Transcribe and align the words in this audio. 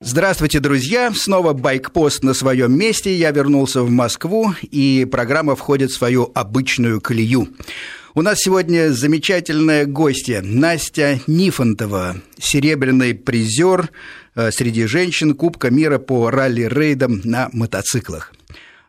Здравствуйте, 0.00 0.60
друзья! 0.60 1.10
Снова 1.14 1.54
байкпост 1.54 2.22
на 2.22 2.34
своем 2.34 2.78
месте. 2.78 3.14
Я 3.14 3.30
вернулся 3.30 3.82
в 3.82 3.88
Москву, 3.88 4.52
и 4.60 5.06
программа 5.10 5.56
входит 5.56 5.90
в 5.90 5.96
свою 5.96 6.30
обычную 6.34 7.00
колею. 7.00 7.48
У 8.14 8.20
нас 8.20 8.40
сегодня 8.40 8.92
замечательная 8.92 9.86
гостья 9.86 10.42
Настя 10.42 11.20
Нифонтова, 11.26 12.16
серебряный 12.38 13.14
призер 13.14 13.90
э, 14.34 14.50
среди 14.50 14.84
женщин 14.84 15.34
Кубка 15.34 15.70
мира 15.70 15.98
по 15.98 16.30
ралли-рейдам 16.30 17.22
на 17.24 17.48
мотоциклах. 17.54 18.34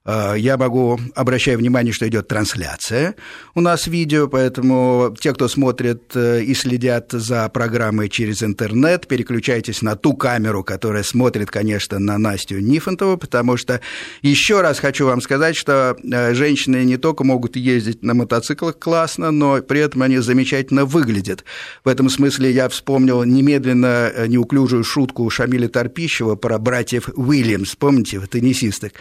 Э, 0.08 0.36
я 0.38 0.58
могу, 0.58 1.00
обращаю 1.16 1.60
внимание, 1.60 1.94
что 1.94 2.08
идет 2.08 2.28
трансляция 2.28 3.16
у 3.54 3.62
нас 3.62 3.88
видео, 3.88 4.28
поэтому 4.28 5.14
те, 5.20 5.34
кто 5.34 5.48
смотрит 5.50 6.16
э, 6.16 6.42
и 6.44 6.54
следят 6.54 7.12
за 7.12 7.50
программой 7.50 8.08
через 8.08 8.42
интернет, 8.42 9.08
переключайтесь 9.08 9.82
на 9.82 9.96
ту 9.96 10.14
камеру, 10.14 10.64
которая 10.64 11.04
смотрит, 11.04 11.52
конечно, 11.52 12.00
на 12.00 12.18
Настю 12.18 12.60
Нифонтову, 12.60 13.18
потому 13.18 13.58
что 13.58 13.82
еще 14.22 14.62
раз 14.62 14.80
хочу 14.80 15.06
вам 15.06 15.20
сказать, 15.20 15.58
что 15.58 15.98
э, 16.02 16.34
женщины 16.34 16.86
не 16.86 16.96
только 16.98 17.26
могут 17.26 17.58
ездить 17.58 18.02
на 18.02 18.14
мотоциклах 18.14 18.80
классно, 18.80 19.32
но 19.32 19.62
при 19.62 19.82
этом 19.82 20.04
они 20.04 20.20
замечательно 20.20 20.86
выглядят. 20.86 21.44
В 21.84 21.90
этом 21.90 22.10
смысле 22.10 22.52
я 22.52 22.70
вспомнил 22.70 23.24
немедленно 23.24 24.28
неуклюжую 24.28 24.86
шутку 24.86 25.30
Шамиля 25.30 25.68
Торпищева 25.68 26.36
про 26.36 26.58
братьев 26.60 27.10
Уильямс, 27.16 27.76
помните, 27.76 28.22
теннисисток? 28.22 28.94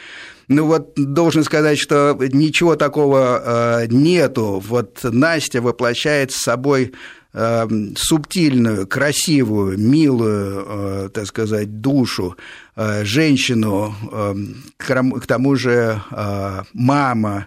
Ну 0.49 0.67
вот 0.67 0.93
должен 0.97 1.43
сказать, 1.43 1.79
что 1.79 2.17
ничего 2.33 2.77
такого 2.77 3.83
э, 3.83 3.87
нету. 3.89 4.63
Вот 4.67 5.01
Настя 5.03 5.61
воплощает 5.61 6.31
с 6.31 6.37
собой 6.37 6.93
э, 7.33 7.67
субтильную, 7.97 8.87
красивую, 8.87 9.77
милую, 9.79 10.65
э, 10.69 11.09
так 11.13 11.27
сказать, 11.27 11.81
душу, 11.81 12.37
женщину, 12.77 13.95
к 14.77 15.27
тому 15.27 15.57
же 15.57 16.03
мама, 16.75 17.47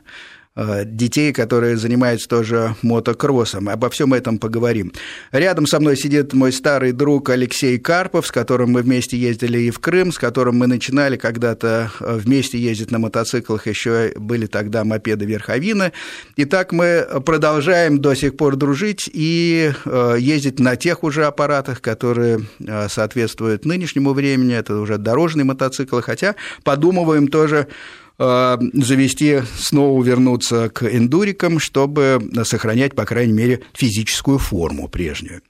детей, 0.85 1.31
которые 1.33 1.77
занимаются 1.77 2.27
тоже 2.27 2.75
мотокроссом. 2.81 3.69
Обо 3.69 3.89
всем 3.89 4.13
этом 4.13 4.39
поговорим. 4.39 4.91
Рядом 5.31 5.65
со 5.67 5.79
мной 5.79 5.95
сидит 5.97 6.33
мой 6.33 6.51
старый 6.51 6.91
друг 6.91 7.29
Алексей 7.29 7.77
Карпов, 7.77 8.27
с 8.27 8.31
которым 8.31 8.71
мы 8.71 8.81
вместе 8.81 9.17
ездили 9.17 9.59
и 9.59 9.71
в 9.71 9.79
Крым, 9.79 10.11
с 10.11 10.17
которым 10.17 10.57
мы 10.57 10.67
начинали 10.67 11.17
когда-то 11.17 11.91
э, 11.99 12.17
вместе 12.17 12.57
ездить 12.57 12.91
на 12.91 12.99
мотоциклах, 12.99 13.67
еще 13.67 14.13
были 14.15 14.47
тогда 14.47 14.83
мопеды 14.83 15.25
верховины. 15.25 15.91
И 16.35 16.45
так 16.45 16.71
мы 16.71 17.07
продолжаем 17.25 17.99
до 17.99 18.13
сих 18.15 18.35
пор 18.35 18.55
дружить 18.55 19.09
и 19.11 19.71
э, 19.85 20.15
ездить 20.19 20.59
на 20.59 20.75
тех 20.75 21.03
уже 21.03 21.25
аппаратах, 21.25 21.81
которые 21.81 22.41
соответствуют 22.89 23.65
нынешнему 23.65 24.13
времени. 24.13 24.55
Это 24.55 24.75
уже 24.79 24.97
дорожные 24.97 25.45
мотоциклы, 25.45 26.01
хотя 26.01 26.35
подумываем 26.63 27.27
тоже 27.27 27.67
Э, 27.69 28.08
завести, 28.19 29.41
снова 29.57 30.03
вернуться 30.03 30.69
к 30.69 30.83
эндурикам, 30.83 31.59
чтобы 31.59 32.21
сохранять, 32.43 32.93
по 32.93 33.05
крайней 33.05 33.33
мере, 33.33 33.61
физическую 33.73 34.37
форму 34.39 34.89
прежнюю. 34.89 35.41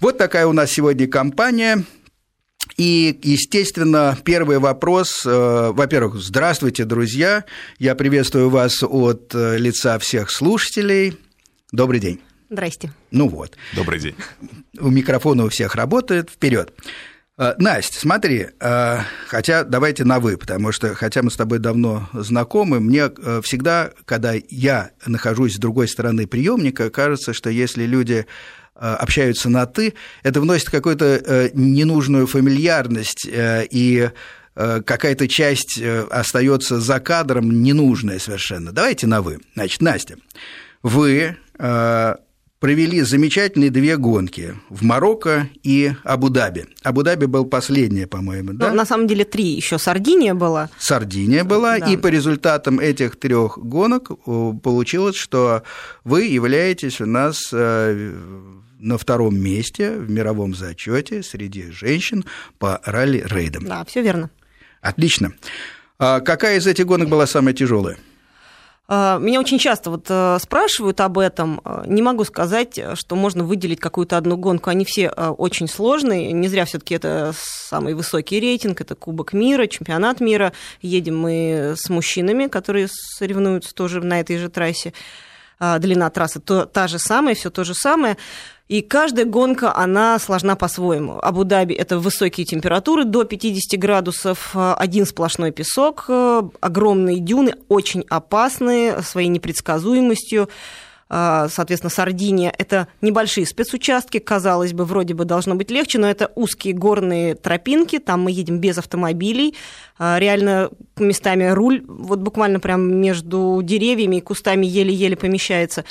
Вот 0.00 0.18
такая 0.18 0.46
у 0.46 0.52
нас 0.52 0.70
сегодня 0.70 1.08
компания. 1.08 1.84
И, 2.76 3.18
естественно, 3.22 4.16
первый 4.24 4.58
вопрос. 4.58 5.24
Э, 5.26 5.70
во-первых, 5.72 6.16
здравствуйте, 6.16 6.84
друзья. 6.84 7.44
Я 7.78 7.94
приветствую 7.94 8.48
вас 8.50 8.82
от 8.82 9.34
э, 9.34 9.58
лица 9.58 9.98
всех 9.98 10.30
слушателей. 10.30 11.16
Добрый 11.72 12.00
день. 12.00 12.20
Здрасте. 12.50 12.92
Ну 13.10 13.28
вот. 13.28 13.56
Добрый 13.74 14.00
день. 14.00 14.14
У 14.78 14.88
микрофона 14.88 15.44
у 15.44 15.48
всех 15.50 15.74
работает. 15.74 16.30
Вперед. 16.30 16.72
Э, 17.36 17.54
Настя, 17.58 17.98
смотри, 17.98 18.46
э, 18.60 18.98
хотя 19.26 19.64
давайте 19.64 20.04
на 20.04 20.20
«вы», 20.20 20.36
потому 20.36 20.70
что, 20.70 20.94
хотя 20.94 21.22
мы 21.22 21.30
с 21.30 21.36
тобой 21.36 21.58
давно 21.58 22.08
знакомы, 22.12 22.78
мне 22.78 23.10
э, 23.10 23.40
всегда, 23.42 23.90
когда 24.04 24.34
я 24.48 24.92
нахожусь 25.04 25.56
с 25.56 25.58
другой 25.58 25.88
стороны 25.88 26.28
приемника, 26.28 26.90
кажется, 26.90 27.32
что 27.32 27.50
если 27.50 27.84
люди 27.84 28.26
общаются 28.76 29.48
на 29.48 29.66
«ты», 29.66 29.94
это 30.24 30.40
вносит 30.40 30.68
какую-то 30.68 31.50
ненужную 31.54 32.26
фамильярность 32.26 33.24
и 33.24 34.10
какая-то 34.54 35.28
часть 35.28 35.80
остается 36.10 36.80
за 36.80 36.98
кадром 36.98 37.62
ненужная 37.62 38.18
совершенно. 38.18 38.72
Давайте 38.72 39.06
на 39.06 39.22
«вы». 39.22 39.38
Значит, 39.54 39.80
Настя, 39.80 40.16
вы 40.82 41.36
провели 42.64 43.02
замечательные 43.02 43.68
две 43.68 43.98
гонки 43.98 44.54
в 44.70 44.82
Марокко 44.82 45.50
и 45.62 45.92
Абу-Даби. 46.02 46.64
Абу-Даби 46.82 47.26
был 47.26 47.44
последняя, 47.44 48.06
по-моему, 48.06 48.54
да? 48.54 48.70
Ну, 48.70 48.74
на 48.74 48.86
самом 48.86 49.06
деле 49.06 49.26
три, 49.26 49.44
еще 49.44 49.78
Сардиния 49.78 50.32
была. 50.32 50.70
Сардиния 50.78 51.44
была, 51.44 51.78
да. 51.78 51.84
и 51.84 51.98
по 51.98 52.06
результатам 52.06 52.80
этих 52.80 53.16
трех 53.16 53.58
гонок 53.58 54.12
э, 54.12 54.52
получилось, 54.62 55.16
что 55.16 55.62
вы 56.04 56.22
являетесь 56.24 57.02
у 57.02 57.06
нас 57.06 57.50
э, 57.52 58.14
на 58.78 58.96
втором 58.96 59.38
месте 59.38 59.98
в 59.98 60.10
мировом 60.10 60.54
зачете 60.54 61.22
среди 61.22 61.70
женщин 61.70 62.24
по 62.58 62.80
ралли-рейдам. 62.86 63.66
Да, 63.66 63.84
все 63.84 64.00
верно. 64.00 64.30
Отлично. 64.80 65.34
А 65.98 66.20
какая 66.20 66.56
из 66.56 66.66
этих 66.66 66.86
гонок 66.86 67.10
была 67.10 67.26
самая 67.26 67.52
тяжелая? 67.52 67.98
А, 68.86 69.18
меня 69.18 69.40
очень 69.40 69.58
часто 69.58 69.90
вот 69.90 70.06
э, 70.10 70.38
спрашивают 70.40 71.00
об 71.00 71.18
этом. 71.18 71.60
А, 71.64 71.84
не 71.86 72.02
могу 72.02 72.24
сказать, 72.24 72.78
что 72.94 73.16
можно 73.16 73.42
выделить 73.42 73.80
какую-то 73.80 74.18
одну 74.18 74.36
гонку. 74.36 74.68
Они 74.68 74.84
все 74.84 75.08
а, 75.08 75.32
очень 75.32 75.68
сложные. 75.68 76.32
Не 76.32 76.48
зря 76.48 76.66
все-таки 76.66 76.94
это 76.94 77.32
самый 77.34 77.94
высокий 77.94 78.40
рейтинг. 78.40 78.82
Это 78.82 78.94
Кубок 78.94 79.32
мира, 79.32 79.66
чемпионат 79.66 80.20
мира. 80.20 80.52
Едем 80.82 81.18
мы 81.18 81.74
с 81.76 81.88
мужчинами, 81.88 82.46
которые 82.46 82.88
соревнуются 82.90 83.74
тоже 83.74 84.02
на 84.02 84.20
этой 84.20 84.36
же 84.36 84.50
трассе. 84.50 84.92
Длина 85.58 86.10
трассы 86.10 86.40
то, 86.40 86.66
та 86.66 86.88
же 86.88 86.98
самая, 86.98 87.34
все 87.34 87.50
то 87.50 87.64
же 87.64 87.74
самое. 87.74 88.16
И 88.66 88.80
каждая 88.80 89.26
гонка, 89.26 89.76
она 89.76 90.18
сложна 90.18 90.56
по-своему. 90.56 91.18
Абу-Даби– 91.22 91.74
это 91.76 91.98
высокие 91.98 92.46
температуры, 92.46 93.04
до 93.04 93.24
50 93.24 93.78
градусов, 93.78 94.52
один 94.54 95.04
сплошной 95.04 95.50
песок, 95.52 96.08
огромные 96.60 97.20
дюны, 97.20 97.54
очень 97.68 98.04
опасные 98.08 99.02
своей 99.02 99.28
непредсказуемостью. 99.28 100.48
Соответственно, 101.14 101.90
Сардиния– 101.90 102.52
это 102.58 102.88
небольшие 103.00 103.46
спецучастки, 103.46 104.18
казалось 104.18 104.72
бы, 104.72 104.84
вроде 104.84 105.14
бы 105.14 105.24
должно 105.24 105.54
быть 105.54 105.70
легче, 105.70 105.98
но 105.98 106.10
это 106.10 106.32
узкие 106.34 106.74
горные 106.74 107.36
тропинки, 107.36 108.00
там 108.00 108.22
мы 108.22 108.32
едем 108.32 108.58
без 108.58 108.78
автомобилей, 108.78 109.54
реально 109.98 110.70
местами 110.98 111.44
руль 111.44 111.84
вот 111.86 112.18
буквально 112.18 112.58
прям 112.58 112.96
между 113.00 113.60
деревьями 113.62 114.16
и 114.16 114.20
кустами 114.20 114.66
еле-еле 114.66 115.16
помещается. 115.16 115.84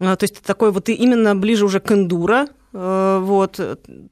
А, 0.00 0.16
то 0.16 0.24
есть 0.24 0.42
такой 0.42 0.70
вот 0.70 0.90
именно 0.90 1.34
ближе 1.34 1.64
уже 1.64 1.80
к 1.80 1.90
эндуро, 1.90 2.48
вот. 2.72 3.60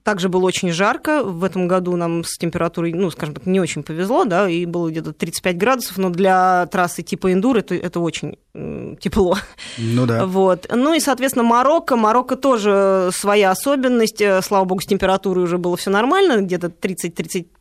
Также 0.03 0.28
было 0.28 0.44
очень 0.44 0.72
жарко. 0.72 1.22
В 1.22 1.44
этом 1.44 1.69
году 1.69 1.97
нам 1.97 2.25
с 2.25 2.39
температурой, 2.39 2.93
ну, 2.93 3.11
скажем 3.11 3.34
так, 3.34 3.47
не 3.47 3.61
очень 3.61 3.83
повезло, 3.83 4.25
да, 4.25 4.49
и 4.49 4.65
было 4.65 4.91
где-то 4.91 5.12
35 5.12 5.59
градусов, 5.59 5.99
но 5.99 6.11
для 6.11 6.66
трассы 6.66 7.03
типа 7.03 7.33
эндур 7.33 7.59
это, 7.59 7.75
это 7.75 8.00
очень 8.00 8.39
тепло. 8.99 9.37
Ну 9.78 10.06
да. 10.06 10.25
Вот. 10.27 10.66
Ну 10.72 10.95
и, 10.95 11.00
соответственно, 11.00 11.45
Марокко. 11.45 11.97
Марокко 11.97 12.37
тоже 12.37 13.11
своя 13.12 13.50
особенность. 13.50 14.21
Э, 14.21 14.41
слава 14.43 14.65
богу, 14.65 14.81
с 14.81 14.87
температурой 14.87 15.45
уже 15.45 15.59
было 15.59 15.77
все 15.77 15.91
нормально, 15.91 16.41
где-то 16.41 16.71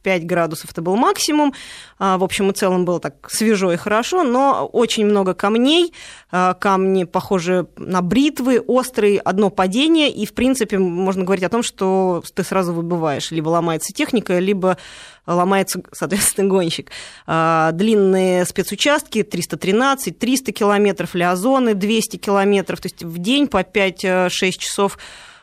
30-35 0.05 0.19
градусов 0.25 0.71
это 0.71 0.81
был 0.81 0.95
максимум. 0.95 1.53
А, 1.97 2.17
в 2.17 2.23
общем 2.23 2.49
и 2.51 2.53
целом 2.53 2.85
было 2.85 2.99
так 2.99 3.29
свежо 3.29 3.71
и 3.71 3.77
хорошо, 3.77 4.23
но 4.23 4.65
очень 4.65 5.05
много 5.05 5.33
камней. 5.33 5.93
А, 6.31 6.53
камни 6.53 7.03
похожи 7.03 7.67
на 7.77 8.01
бритвы, 8.01 8.59
острые, 8.59 9.19
одно 9.19 9.49
падение, 9.49 10.09
и, 10.09 10.25
в 10.25 10.33
принципе, 10.33 10.77
можно 10.77 11.23
говорить 11.23 11.43
о 11.43 11.49
том, 11.49 11.63
что 11.63 12.23
ты 12.33 12.43
сразу 12.43 12.73
выбываешь. 12.73 13.31
Либо 13.31 13.49
ломается 13.49 13.93
техника, 13.93 14.39
либо 14.39 14.77
ломается, 15.25 15.81
соответственно, 15.91 16.49
гонщик. 16.49 16.91
А, 17.25 17.71
длинные 17.71 18.45
спецучастки 18.45 19.23
313, 19.23 20.17
300 20.17 20.51
километров, 20.51 21.15
лиазоны 21.15 21.73
200 21.73 22.17
километров, 22.17 22.81
то 22.81 22.87
есть 22.87 23.03
в 23.03 23.17
день 23.17 23.47
по 23.47 23.61
5-6 23.61 24.29
часов 24.51 24.97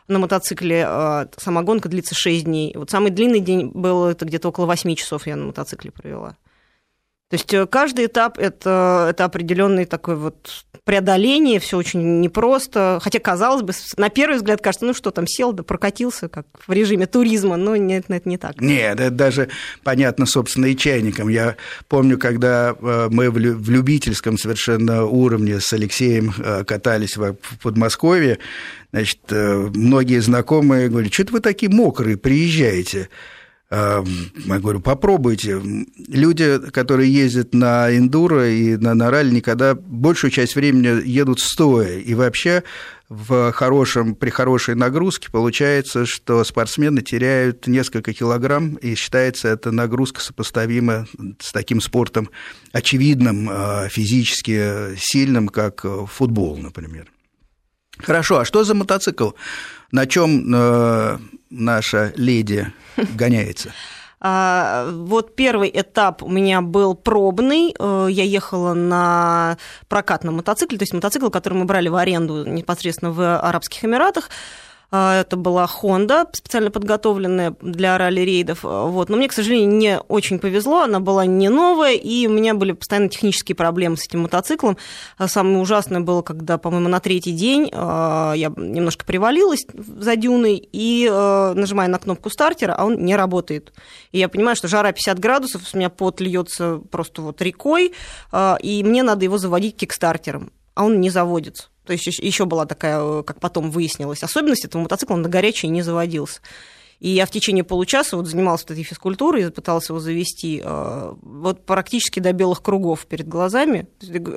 на 0.07 0.19
мотоцикле 0.19 0.85
а, 0.87 1.27
сама 1.37 1.63
гонка 1.63 1.89
длится 1.89 2.15
6 2.15 2.45
дней. 2.45 2.73
Вот 2.75 2.89
самый 2.89 3.11
длинный 3.11 3.39
день 3.39 3.71
был, 3.73 4.05
это 4.05 4.25
где-то 4.25 4.49
около 4.49 4.65
8 4.65 4.95
часов 4.95 5.27
я 5.27 5.35
на 5.35 5.45
мотоцикле 5.45 5.91
провела. 5.91 6.35
То 7.33 7.35
есть 7.35 7.51
э, 7.51 7.65
каждый 7.65 8.05
этап 8.05 8.37
это, 8.37 9.07
это 9.09 9.25
определенный 9.25 9.85
такой 9.85 10.17
вот 10.17 10.65
преодоление, 10.83 11.59
все 11.59 11.77
очень 11.77 12.19
непросто. 12.19 12.99
Хотя, 13.01 13.17
казалось 13.17 13.63
бы, 13.63 13.73
на 13.97 14.09
первый 14.09 14.35
взгляд 14.35 14.61
кажется, 14.61 14.85
ну 14.85 14.93
что 14.93 15.09
там, 15.09 15.25
сел, 15.25 15.51
да 15.51 15.63
прокатился, 15.63 16.29
как 16.29 16.45
в 16.67 16.71
режиме 16.71 17.07
туризма, 17.07 17.57
но 17.57 17.75
нет, 17.75 18.05
это 18.07 18.29
не 18.29 18.37
так. 18.37 18.61
Нет, 18.61 18.99
это 18.99 19.09
даже 19.09 19.49
понятно, 19.81 20.27
собственно, 20.27 20.67
и 20.67 20.77
чайникам. 20.77 21.27
Я 21.27 21.55
помню, 21.87 22.19
когда 22.19 22.75
э, 22.79 23.07
мы 23.09 23.31
в 23.31 23.39
любительском 23.67 24.37
совершенно 24.37 25.05
уровне 25.05 25.59
с 25.59 25.73
Алексеем 25.73 26.35
э, 26.37 26.63
катались 26.65 27.17
в 27.17 27.35
Подмосковье, 27.63 28.37
значит, 28.91 29.21
многие 29.31 30.19
знакомые 30.19 30.87
говорят, 30.87 31.11
что-то 31.11 31.33
вы 31.33 31.39
такие 31.39 31.71
мокрые 31.71 32.15
приезжаете. 32.15 33.09
Я 33.73 34.59
говорю, 34.59 34.81
попробуйте. 34.81 35.59
Люди, 36.07 36.59
которые 36.71 37.11
ездят 37.11 37.55
на 37.55 37.95
эндуро 37.95 38.47
и 38.47 38.77
на, 38.77 38.93
на 38.93 39.09
ралли, 39.09 39.31
никогда 39.31 39.73
большую 39.73 40.29
часть 40.29 40.55
времени 40.55 41.07
едут 41.07 41.39
стоя. 41.39 41.97
И 41.97 42.13
вообще 42.13 42.63
в 43.09 43.51
хорошем, 43.51 44.13
при 44.13 44.29
хорошей 44.29 44.75
нагрузке 44.75 45.31
получается, 45.31 46.05
что 46.05 46.43
спортсмены 46.43 47.01
теряют 47.01 47.65
несколько 47.65 48.13
килограмм, 48.13 48.75
и 48.75 48.93
считается 48.93 49.47
эта 49.47 49.71
нагрузка 49.71 50.21
сопоставима 50.21 51.07
с 51.39 51.51
таким 51.51 51.81
спортом 51.81 52.29
очевидным, 52.73 53.49
а, 53.49 53.89
физически 53.89 54.95
сильным, 54.97 55.47
как 55.47 55.83
футбол, 56.07 56.57
например. 56.57 57.07
Хорошо, 57.97 58.39
а 58.39 58.45
что 58.45 58.63
за 58.63 58.73
мотоцикл? 58.75 59.31
На 59.91 60.07
чем 60.07 60.53
э, 60.53 61.17
наша 61.53 62.13
леди 62.15 62.71
гоняется? 63.15 63.71
А, 64.25 64.89
вот 64.89 65.35
первый 65.35 65.69
этап 65.73 66.23
у 66.23 66.29
меня 66.29 66.61
был 66.61 66.95
пробный. 66.95 67.75
Э, 67.77 68.07
я 68.09 68.23
ехала 68.23 68.73
на 68.73 69.57
прокатном 69.89 70.37
мотоцикле, 70.37 70.77
то 70.77 70.83
есть 70.83 70.93
мотоцикл, 70.93 71.27
который 71.27 71.55
мы 71.55 71.65
брали 71.65 71.89
в 71.89 71.95
аренду 71.97 72.45
непосредственно 72.45 73.11
в 73.11 73.37
Арабских 73.39 73.83
Эмиратах. 73.83 74.29
А, 74.95 75.21
это 75.21 75.37
была 75.37 75.65
Honda, 75.65 76.27
специально 76.33 76.69
подготовленная 76.69 77.55
для 77.61 77.97
ралли-рейдов. 77.97 78.59
Вот. 78.61 79.09
Но 79.09 79.17
мне, 79.17 79.27
к 79.27 79.33
сожалению, 79.33 79.75
не 79.75 79.99
очень 79.99 80.37
повезло. 80.37 80.81
Она 80.81 80.99
была 80.99 81.25
не 81.25 81.49
новая, 81.49 81.93
и 81.93 82.27
у 82.27 82.29
меня 82.29 82.53
были 82.53 82.73
постоянно 82.73 83.09
технические 83.09 83.55
проблемы 83.55 83.97
с 83.97 84.05
этим 84.05 84.21
мотоциклом. 84.21 84.77
А 85.17 85.27
самое 85.27 85.57
ужасное 85.57 86.01
было, 86.01 86.21
когда, 86.21 86.59
по-моему, 86.59 86.89
на 86.89 86.99
третий 86.99 87.31
день 87.31 87.71
а, 87.73 88.33
я 88.33 88.53
немножко 88.55 89.03
привалилась 89.03 89.65
за 89.73 90.15
дюной 90.15 90.61
и 90.71 91.09
нажимаю 91.09 91.89
на 91.89 91.97
кнопку 91.97 92.29
стартера, 92.29 92.75
а 92.77 92.85
он 92.85 93.03
не 93.03 93.15
работает. 93.15 93.73
И 94.11 94.19
я 94.19 94.29
понимаю, 94.29 94.55
что 94.55 94.67
жара 94.67 94.91
50 94.91 95.17
градусов, 95.17 95.63
у 95.73 95.77
меня 95.77 95.89
пот 95.89 96.21
льется 96.21 96.79
просто 96.91 97.23
вот 97.23 97.41
рекой, 97.41 97.93
и 98.61 98.83
мне 98.83 99.01
надо 99.01 99.25
его 99.25 99.39
заводить 99.39 99.75
кикстартером, 99.75 100.51
а 100.75 100.85
он 100.85 100.99
не 100.99 101.09
заводится. 101.09 101.69
То 101.85 101.93
есть 101.93 102.05
еще 102.07 102.45
была 102.45 102.65
такая, 102.65 102.99
э, 102.99 103.23
как 103.23 103.39
потом 103.39 103.71
выяснилось, 103.71 104.23
особенность 104.23 104.65
этого 104.65 104.83
мотоцикла, 104.83 105.15
он 105.15 105.21
на 105.21 105.29
горячий 105.29 105.67
не 105.67 105.81
заводился. 105.81 106.41
И 107.03 107.09
я 107.09 107.25
в 107.25 107.31
течение 107.31 107.65
получаса 107.65 108.15
вот 108.15 108.27
занималась 108.27 108.63
этой 108.63 108.81
физкультурой, 108.81 109.51
пыталась 109.51 109.89
его 109.89 109.99
завести 109.99 110.61
э, 110.63 111.13
вот 111.21 111.65
практически 111.65 112.21
до 112.21 112.31
белых 112.31 112.61
кругов 112.61 113.05
перед 113.07 113.27
глазами. 113.27 113.87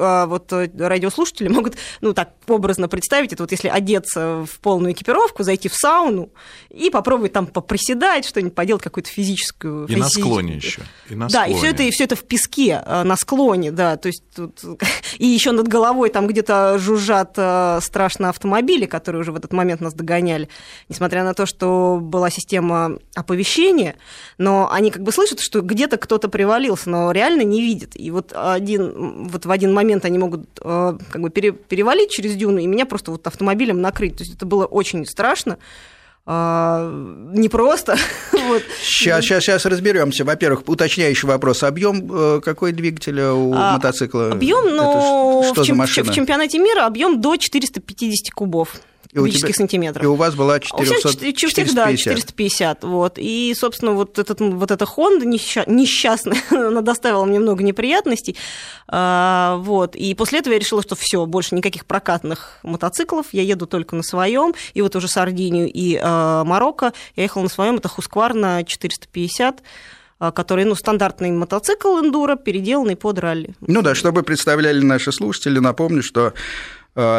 А 0.00 0.26
вот 0.26 0.52
э, 0.52 0.68
радиослушатели 0.76 1.46
могут, 1.46 1.76
ну 2.00 2.12
так 2.12 2.32
образно 2.48 2.88
представить, 2.88 3.32
это 3.32 3.44
вот 3.44 3.52
если 3.52 3.68
одеться 3.68 4.44
в 4.44 4.58
полную 4.58 4.94
экипировку, 4.94 5.44
зайти 5.44 5.68
в 5.68 5.76
сауну 5.76 6.30
и 6.68 6.90
попробовать 6.90 7.32
там 7.32 7.46
поприседать, 7.46 8.24
что-нибудь 8.24 8.56
поделать, 8.56 8.82
какую-то 8.82 9.10
физическую... 9.10 9.86
И 9.86 9.94
на 9.94 10.08
склоне 10.08 10.56
еще. 10.56 10.82
И 11.08 11.14
на 11.14 11.28
да, 11.28 11.44
склоне. 11.44 11.52
и 11.52 11.56
все 11.56 11.66
это, 11.68 11.82
и 11.84 11.90
все 11.92 12.02
это 12.02 12.16
в 12.16 12.24
песке, 12.24 12.82
на 12.84 13.14
склоне, 13.14 13.70
да, 13.70 13.96
то 13.96 14.08
есть 14.08 14.24
тут... 14.34 14.64
и 15.18 15.26
еще 15.28 15.52
над 15.52 15.68
головой 15.68 16.10
там 16.10 16.26
где-то 16.26 16.78
жужжат 16.80 17.30
страшно 17.84 18.30
автомобили, 18.30 18.86
которые 18.86 19.20
уже 19.20 19.30
в 19.30 19.36
этот 19.36 19.52
момент 19.52 19.80
нас 19.80 19.94
догоняли, 19.94 20.48
несмотря 20.88 21.22
на 21.22 21.32
то, 21.32 21.46
что 21.46 22.00
была 22.02 22.28
система 22.28 22.55
система 22.56 22.98
оповещения, 23.14 23.96
но 24.38 24.70
они 24.70 24.90
как 24.90 25.02
бы 25.02 25.12
слышат, 25.12 25.40
что 25.40 25.60
где-то 25.60 25.96
кто-то 25.96 26.28
привалился, 26.28 26.88
но 26.90 27.12
реально 27.12 27.42
не 27.42 27.60
видят. 27.60 27.90
И 27.94 28.10
вот, 28.10 28.32
один, 28.34 29.28
вот 29.28 29.44
в 29.44 29.50
один 29.50 29.74
момент 29.74 30.04
они 30.04 30.18
могут 30.18 30.48
э, 30.62 30.98
как 31.10 31.22
бы 31.22 31.30
перевалить 31.30 32.10
через 32.10 32.34
дюну 32.34 32.58
и 32.58 32.66
меня 32.66 32.86
просто 32.86 33.10
вот 33.10 33.26
автомобилем 33.26 33.80
накрыть. 33.80 34.16
То 34.16 34.22
есть 34.22 34.36
это 34.36 34.46
было 34.46 34.64
очень 34.64 35.04
страшно 35.06 35.58
а, 36.24 36.90
непросто. 37.32 37.96
вот. 38.32 38.62
Сейчас, 38.82 39.24
сейчас, 39.24 39.44
сейчас 39.44 39.66
разберемся. 39.66 40.24
Во-первых, 40.24 40.62
уточняющий 40.66 41.28
вопрос. 41.28 41.62
Объем 41.62 42.10
э, 42.10 42.40
какой 42.40 42.72
двигателя 42.72 43.32
у 43.32 43.52
а, 43.54 43.74
мотоцикла? 43.74 44.32
Объем, 44.32 44.74
ну, 44.74 45.44
что 45.52 45.62
в, 45.62 45.64
чем, 45.64 45.80
в 45.80 46.14
чемпионате 46.14 46.58
мира 46.58 46.86
объем 46.86 47.20
до 47.20 47.36
450 47.36 48.34
кубов 48.34 48.74
кубических 49.14 49.48
тебя, 49.48 49.56
сантиметров. 49.56 50.04
И 50.04 50.06
у 50.06 50.14
вас 50.14 50.34
была 50.34 50.60
400, 50.60 51.08
у 51.08 51.10
всех, 51.10 51.36
450. 51.36 51.74
Да, 51.74 51.96
450. 51.96 52.84
Вот. 52.84 53.18
И, 53.18 53.54
собственно, 53.56 53.92
вот, 53.92 54.18
этот, 54.18 54.40
вот 54.40 54.70
эта 54.70 54.84
Honda 54.84 55.24
несчастная, 55.24 56.42
она 56.50 56.80
доставила 56.80 57.24
мне 57.24 57.38
много 57.38 57.62
неприятностей. 57.62 58.36
А, 58.88 59.56
вот. 59.58 59.96
И 59.96 60.14
после 60.14 60.40
этого 60.40 60.54
я 60.54 60.58
решила, 60.58 60.82
что 60.82 60.94
все, 60.96 61.24
больше 61.26 61.54
никаких 61.54 61.86
прокатных 61.86 62.58
мотоциклов, 62.62 63.26
я 63.32 63.42
еду 63.42 63.66
только 63.66 63.96
на 63.96 64.02
своем. 64.02 64.54
И 64.74 64.82
вот 64.82 64.96
уже 64.96 65.08
Сардинию 65.08 65.70
и 65.72 65.98
а, 66.02 66.44
Марокко 66.44 66.92
я 67.16 67.22
ехала 67.24 67.42
на 67.42 67.48
своем, 67.48 67.76
это 67.76 67.88
Husqvarna 67.88 68.64
450 68.64 69.62
а, 70.18 70.32
который, 70.32 70.64
ну, 70.64 70.74
стандартный 70.74 71.30
мотоцикл 71.30 71.98
эндуро, 71.98 72.36
переделанный 72.36 72.96
под 72.96 73.18
ралли. 73.18 73.54
Ну 73.60 73.82
да, 73.82 73.94
чтобы 73.94 74.22
представляли 74.22 74.82
наши 74.82 75.12
слушатели, 75.12 75.58
напомню, 75.58 76.02
что 76.02 76.32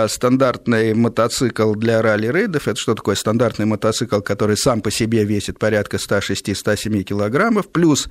стандартный 0.07 0.93
мотоцикл 0.93 1.73
для 1.73 2.01
ралли-рейдов. 2.01 2.67
Это 2.67 2.79
что 2.79 2.95
такое 2.95 3.15
стандартный 3.15 3.65
мотоцикл, 3.65 4.21
который 4.21 4.57
сам 4.57 4.81
по 4.81 4.89
себе 4.89 5.23
весит 5.23 5.59
порядка 5.59 5.97
106-107 5.97 7.03
килограммов, 7.03 7.67
плюс 7.69 8.09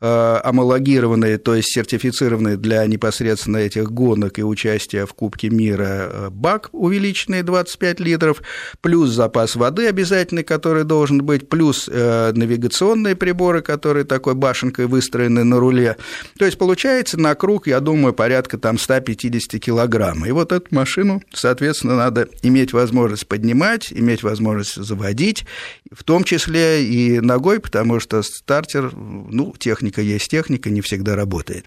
Э, 0.00 0.40
амалогированные, 0.42 1.38
то 1.38 1.54
есть 1.54 1.72
сертифицированные 1.72 2.56
для 2.58 2.84
непосредственно 2.84 3.58
этих 3.58 3.90
гонок 3.90 4.38
и 4.38 4.42
участия 4.42 5.06
в 5.06 5.14
Кубке 5.14 5.48
мира 5.48 5.86
э, 5.86 6.28
бак 6.30 6.68
увеличенный 6.72 7.42
25 7.42 8.00
литров, 8.00 8.42
плюс 8.82 9.10
запас 9.10 9.54
воды 9.56 9.86
обязательный, 9.86 10.42
который 10.42 10.84
должен 10.84 11.24
быть, 11.24 11.48
плюс 11.48 11.88
э, 11.90 12.32
навигационные 12.34 13.16
приборы, 13.16 13.62
которые 13.62 14.04
такой 14.04 14.34
башенкой 14.34 14.88
выстроены 14.88 15.42
на 15.42 15.58
руле. 15.58 15.96
То 16.38 16.44
есть 16.44 16.58
получается 16.58 17.18
на 17.18 17.34
круг, 17.36 17.68
я 17.68 17.80
думаю, 17.80 18.12
порядка 18.12 18.58
там 18.58 18.78
150 18.78 19.58
килограмм. 19.58 20.26
И 20.26 20.32
вот 20.32 20.52
эту 20.52 20.66
машину, 20.74 21.22
соответственно, 21.32 21.96
надо 21.96 22.28
иметь 22.42 22.72
возможность 22.72 23.28
поднимать, 23.28 23.92
иметь 23.92 24.22
возможность 24.22 24.74
заводить, 24.74 25.46
в 25.90 26.02
том 26.02 26.24
числе 26.24 26.84
и 26.84 27.20
ногой, 27.20 27.60
потому 27.60 28.00
что 28.00 28.22
стартер, 28.22 28.92
ну, 28.92 29.54
техника 29.58 29.93
техника 29.94 30.02
есть 30.02 30.30
техника, 30.30 30.70
не 30.70 30.80
всегда 30.80 31.16
работает. 31.16 31.66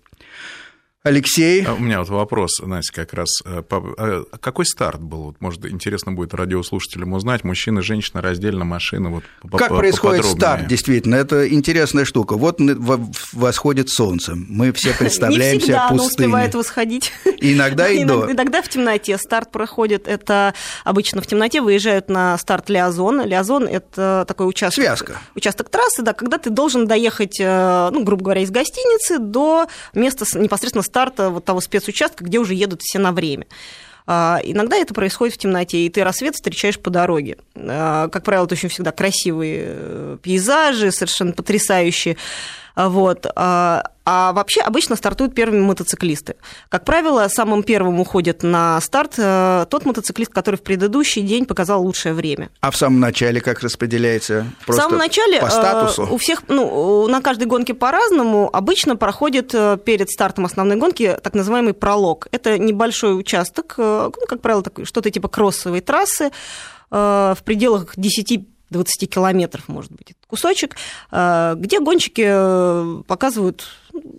Алексей. 1.08 1.64
А 1.64 1.74
у 1.74 1.80
меня 1.80 2.00
вот 2.00 2.10
вопрос, 2.10 2.60
Настя, 2.60 2.94
как 2.94 3.14
раз. 3.14 3.30
Э, 3.46 3.62
а 3.70 4.38
какой 4.40 4.66
старт 4.66 5.02
был? 5.02 5.36
Может, 5.40 5.66
интересно 5.66 6.12
будет 6.12 6.34
радиослушателям 6.34 7.14
узнать. 7.14 7.44
Мужчина, 7.44 7.82
женщина, 7.82 8.22
раздельно 8.22 8.66
машина. 8.66 9.10
Вот, 9.10 9.24
как 9.58 9.70
происходит 9.70 10.26
старт, 10.26 10.68
действительно? 10.68 11.16
Это 11.16 11.48
интересная 11.52 12.06
штука. 12.06 12.36
Вот 12.36 12.60
восходит 13.34 13.90
солнце. 13.90 14.34
Мы 14.36 14.72
все 14.74 14.94
представляем 14.94 15.62
себе 15.62 15.80
пустыню. 15.90 16.00
Не 16.00 16.08
успевает 16.08 16.56
восходить. 16.56 17.14
Иногда 17.40 17.88
и 17.88 18.04
до. 18.06 18.32
Иногда 18.32 18.62
в 18.62 18.70
темноте. 18.70 19.18
Старт 19.18 19.52
проходит, 19.52 20.08
это 20.08 20.54
обычно 20.84 21.22
в 21.22 21.28
темноте 21.28 21.62
выезжают 21.62 22.10
на 22.10 22.38
старт 22.38 22.70
Лиазон. 22.70 23.26
Лиазон– 23.26 23.64
это 23.72 24.26
такой 24.28 24.48
участок. 24.50 24.84
Связка. 24.84 25.18
Участок 25.36 25.70
трассы, 25.70 26.02
да, 26.02 26.14
когда 26.14 26.38
ты 26.38 26.50
должен 26.50 26.86
доехать, 26.86 27.40
э, 27.40 27.90
ну, 27.92 28.04
грубо 28.04 28.26
говоря, 28.26 28.42
из 28.42 28.52
гостиницы 28.52 29.20
до 29.20 29.68
места 29.94 30.26
непосредственно 30.38 30.84
старта 30.84 30.97
вот 31.30 31.46
того 31.46 31.62
спецучастка, 31.62 32.24
где 32.24 32.40
уже 32.40 32.54
едут 32.54 32.82
все 32.82 33.00
на 33.00 33.12
время. 33.12 33.48
А, 34.10 34.40
иногда 34.44 34.78
это 34.78 34.94
происходит 34.94 35.36
в 35.36 35.38
темноте, 35.38 35.86
и 35.86 35.90
ты 35.90 36.04
рассвет 36.04 36.36
встречаешь 36.36 36.80
по 36.80 36.90
дороге. 36.90 37.38
А, 37.56 38.08
как 38.08 38.24
правило, 38.24 38.46
это 38.46 38.56
очень 38.56 38.70
всегда 38.70 38.92
красивые 38.92 39.64
э, 39.68 40.18
пейзажи, 40.22 40.92
совершенно 40.92 41.34
потрясающие. 41.34 42.18
Вот. 42.78 43.26
А, 43.36 43.92
а 44.06 44.32
вообще 44.34 44.62
обычно 44.62 44.96
стартуют 44.96 45.34
первыми 45.34 45.62
мотоциклисты. 45.62 46.36
Как 46.70 46.86
правило, 46.86 47.28
самым 47.28 47.64
первым 47.64 48.00
уходит 48.00 48.44
на 48.44 48.80
старт 48.82 49.16
э, 49.18 49.66
тот 49.70 49.86
мотоциклист, 49.86 50.32
который 50.32 50.58
в 50.58 50.62
предыдущий 50.62 51.24
день 51.24 51.46
показал 51.46 51.84
лучшее 51.84 52.14
время. 52.14 52.50
А 52.62 52.70
в 52.70 52.78
самом 52.78 53.00
начале 53.00 53.42
как 53.42 53.62
распределяется? 53.62 54.46
Просто 54.66 54.84
в 54.84 54.86
самом 54.86 55.00
начале 55.00 55.42
по 55.42 55.50
статусу? 55.50 56.04
Э, 56.04 56.12
у 56.12 56.18
всех, 56.18 56.44
ну, 56.48 57.08
на 57.08 57.22
каждой 57.22 57.48
гонке 57.48 57.74
по-разному. 57.74 58.50
Обычно 58.54 58.96
проходит 58.96 59.56
э, 59.56 59.78
перед 59.84 60.10
стартом 60.10 60.46
основной 60.46 60.78
гонки 60.78 61.18
так 61.22 61.34
называемый 61.34 61.74
пролог. 61.74 62.28
Это 62.32 62.60
небольшой 62.60 63.20
участок, 63.20 63.74
ну, 63.78 64.12
как 64.30 64.42
правило, 64.42 64.64
что-то 64.84 65.10
типа 65.10 65.28
кроссовой 65.28 65.82
трассы 65.82 66.32
в 66.90 67.38
пределах 67.44 67.94
10 67.98 68.48
20 68.70 69.10
километров, 69.10 69.68
может 69.68 69.92
быть, 69.92 70.17
кусочек, 70.28 70.76
э, 71.12 71.54
где 71.58 71.80
гонщики 71.80 72.26
э, 72.26 73.04
показывают 73.08 73.66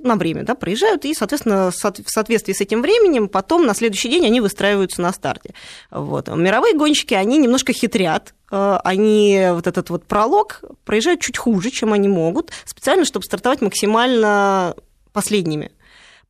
на 0.03 0.17
время, 0.17 0.45
да, 0.45 0.55
проезжают, 0.55 1.05
и, 1.05 1.15
соответственно, 1.15 1.71
в 1.71 2.11
соответствии 2.11 2.53
с 2.53 2.61
этим 2.61 2.83
временем 2.83 3.29
потом 3.29 3.67
на 3.67 3.75
следующий 3.75 4.09
день 4.09 4.27
они 4.27 4.41
выстраиваются 4.41 5.01
на 5.03 5.13
старте. 5.13 5.55
Вот. 5.91 6.29
Мировые 6.29 6.75
гонщики, 6.75 7.15
они 7.15 7.39
немножко 7.39 7.73
хитрят, 7.73 8.35
э, 8.51 8.79
они 8.85 9.49
вот 9.53 9.67
этот 9.67 9.91
вот 9.91 10.05
пролог 10.05 10.63
проезжают 10.85 11.21
чуть 11.21 11.39
хуже, 11.39 11.71
чем 11.71 11.93
они 11.93 12.09
могут, 12.09 12.51
специально, 12.65 13.05
чтобы 13.05 13.25
стартовать 13.25 13.61
максимально 13.61 14.75
последними. 15.13 15.71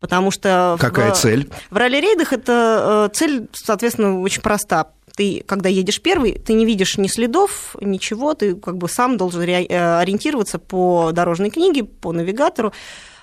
Потому 0.00 0.30
что... 0.30 0.76
Какая 0.78 1.12
в, 1.12 1.18
цель? 1.18 1.50
В 1.70 1.76
ралли-рейдах 1.76 2.32
это 2.32 3.10
цель, 3.12 3.48
соответственно, 3.52 4.20
очень 4.20 4.42
проста 4.42 4.92
ты, 5.18 5.42
когда 5.44 5.68
едешь 5.68 6.00
первый, 6.00 6.34
ты 6.38 6.52
не 6.52 6.64
видишь 6.64 6.96
ни 6.96 7.08
следов, 7.08 7.74
ничего, 7.80 8.34
ты 8.34 8.54
как 8.54 8.76
бы 8.76 8.88
сам 8.88 9.16
должен 9.16 9.42
ориентироваться 9.42 10.60
по 10.60 11.10
дорожной 11.12 11.50
книге, 11.50 11.82
по 11.82 12.12
навигатору. 12.12 12.72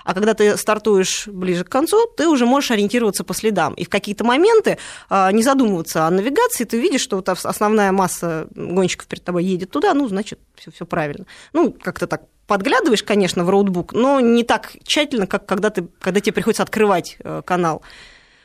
А 0.06 0.14
когда 0.14 0.34
ты 0.34 0.56
стартуешь 0.56 1.26
ближе 1.26 1.64
к 1.64 1.68
концу, 1.68 2.06
ты 2.16 2.28
уже 2.28 2.46
можешь 2.46 2.70
ориентироваться 2.70 3.24
по 3.24 3.34
следам. 3.34 3.74
И 3.74 3.84
в 3.84 3.88
какие-то 3.88 4.22
моменты 4.22 4.78
а, 5.10 5.32
не 5.32 5.42
задумываться 5.42 6.06
о 6.06 6.10
навигации, 6.10 6.62
ты 6.62 6.80
видишь, 6.80 7.00
что 7.00 7.16
вот 7.16 7.28
основная 7.28 7.90
масса 7.90 8.46
гонщиков 8.54 9.08
перед 9.08 9.24
тобой 9.24 9.44
едет 9.44 9.72
туда, 9.72 9.92
ну, 9.94 10.06
значит, 10.06 10.38
все, 10.54 10.86
правильно. 10.86 11.26
Ну, 11.52 11.72
как-то 11.72 12.06
так 12.06 12.22
подглядываешь, 12.46 13.02
конечно, 13.02 13.44
в 13.44 13.50
роутбук, 13.50 13.94
но 13.94 14.20
не 14.20 14.44
так 14.44 14.76
тщательно, 14.84 15.26
как 15.26 15.44
когда, 15.44 15.70
ты, 15.70 15.88
когда 16.00 16.20
тебе 16.20 16.34
приходится 16.34 16.62
открывать 16.62 17.16
э, 17.24 17.42
канал. 17.44 17.82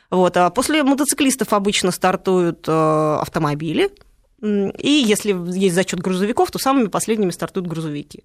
Вот. 0.10 0.36
А 0.38 0.50
после 0.50 0.82
мотоциклистов 0.82 1.53
обычно 1.53 1.91
стартуют 1.91 2.65
э, 2.68 3.18
автомобили, 3.22 3.91
и 4.41 4.89
если 4.89 5.38
есть 5.56 5.75
зачет 5.75 6.00
грузовиков, 6.00 6.50
то 6.50 6.58
самыми 6.58 6.88
последними 6.88 7.30
стартуют 7.30 7.68
грузовики. 7.68 8.24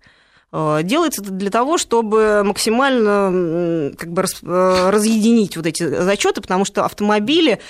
Э, 0.53 0.81
делается 0.83 1.23
это 1.23 1.31
для 1.31 1.51
того, 1.51 1.79
чтобы 1.79 2.43
максимально 2.45 3.93
как 3.97 4.13
бы 4.13 4.23
э, 4.23 4.91
разъединить 4.91 5.57
вот 5.57 5.67
эти 5.67 5.87
зачеты, 5.87 6.41
потому 6.41 6.65
что 6.65 6.85
автомобили 6.85 7.61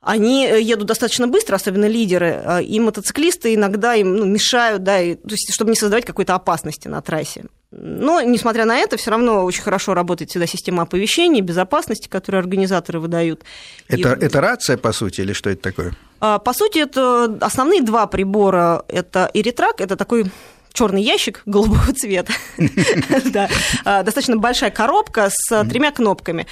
они 0.00 0.44
едут 0.44 0.86
достаточно 0.86 1.26
быстро, 1.26 1.56
особенно 1.56 1.86
лидеры, 1.86 2.40
э, 2.42 2.62
и 2.62 2.78
мотоциклисты 2.78 3.54
иногда 3.54 3.94
им 3.94 4.14
ну, 4.14 4.24
мешают, 4.26 4.84
да, 4.84 5.00
и, 5.00 5.16
то 5.16 5.30
есть, 5.30 5.52
чтобы 5.52 5.70
не 5.70 5.76
создавать 5.76 6.06
какой-то 6.06 6.34
опасности 6.34 6.86
на 6.86 7.02
трассе. 7.02 7.44
Но, 7.72 8.22
несмотря 8.22 8.64
на 8.64 8.78
это, 8.78 8.96
все 8.96 9.10
равно 9.10 9.44
очень 9.44 9.62
хорошо 9.62 9.92
работает 9.92 10.30
всегда 10.30 10.46
система 10.46 10.84
оповещения, 10.84 11.42
безопасности, 11.42 12.08
которую 12.08 12.40
организаторы 12.40 13.00
выдают. 13.00 13.42
Это, 13.88 14.14
и... 14.14 14.24
это 14.24 14.40
рация, 14.40 14.78
по 14.78 14.92
сути, 14.92 15.20
или 15.20 15.34
что 15.34 15.50
это 15.50 15.62
такое? 15.62 15.94
По 16.20 16.52
сути, 16.54 16.78
это 16.78 17.36
основные 17.42 17.82
два 17.82 18.06
прибора. 18.06 18.84
Это 18.88 19.30
Иритрак, 19.34 19.82
это 19.82 19.96
такой 19.96 20.24
черный 20.72 21.02
ящик 21.02 21.42
голубого 21.46 21.92
цвета, 21.92 22.32
а, 23.84 24.02
достаточно 24.02 24.36
большая 24.36 24.70
коробка 24.70 25.30
с 25.32 25.64
тремя 25.64 25.90
кнопками. 25.92 26.46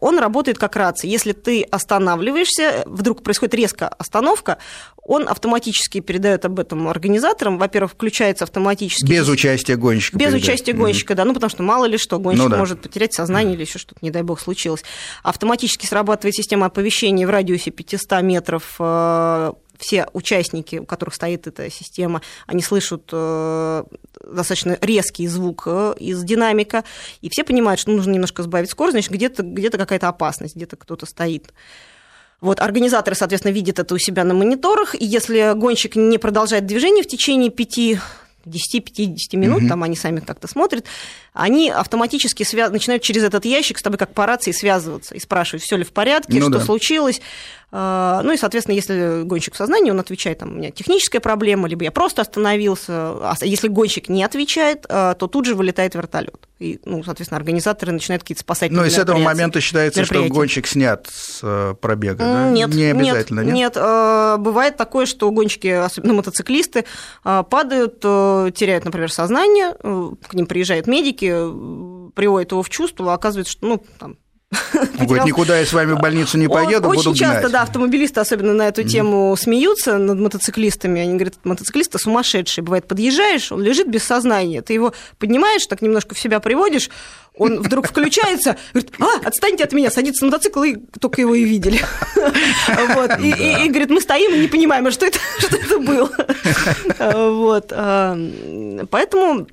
Он 0.00 0.18
работает 0.18 0.58
как 0.58 0.76
рация. 0.76 1.08
Если 1.08 1.32
ты 1.32 1.62
останавливаешься, 1.62 2.82
вдруг 2.86 3.22
происходит 3.22 3.54
резкая 3.54 3.88
остановка, 3.88 4.58
он 5.02 5.28
автоматически 5.28 6.00
передает 6.00 6.44
об 6.44 6.58
этом 6.58 6.88
организаторам. 6.88 7.58
Во-первых, 7.58 7.92
включается 7.92 8.44
автоматически. 8.44 9.06
Без 9.06 9.28
участия 9.28 9.76
гонщика. 9.76 10.18
Без 10.18 10.34
участия 10.34 10.72
гонщика, 10.72 11.14
да. 11.14 11.24
Ну, 11.24 11.32
потому 11.32 11.50
что 11.50 11.62
мало 11.62 11.84
ли 11.84 11.96
что, 11.96 12.18
гонщик 12.18 12.44
ну, 12.44 12.48
да. 12.48 12.56
может 12.56 12.80
потерять 12.80 13.14
сознание 13.14 13.54
или 13.54 13.62
еще 13.62 13.78
что-то, 13.78 13.98
не 14.02 14.10
дай 14.10 14.22
бог, 14.22 14.40
случилось. 14.40 14.82
Автоматически 15.22 15.86
срабатывает 15.86 16.34
система 16.34 16.66
оповещения 16.66 17.26
в 17.26 17.30
радиусе 17.30 17.70
500 17.70 18.22
метров 18.22 18.74
э, 18.80 19.52
все 19.78 20.08
участники, 20.12 20.76
у 20.76 20.86
которых 20.86 21.14
стоит 21.14 21.46
эта 21.46 21.70
система, 21.70 22.22
они 22.46 22.62
слышат 22.62 23.08
э, 23.12 23.84
достаточно 24.24 24.78
резкий 24.80 25.26
звук 25.26 25.64
э, 25.66 25.94
из 25.98 26.22
динамика, 26.24 26.84
и 27.20 27.28
все 27.28 27.44
понимают, 27.44 27.80
что 27.80 27.90
нужно 27.90 28.12
немножко 28.12 28.42
сбавить 28.42 28.70
скорость, 28.70 28.94
значит, 28.94 29.10
где-то 29.10 29.42
где 29.42 29.70
какая-то 29.70 30.08
опасность, 30.08 30.56
где-то 30.56 30.76
кто-то 30.76 31.06
стоит. 31.06 31.52
Вот, 32.40 32.60
организаторы, 32.60 33.16
соответственно, 33.16 33.52
видят 33.52 33.78
это 33.78 33.94
у 33.94 33.98
себя 33.98 34.22
на 34.24 34.34
мониторах, 34.34 34.94
и 34.94 35.04
если 35.04 35.54
гонщик 35.54 35.96
не 35.96 36.18
продолжает 36.18 36.66
движение 36.66 37.02
в 37.02 37.08
течение 37.08 37.50
5 37.50 38.00
10-50 38.46 39.36
минут, 39.36 39.62
угу. 39.62 39.68
там 39.68 39.82
они 39.82 39.96
сами 39.96 40.20
как-то 40.20 40.46
смотрят, 40.46 40.86
они 41.32 41.68
автоматически 41.68 42.44
свя... 42.44 42.70
начинают 42.70 43.02
через 43.02 43.24
этот 43.24 43.44
ящик 43.44 43.78
с 43.78 43.82
тобой 43.82 43.98
как 43.98 44.14
по 44.14 44.24
рации 44.24 44.52
связываться 44.52 45.14
и 45.14 45.20
спрашивать, 45.20 45.64
все 45.64 45.76
ли 45.76 45.84
в 45.84 45.92
порядке, 45.92 46.34
ну, 46.34 46.42
что 46.42 46.58
да. 46.58 46.64
случилось. 46.64 47.20
А, 47.72 48.22
ну 48.22 48.32
и, 48.32 48.36
соответственно, 48.36 48.76
если 48.76 49.22
гонщик 49.24 49.54
в 49.54 49.56
сознании, 49.56 49.90
он 49.90 49.98
отвечает, 49.98 50.38
там, 50.38 50.52
у 50.52 50.54
меня 50.54 50.70
техническая 50.70 51.20
проблема, 51.20 51.68
либо 51.68 51.82
я 51.84 51.90
просто 51.90 52.22
остановился. 52.22 52.92
А 52.92 53.34
если 53.42 53.68
гонщик 53.68 54.08
не 54.08 54.22
отвечает, 54.22 54.86
а, 54.88 55.14
то 55.14 55.26
тут 55.26 55.46
же 55.46 55.54
вылетает 55.54 55.94
вертолет. 55.94 56.48
И, 56.58 56.80
ну, 56.84 57.02
соответственно, 57.02 57.38
организаторы 57.38 57.92
начинают 57.92 58.22
какие-то 58.22 58.40
спасательные 58.40 58.82
Ну 58.82 58.86
и 58.86 58.90
с 58.90 58.96
этого 58.96 59.18
момента 59.18 59.60
считается, 59.60 60.04
что 60.04 60.26
гонщик 60.28 60.66
снят 60.66 61.06
с 61.12 61.40
э, 61.42 61.74
пробега, 61.80 62.18
да? 62.18 62.50
Нет, 62.50 62.72
не 62.72 62.84
обязательно, 62.84 63.40
нет? 63.40 63.54
Нет, 63.54 63.76
нет. 63.76 64.40
бывает 64.40 64.76
такое, 64.76 65.04
что 65.04 65.30
гонщики, 65.30 65.66
особенно 65.66 66.14
мотоциклисты, 66.14 66.86
падают, 67.22 67.98
э, 68.02 68.52
теряют, 68.54 68.84
например, 68.86 69.12
сознание, 69.12 69.76
э, 69.82 70.10
к 70.26 70.32
ним 70.32 70.46
приезжают 70.46 70.86
медики, 70.86 71.28
приводит 72.14 72.52
его 72.52 72.62
в 72.62 72.70
чувство, 72.70 73.12
а 73.12 73.14
оказывается, 73.14 73.52
что, 73.52 73.66
ну, 73.66 73.84
там, 73.98 74.16
он 74.52 75.06
говорит, 75.06 75.26
никуда 75.26 75.58
я 75.58 75.66
с 75.66 75.72
вами 75.72 75.92
в 75.92 75.98
больницу 75.98 76.38
не 76.38 76.48
поеду, 76.48 76.88
Очень 76.88 77.14
часто, 77.14 77.48
да, 77.48 77.62
автомобилисты 77.62 78.20
особенно 78.20 78.52
на 78.52 78.68
эту 78.68 78.84
тему 78.84 79.34
смеются 79.36 79.98
над 79.98 80.18
мотоциклистами. 80.18 81.00
Они 81.00 81.14
говорят, 81.14 81.34
мотоциклисты 81.44 81.98
сумасшедшие. 81.98 82.64
Бывает, 82.64 82.86
подъезжаешь, 82.86 83.50
он 83.50 83.62
лежит 83.62 83.88
без 83.88 84.04
сознания. 84.04 84.62
Ты 84.62 84.72
его 84.74 84.92
поднимаешь, 85.18 85.66
так 85.66 85.82
немножко 85.82 86.14
в 86.14 86.18
себя 86.18 86.40
приводишь, 86.40 86.90
он 87.34 87.60
вдруг 87.60 87.88
включается, 87.90 88.56
говорит, 88.72 88.92
а, 89.00 89.26
отстаньте 89.26 89.64
от 89.64 89.72
меня, 89.72 89.90
садится 89.90 90.24
на 90.24 90.30
мотоцикл, 90.30 90.62
и 90.62 90.76
только 91.00 91.20
его 91.20 91.34
и 91.34 91.44
видели. 91.44 91.80
Вот. 92.96 93.18
И, 93.20 93.30
и, 93.30 93.66
и 93.66 93.68
говорит, 93.68 93.90
мы 93.90 94.00
стоим 94.00 94.34
и 94.34 94.38
не 94.38 94.48
понимаем, 94.48 94.86
а 94.86 94.90
что 94.90 95.06
это, 95.06 95.18
что 95.38 95.56
это 95.56 95.78
было. 95.78 96.10
Вот. 96.98 97.68
Поэтому 98.90 99.40
а, 99.40 99.46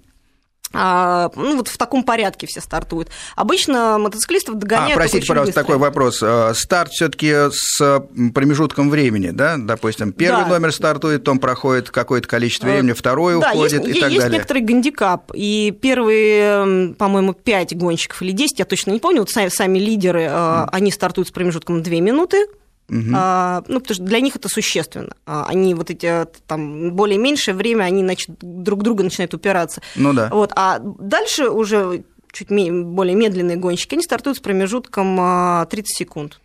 ну, 0.74 1.58
вот 1.58 1.68
в 1.68 1.78
таком 1.78 2.04
порядке 2.04 2.48
все 2.48 2.62
стартуют. 2.62 3.10
Обычно 3.36 3.98
мотоциклистов 4.00 4.56
догоняют... 4.56 4.94
А, 4.94 4.96
простите, 4.96 5.28
пожалуйста, 5.28 5.52
быстро. 5.52 5.62
такой 5.64 5.78
вопрос. 5.78 6.20
А, 6.24 6.54
старт 6.54 6.92
все 6.92 7.10
таки 7.10 7.34
с 7.52 8.02
промежутком 8.34 8.90
времени, 8.90 9.30
да? 9.30 9.56
Допустим, 9.58 10.12
первый 10.12 10.46
да. 10.46 10.50
номер 10.50 10.72
стартует, 10.72 11.22
потом 11.22 11.40
проходит 11.40 11.90
какое-то 11.92 12.28
количество 12.28 12.68
времени, 12.68 12.92
а, 12.92 12.96
второй 12.96 13.40
да, 13.40 13.52
уходит 13.52 13.86
есть, 13.86 13.98
и 13.98 14.02
так 14.02 14.12
есть 14.12 14.22
далее. 14.22 14.22
есть 14.22 14.32
некоторый 14.32 14.62
гандикап. 14.62 15.32
И 15.34 15.78
первые, 15.82 16.94
по-моему, 16.96 17.34
пять 17.34 17.76
гонщиков 17.76 18.22
или 18.22 18.32
10, 18.32 18.60
я 18.60 18.66
точно 18.66 18.92
не 18.92 19.00
помню, 19.00 19.20
вот 19.20 19.30
сами, 19.30 19.50
сами 19.50 19.80
лидеры, 19.80 20.24
mm. 20.24 20.70
они 20.72 20.92
стартуют 20.92 21.30
с 21.30 21.32
промежутком 21.32 21.84
2 21.84 21.94
минуты, 21.96 22.48
Угу. 22.90 23.12
А, 23.16 23.64
ну, 23.68 23.80
потому 23.80 23.96
что 23.96 24.04
для 24.04 24.20
них 24.20 24.36
это 24.36 24.50
существенно. 24.50 25.16
А, 25.26 25.46
они 25.48 25.74
вот 25.74 25.90
эти 25.90 26.28
там 26.48 26.92
более 26.92 27.18
меньшее 27.18 27.56
время, 27.56 27.84
они 27.84 28.04
значит, 28.04 28.30
друг 28.42 28.84
друга 28.84 29.04
начинают 29.04 29.34
упираться. 29.34 29.82
Ну 29.96 30.14
да. 30.14 30.30
Вот, 30.32 30.52
а 30.56 30.80
дальше 30.80 31.50
уже 31.50 32.04
чуть 32.32 32.50
более 32.50 33.16
медленные 33.16 33.58
гонщики, 33.58 33.94
они 33.94 34.04
стартуют 34.04 34.38
с 34.38 34.42
промежутком 34.42 35.68
30 35.70 35.92
а, 35.92 35.98
секунд. 35.98 36.40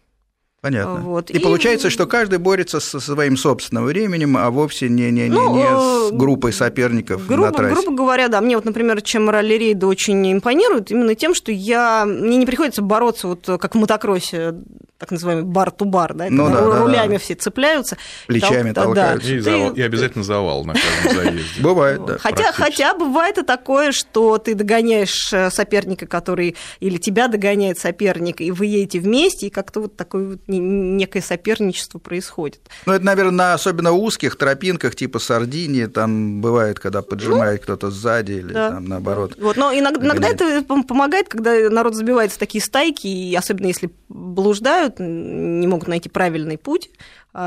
Понятно. 0.61 1.01
Вот. 1.01 1.31
И, 1.31 1.35
и 1.35 1.39
получается, 1.39 1.89
что 1.89 2.07
каждый 2.07 2.41
борется 2.41 2.81
со 2.81 2.99
своим 2.99 3.37
собственным 3.37 3.85
временем, 3.85 4.37
а 4.37 4.51
вовсе 4.51 4.89
не, 4.89 5.11
не, 5.13 5.29
не, 5.29 5.29
ну, 5.29 5.55
не 5.55 6.11
с 6.11 6.13
группой 6.13 6.53
соперников 6.53 7.27
грубо, 7.27 7.47
на 7.47 7.53
трассе. 7.53 7.75
Грубо 7.75 7.97
говоря, 7.97 8.27
да. 8.27 8.41
Мне 8.41 8.57
вот, 8.57 8.65
например, 8.65 9.01
чем 9.03 9.31
ралли-рейды 9.31 9.87
очень 9.87 10.33
импонируют, 10.33 10.91
именно 10.91 11.15
тем, 11.15 11.35
что 11.35 11.53
я... 11.53 12.05
мне 12.05 12.37
не 12.37 12.47
приходится 12.47 12.83
бороться, 12.83 13.29
вот 13.29 13.47
как 13.47 13.77
в 13.77 13.79
мотокроссе, 13.79 14.55
так 14.99 15.13
называемый 15.13 15.45
бар-ту-бар, 15.45 16.13
да, 16.15 16.27
ну, 16.29 16.49
да, 16.49 16.61
рулями 16.61 17.15
да, 17.15 17.19
все 17.21 17.37
цепляются. 17.37 17.97
Плечами 18.27 18.71
тол- 18.71 18.95
толкаются. 18.95 19.29
Да. 19.29 19.35
И, 19.37 19.39
завал, 19.39 19.73
и 19.73 19.81
обязательно 19.81 20.25
завал 20.25 20.65
на 20.65 20.75
каждом 20.75 21.25
заезде. 21.25 21.63
Бывает, 21.63 22.05
да. 22.05 22.19
Хотя, 22.19 22.51
хотя 22.51 22.95
бывает 22.95 23.39
и 23.39 23.45
такое, 23.45 23.93
что 23.93 24.39
ты 24.39 24.55
догоняешь 24.57 25.33
э, 25.33 25.51
соперника, 25.53 26.07
который... 26.09 26.57
Или 26.81 26.97
тебя 26.97 27.29
догоняет 27.29 27.79
соперник, 27.79 28.41
и 28.41 28.51
вы 28.51 28.67
едете 28.67 28.99
вместе, 28.99 29.47
и 29.47 29.51
как-то 29.51 29.83
вот 29.83 29.97
такое 29.97 30.31
вот 30.31 30.48
некое 30.49 31.21
соперничество 31.21 31.99
происходит. 31.99 32.61
Ну, 32.87 32.95
это, 32.95 33.05
наверное, 33.05 33.33
на 33.33 33.55
особенно 33.55 33.93
узких 33.93 34.37
тропинках, 34.37 34.95
типа 34.95 35.19
Сардинии, 35.19 35.87
там 35.87 36.41
бывает, 36.41 36.81
когда 36.81 37.03
поджимает 37.03 37.61
ну, 37.61 37.65
кто-то 37.65 37.91
сзади 37.91 38.33
или 38.33 38.53
да. 38.53 38.71
там 38.71 38.85
наоборот. 38.87 39.37
Вот, 39.39 39.57
но 39.57 39.73
иногда, 39.73 40.07
иногда 40.07 40.29
это 40.29 40.63
помогает, 40.63 41.29
когда 41.29 41.71
народ 41.71 41.95
забивается 41.95 42.37
в 42.37 42.41
такие 42.41 42.63
стайки, 42.63 43.07
и 43.07 43.35
особенно 43.35 43.67
если 43.67 43.91
блуждают, 44.09 44.99
не 44.99 45.67
могут 45.67 45.89
найти 45.89 46.09
правильный 46.09 46.57
путь, 46.57 46.91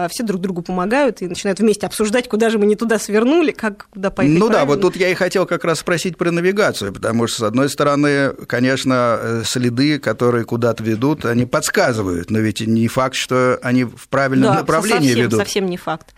все 0.09 0.23
друг 0.23 0.41
другу 0.41 0.61
помогают 0.61 1.21
и 1.21 1.27
начинают 1.27 1.59
вместе 1.59 1.85
обсуждать, 1.85 2.29
куда 2.29 2.49
же 2.49 2.57
мы 2.57 2.65
не 2.65 2.75
туда 2.75 2.99
свернули, 2.99 3.51
как 3.51 3.87
куда 3.89 4.09
поехать. 4.09 4.39
Ну 4.39 4.47
правильно. 4.47 4.65
да, 4.67 4.73
вот 4.73 4.81
тут 4.81 4.95
я 4.95 5.09
и 5.09 5.13
хотел 5.13 5.45
как 5.45 5.63
раз 5.65 5.79
спросить 5.79 6.17
про 6.17 6.31
навигацию, 6.31 6.93
потому 6.93 7.27
что, 7.27 7.39
с 7.39 7.43
одной 7.43 7.69
стороны, 7.69 8.33
конечно, 8.47 9.19
э, 9.19 9.43
следы, 9.45 9.99
которые 9.99 10.45
куда-то 10.45 10.83
ведут, 10.83 11.25
они 11.25 11.45
подсказывают, 11.45 12.29
но 12.29 12.39
ведь 12.39 12.61
не 12.61 12.87
факт, 12.87 13.15
что 13.15 13.59
они 13.61 13.83
в 13.83 14.07
правильном 14.07 14.53
да, 14.53 14.59
направлении 14.59 15.07
совсем, 15.07 15.23
ведут. 15.23 15.39
совсем 15.39 15.65
не 15.65 15.77
факт. 15.77 16.13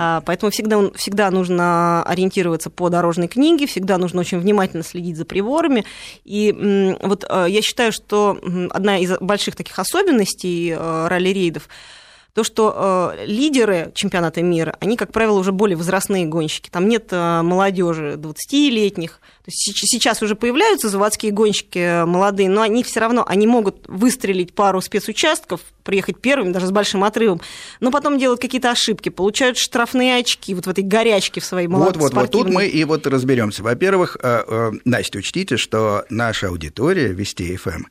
А, 0.00 0.22
поэтому 0.24 0.52
всегда, 0.52 0.90
всегда 0.94 1.28
нужно 1.32 2.04
ориентироваться 2.04 2.70
по 2.70 2.88
дорожной 2.88 3.26
книге, 3.26 3.66
всегда 3.66 3.98
нужно 3.98 4.20
очень 4.20 4.38
внимательно 4.38 4.84
следить 4.84 5.16
за 5.16 5.24
приборами. 5.24 5.84
И 6.24 6.96
вот 7.02 7.26
э, 7.28 7.46
я 7.48 7.60
считаю, 7.62 7.90
что 7.90 8.38
одна 8.70 8.98
из 8.98 9.18
больших 9.18 9.56
таких 9.56 9.76
особенностей 9.76 10.70
э, 10.70 11.08
ралли-рейдов 11.08 11.68
то, 12.38 12.44
что 12.44 13.16
э, 13.18 13.26
лидеры 13.26 13.90
чемпионата 13.96 14.42
мира, 14.42 14.76
они, 14.78 14.96
как 14.96 15.10
правило, 15.10 15.40
уже 15.40 15.50
более 15.50 15.76
возрастные 15.76 16.24
гонщики. 16.24 16.70
Там 16.70 16.88
нет 16.88 17.08
э, 17.10 17.42
молодежи 17.42 18.14
20-летних. 18.16 19.20
Сейчас 19.48 20.22
уже 20.22 20.36
появляются 20.36 20.88
заводские 20.88 21.32
гонщики 21.32 21.80
э, 21.80 22.04
молодые, 22.04 22.48
но 22.48 22.62
они 22.62 22.84
все 22.84 23.00
равно 23.00 23.24
они 23.26 23.48
могут 23.48 23.88
выстрелить 23.88 24.54
пару 24.54 24.80
спецучастков, 24.80 25.62
приехать 25.82 26.20
первыми, 26.20 26.52
даже 26.52 26.68
с 26.68 26.70
большим 26.70 27.02
отрывом, 27.02 27.40
но 27.80 27.90
потом 27.90 28.20
делают 28.20 28.40
какие-то 28.40 28.70
ошибки, 28.70 29.08
получают 29.08 29.58
штрафные 29.58 30.18
очки 30.18 30.54
вот 30.54 30.66
в 30.66 30.70
этой 30.70 30.84
горячке 30.84 31.40
в 31.40 31.44
своей 31.44 31.66
молодой 31.66 32.00
Вот, 32.00 32.12
вот, 32.12 32.22
вот 32.22 32.30
тут 32.30 32.50
мы 32.50 32.68
и 32.68 32.84
вот 32.84 33.04
разберемся. 33.08 33.64
Во-первых, 33.64 34.16
э, 34.22 34.44
э, 34.46 34.70
Настя, 34.84 35.18
учтите, 35.18 35.56
что 35.56 36.04
наша 36.08 36.50
аудитория 36.50 37.08
Вести 37.08 37.56
ФМ 37.56 37.82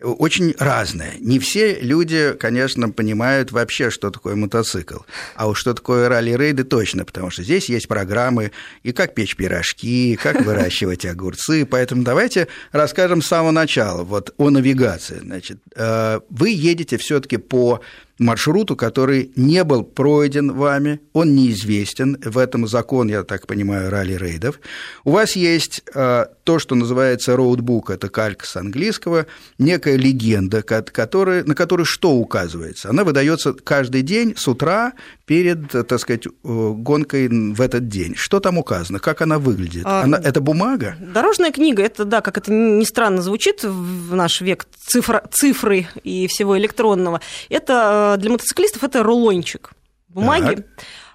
очень 0.00 0.54
разное. 0.58 1.14
Не 1.20 1.38
все 1.38 1.80
люди, 1.80 2.34
конечно, 2.38 2.90
понимают 2.90 3.52
вообще, 3.52 3.90
что 3.90 4.10
такое 4.10 4.34
мотоцикл. 4.36 4.98
А 5.34 5.48
уж 5.48 5.58
что 5.58 5.74
такое 5.74 6.08
ралли-рейды 6.08 6.64
точно, 6.64 7.04
потому 7.04 7.30
что 7.30 7.42
здесь 7.42 7.68
есть 7.68 7.88
программы 7.88 8.52
и 8.82 8.92
как 8.92 9.14
печь 9.14 9.36
пирожки, 9.36 10.12
и 10.12 10.16
как 10.16 10.40
выращивать 10.44 11.04
огурцы. 11.04 11.66
Поэтому 11.66 12.02
давайте 12.02 12.48
расскажем 12.72 13.22
с 13.22 13.26
самого 13.26 13.50
начала 13.50 14.04
вот 14.04 14.34
о 14.36 14.50
навигации. 14.50 15.18
Значит, 15.20 15.58
э, 15.74 16.20
вы 16.30 16.50
едете 16.50 16.96
все 16.96 17.20
таки 17.20 17.36
по 17.36 17.80
маршруту, 18.18 18.76
который 18.76 19.32
не 19.36 19.64
был 19.64 19.84
пройден 19.84 20.52
вами, 20.52 21.00
он 21.12 21.34
неизвестен, 21.34 22.18
в 22.24 22.38
этом 22.38 22.66
закон, 22.66 23.08
я 23.08 23.22
так 23.22 23.46
понимаю, 23.46 23.90
ралли-рейдов. 23.90 24.60
У 25.04 25.12
вас 25.12 25.36
есть 25.36 25.82
э, 25.94 26.26
то, 26.44 26.58
что 26.58 26.74
называется 26.74 27.36
роудбук, 27.36 27.90
это 27.90 28.08
калька 28.08 28.46
с 28.46 28.56
английского, 28.56 29.26
некая 29.58 29.96
легенда, 29.96 30.62
которая, 30.62 31.44
на 31.44 31.54
которую 31.54 31.86
что 31.86 32.12
указывается? 32.12 32.90
Она 32.90 33.04
выдается 33.04 33.52
каждый 33.52 34.02
день 34.02 34.34
с 34.36 34.48
утра 34.48 34.94
перед, 35.26 35.70
так 35.70 35.98
сказать, 36.00 36.26
э, 36.26 36.30
гонкой 36.42 37.28
в 37.28 37.60
этот 37.60 37.88
день. 37.88 38.14
Что 38.16 38.40
там 38.40 38.58
указано? 38.58 38.98
Как 38.98 39.22
она 39.22 39.38
выглядит? 39.38 39.82
А, 39.84 40.02
она, 40.02 40.18
это 40.18 40.40
бумага? 40.40 40.96
Дорожная 41.00 41.52
книга, 41.52 41.82
это, 41.82 42.04
да, 42.04 42.20
как 42.20 42.38
это 42.38 42.52
ни 42.52 42.84
странно 42.84 43.22
звучит 43.22 43.62
в 43.62 44.14
наш 44.14 44.40
век 44.40 44.66
цифра, 44.86 45.22
цифры 45.30 45.86
и 46.02 46.26
всего 46.26 46.58
электронного. 46.58 47.20
Это 47.48 48.07
Э, 48.07 48.07
для 48.16 48.30
мотоциклистов 48.30 48.84
это 48.84 49.02
рулончик 49.02 49.72
бумаги, 50.08 50.56
так. 50.56 50.66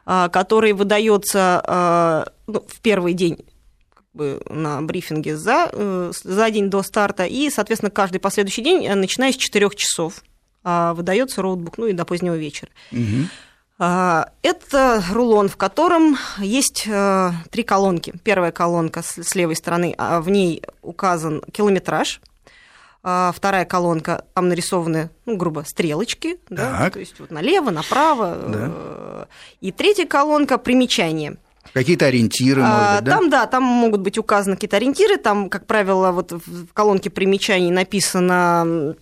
А, 0.06 0.30
который 0.30 0.74
выдается 0.74 1.62
а, 1.66 2.28
ну, 2.48 2.66
в 2.68 2.82
первый 2.82 3.14
день 3.14 3.46
на 4.14 4.80
брифинге 4.84 5.36
за, 5.36 5.70
э, 5.72 6.12
за 6.24 6.52
день 6.52 6.70
до 6.70 6.84
старта, 6.84 7.26
и, 7.26 7.50
соответственно, 7.50 7.90
каждый 7.90 8.20
последующий 8.20 8.64
день, 8.64 8.86
э, 8.86 8.94
начиная 8.94 9.32
с 9.32 9.38
4 9.38 9.72
часов, 9.76 10.22
а, 10.64 10.94
выдается 10.94 11.42
роутбук, 11.42 11.80
ну 11.80 11.88
и 11.88 11.94
до 11.94 12.06
позднего 12.06 12.36
вечера. 12.36 12.70
Угу. 12.92 13.28
Это 13.80 15.04
рулон, 15.12 15.50
в 15.50 15.58
котором 15.58 16.16
есть 16.38 16.88
три 17.50 17.64
колонки. 17.64 18.14
Первая 18.24 18.52
колонка 18.52 19.02
с 19.02 19.36
левой 19.36 19.56
стороны, 19.56 19.96
в 19.98 20.30
ней 20.30 20.62
указан 20.84 21.42
километраж– 21.52 22.22
вторая 23.04 23.66
колонка, 23.66 24.24
там 24.34 24.48
нарисованы, 24.48 25.10
ну, 25.26 25.36
грубо, 25.36 25.64
стрелочки, 25.68 26.38
да, 26.50 26.90
то 26.90 27.00
есть 27.00 27.20
вот 27.20 27.32
налево, 27.32 27.70
направо. 27.70 28.38
Да. 28.48 28.72
Э, 28.72 29.26
и 29.60 29.72
третья 29.74 30.06
колонка 30.06 30.58
примечания. 30.58 31.38
Какие-то 31.74 32.06
ориентиры, 32.06 32.62
может 32.62 32.76
а, 32.78 32.96
быть, 32.96 33.04
да? 33.06 33.12
Там, 33.12 33.30
да, 33.30 33.48
там 33.48 33.64
могут 33.64 34.02
быть 34.02 34.18
указаны 34.18 34.56
какие-то 34.56 34.78
ориентиры. 34.78 35.18
Там, 35.18 35.50
как 35.50 35.66
правило, 35.66 36.12
вот 36.12 36.32
в 36.32 36.68
колонке 36.74 37.10
примечаний 37.10 37.72
написано 37.72 38.96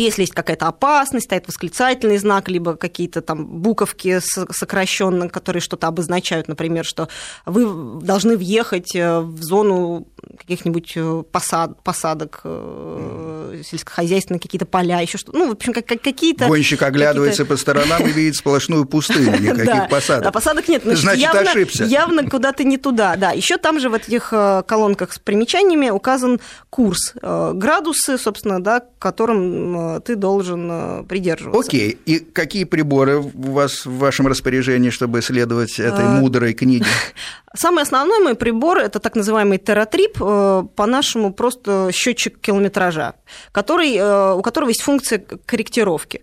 если 0.00 0.22
есть 0.22 0.34
какая-то 0.34 0.68
опасность, 0.68 1.26
стоит 1.26 1.46
восклицательный 1.46 2.18
знак, 2.18 2.48
либо 2.48 2.76
какие-то 2.76 3.20
там 3.20 3.46
буковки 3.46 4.20
сокращенные, 4.20 5.28
которые 5.28 5.60
что-то 5.60 5.86
обозначают, 5.88 6.48
например, 6.48 6.84
что 6.84 7.08
вы 7.46 8.00
должны 8.00 8.36
въехать 8.36 8.94
э, 8.94 9.20
в 9.20 9.42
зону 9.42 10.08
каких-нибудь 10.38 10.92
э, 10.96 11.22
посад, 11.30 11.82
посадок 11.82 12.40
э, 12.44 13.62
сельскохозяйственные, 13.64 14.40
какие-то 14.40 14.66
поля, 14.66 15.00
еще 15.00 15.18
что-то. 15.18 15.38
Ну, 15.38 15.48
в 15.48 15.52
общем, 15.52 15.72
как, 15.72 15.86
какие-то... 15.86 16.46
Гонщик 16.46 16.82
оглядывается 16.82 17.44
по 17.44 17.56
сторонам 17.56 18.06
и 18.06 18.12
видит 18.12 18.36
сплошную 18.36 18.86
пустыню, 18.86 19.38
никаких 19.40 19.88
посадок. 19.88 20.24
Да, 20.24 20.32
посадок 20.32 20.68
нет. 20.68 20.82
Значит, 20.84 21.34
ошибся. 21.34 21.84
Явно 21.84 22.28
куда-то 22.28 22.64
не 22.64 22.78
туда, 22.78 23.16
да. 23.16 23.32
Еще 23.32 23.58
там 23.58 23.80
же 23.80 23.88
в 23.90 23.94
этих 23.94 24.32
колонках 24.66 25.12
с 25.12 25.18
примечаниями 25.18 25.90
указан 25.90 26.40
курс, 26.70 27.14
градусы, 27.20 28.16
собственно, 28.18 28.62
да, 28.62 28.82
которым 28.98 29.81
Э, 29.81 29.81
ты 30.04 30.16
должен 30.16 30.68
э, 30.70 31.02
придерживаться. 31.04 31.68
Окей. 31.68 31.98
И 32.06 32.18
какие 32.18 32.64
приборы 32.64 33.18
у 33.18 33.52
вас 33.52 33.86
в 33.86 33.98
вашем 33.98 34.26
распоряжении, 34.26 34.90
чтобы 34.90 35.22
следовать 35.22 35.78
этой 35.78 36.04
а... 36.04 36.20
мудрой 36.20 36.54
книге? 36.54 36.86
Самый 37.54 37.82
основной 37.82 38.20
мой 38.20 38.34
прибор– 38.34 38.78
это 38.78 38.98
так 38.98 39.14
называемый 39.14 39.58
тератрип, 39.58 40.16
э, 40.20 40.64
по-нашему 40.74 41.32
просто 41.32 41.90
счетчик 41.92 42.38
километража, 42.38 43.14
который, 43.52 44.36
у 44.36 44.42
которого 44.42 44.68
есть 44.68 44.82
функция 44.82 45.18
корректировки. 45.18 46.22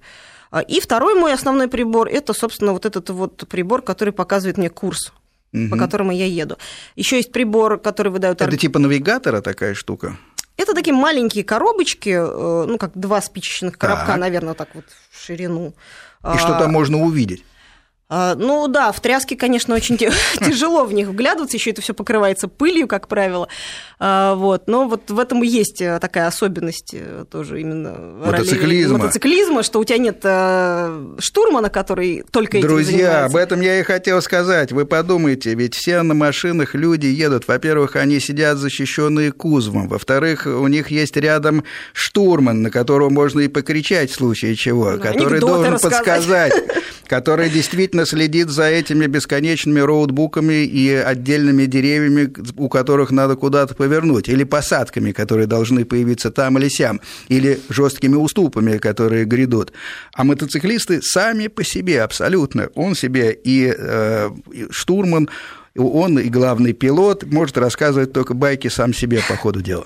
И 0.67 0.79
второй 0.79 1.13
мой 1.13 1.33
основной 1.33 1.67
прибор– 1.67 2.07
это, 2.11 2.33
собственно, 2.33 2.73
вот 2.73 2.85
этот 2.85 3.09
вот 3.11 3.47
прибор, 3.47 3.81
который 3.83 4.13
показывает 4.13 4.57
мне 4.57 4.69
курс 4.69 5.11
угу. 5.53 5.69
по 5.69 5.77
которому 5.77 6.11
я 6.11 6.25
еду. 6.25 6.57
Еще 6.95 7.17
есть 7.17 7.31
прибор, 7.31 7.79
который 7.79 8.11
выдают... 8.11 8.41
Это 8.41 8.57
типа 8.57 8.79
навигатора 8.79 9.41
такая 9.41 9.73
штука? 9.73 10.17
Это 10.59 10.73
такие 10.73 10.93
маленькие 10.93 11.45
коробочки, 11.45 12.09
э, 12.09 12.65
ну, 12.67 12.77
как 12.77 12.91
два 12.93 13.21
спичечных 13.21 13.77
коробка, 13.77 14.07
так. 14.07 14.17
наверное, 14.17 14.53
так 14.55 14.67
вот 14.73 14.83
в 15.09 15.25
ширину. 15.25 15.73
И 16.33 16.37
что 16.37 16.59
там 16.59 16.73
можно 16.73 16.97
увидеть? 16.97 17.45
А, 18.11 18.33
ну 18.33 18.67
да, 18.67 18.91
в 18.91 18.99
тряске, 19.01 19.35
конечно, 19.35 19.75
очень 19.75 19.97
тяжело 20.39 20.83
в 20.85 20.93
них 20.93 21.09
вглядываться, 21.09 21.57
еще 21.57 21.69
это 21.69 21.81
все 21.81 21.93
покрывается 21.93 22.47
пылью, 22.47 22.87
как 22.87 23.07
правило. 23.07 23.47
А, 23.99 24.33
вот. 24.33 24.67
Но 24.67 24.87
вот 24.87 25.11
в 25.11 25.19
этом 25.19 25.43
и 25.43 25.47
есть 25.47 25.79
э, 25.81 25.99
такая 25.99 26.25
особенность 26.25 26.93
э, 26.93 27.25
тоже 27.29 27.61
именно 27.61 27.91
мотоциклизма. 28.25 28.97
мотоциклизма, 28.97 29.61
что 29.61 29.79
у 29.79 29.83
тебя 29.83 29.99
нет 29.99 30.21
э, 30.23 31.15
штурмана, 31.19 31.69
который 31.69 32.23
только 32.31 32.57
этим 32.57 32.67
Друзья, 32.67 32.97
занимается. 32.97 33.25
об 33.25 33.35
этом 33.35 33.61
я 33.61 33.79
и 33.79 33.83
хотел 33.83 34.21
сказать. 34.23 34.71
Вы 34.71 34.85
подумайте, 34.85 35.53
ведь 35.53 35.75
все 35.75 36.01
на 36.01 36.15
машинах 36.15 36.73
люди 36.73 37.05
едут. 37.05 37.47
Во-первых, 37.47 37.95
они 37.95 38.19
сидят 38.19 38.57
защищенные 38.57 39.31
кузовом. 39.31 39.87
Во-вторых, 39.87 40.47
у 40.47 40.67
них 40.67 40.89
есть 40.89 41.15
рядом 41.15 41.63
штурман, 41.93 42.63
на 42.63 42.71
которого 42.71 43.09
можно 43.09 43.41
и 43.41 43.47
покричать 43.47 44.09
в 44.09 44.15
случае 44.15 44.55
чего, 44.55 44.91
ну, 44.91 44.99
который 44.99 45.39
должен 45.39 45.73
рассказать. 45.73 46.05
подсказать, 46.05 46.53
который 47.07 47.49
действительно 47.59 47.98
внимательно 47.99 48.05
следит 48.05 48.49
за 48.49 48.63
этими 48.63 49.07
бесконечными 49.07 49.79
роутбуками 49.79 50.65
и 50.65 50.91
отдельными 50.91 51.65
деревьями, 51.65 52.31
у 52.57 52.69
которых 52.69 53.11
надо 53.11 53.35
куда-то 53.35 53.75
повернуть, 53.75 54.29
или 54.29 54.43
посадками, 54.43 55.11
которые 55.11 55.47
должны 55.47 55.85
появиться 55.85 56.31
там 56.31 56.57
или 56.57 56.69
сям, 56.69 56.99
или 57.29 57.59
жесткими 57.69 58.15
уступами, 58.15 58.77
которые 58.77 59.25
грядут. 59.25 59.73
А 60.13 60.23
мотоциклисты 60.23 61.01
сами 61.01 61.47
по 61.47 61.63
себе 61.63 62.01
абсолютно. 62.01 62.69
Он 62.75 62.95
себе 62.95 63.31
и, 63.31 63.73
э, 63.75 64.29
и 64.53 64.67
штурман, 64.71 65.29
он 65.75 66.19
и 66.19 66.29
главный 66.29 66.73
пилот, 66.73 67.23
может 67.23 67.57
рассказывать 67.57 68.13
только 68.13 68.33
байки 68.33 68.69
сам 68.69 68.93
себе 68.93 69.21
по 69.27 69.35
ходу 69.35 69.61
дела. 69.61 69.85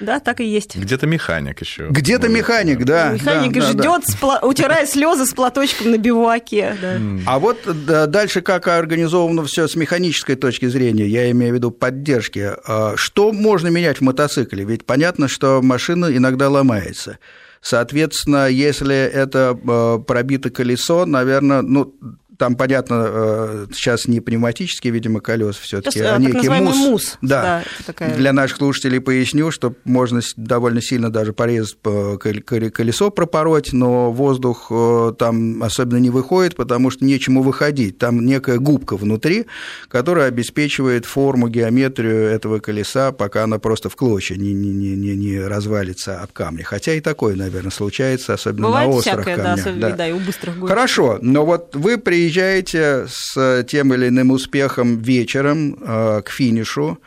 Да, 0.00 0.18
так 0.18 0.40
и 0.40 0.44
есть. 0.44 0.76
Где-то 0.76 1.06
механик 1.06 1.60
еще. 1.60 1.88
Где-то 1.90 2.28
механик, 2.28 2.84
да. 2.84 3.12
Механик 3.12 3.52
да, 3.52 3.60
ждет, 3.60 4.02
да, 4.20 4.40
да. 4.40 4.46
утирая 4.46 4.86
слезы 4.86 5.26
с 5.26 5.32
платочком 5.32 5.90
на 5.90 5.98
бивуаке. 5.98 6.76
Да. 6.80 6.98
А 7.26 7.38
вот 7.38 7.58
да, 7.86 8.06
дальше 8.06 8.40
как 8.40 8.66
организовано 8.68 9.44
все 9.44 9.68
с 9.68 9.76
механической 9.76 10.36
точки 10.36 10.66
зрения, 10.66 11.06
я 11.06 11.30
имею 11.30 11.52
в 11.52 11.54
виду 11.56 11.70
поддержки. 11.70 12.52
А 12.66 12.94
что 12.96 13.32
можно 13.32 13.68
менять 13.68 13.98
в 13.98 14.00
мотоцикле? 14.00 14.64
Ведь 14.64 14.86
понятно, 14.86 15.28
что 15.28 15.60
машина 15.62 16.06
иногда 16.16 16.48
ломается. 16.48 17.18
Соответственно, 17.60 18.48
если 18.48 18.96
это 18.96 19.58
а, 19.68 19.98
пробито 19.98 20.48
колесо, 20.50 21.04
наверное, 21.04 21.60
ну, 21.60 21.94
там, 22.40 22.56
понятно, 22.56 23.04
э, 23.06 23.66
сейчас 23.70 24.08
не 24.08 24.20
пневматические, 24.20 24.94
видимо, 24.94 25.20
колеса 25.20 25.60
все-таки, 25.60 26.00
а 26.00 26.16
некий 26.16 26.48
мус. 26.48 26.74
мус. 26.74 27.18
Да. 27.20 27.42
да 27.42 27.64
такая... 27.84 28.16
Для 28.16 28.32
наших 28.32 28.56
слушателей 28.56 28.98
поясню, 28.98 29.50
что 29.50 29.74
можно 29.84 30.22
довольно 30.36 30.80
сильно 30.80 31.12
даже 31.12 31.34
порезать 31.34 31.76
колесо 31.82 33.10
пропороть, 33.10 33.74
но 33.74 34.10
воздух 34.10 34.68
э, 34.70 35.12
там 35.18 35.62
особенно 35.62 35.98
не 35.98 36.08
выходит, 36.08 36.56
потому 36.56 36.88
что 36.88 37.04
нечему 37.04 37.42
выходить. 37.42 37.98
Там 37.98 38.24
некая 38.24 38.56
губка 38.56 38.96
внутри, 38.96 39.44
которая 39.88 40.28
обеспечивает 40.28 41.04
форму, 41.04 41.48
геометрию 41.48 42.24
этого 42.24 42.60
колеса, 42.60 43.12
пока 43.12 43.44
она 43.44 43.58
просто 43.58 43.90
в 43.90 43.96
клочья 43.96 44.36
не, 44.36 44.54
не, 44.54 44.96
не, 44.96 45.14
не 45.14 45.38
развалится 45.40 46.22
об 46.22 46.32
камни. 46.32 46.62
Хотя 46.62 46.94
и 46.94 47.00
такое, 47.02 47.36
наверное, 47.36 47.70
случается, 47.70 48.32
особенно 48.32 48.68
Бывает 48.68 48.88
на 48.88 48.94
острых 48.94 49.14
всякое, 49.16 49.36
камнях. 49.36 49.56
Да, 49.56 49.62
особенно, 49.62 49.90
да. 49.90 49.96
да, 49.96 50.08
и 50.08 50.12
у 50.12 50.18
быстрых 50.20 50.54
гонщиков. 50.54 50.68
Хорошо, 50.70 51.18
но 51.20 51.44
вот 51.44 51.76
вы 51.76 51.98
приезжаете 51.98 52.29
приезжаете 52.30 53.06
с 53.08 53.64
тем 53.64 53.92
или 53.92 54.08
иным 54.08 54.30
успехом 54.30 54.98
вечером 54.98 55.74
э, 55.74 56.22
к 56.22 56.30
финишу, 56.30 56.98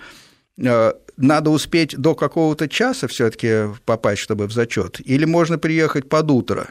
э, 0.57 0.93
надо 1.15 1.49
успеть 1.49 1.95
до 1.97 2.13
какого-то 2.13 2.67
часа 2.67 3.07
все-таки 3.07 3.69
попасть, 3.85 4.21
чтобы 4.21 4.47
в 4.47 4.51
зачет, 4.51 4.99
или 4.99 5.25
можно 5.25 5.57
приехать 5.57 6.09
под 6.09 6.29
утро? 6.31 6.67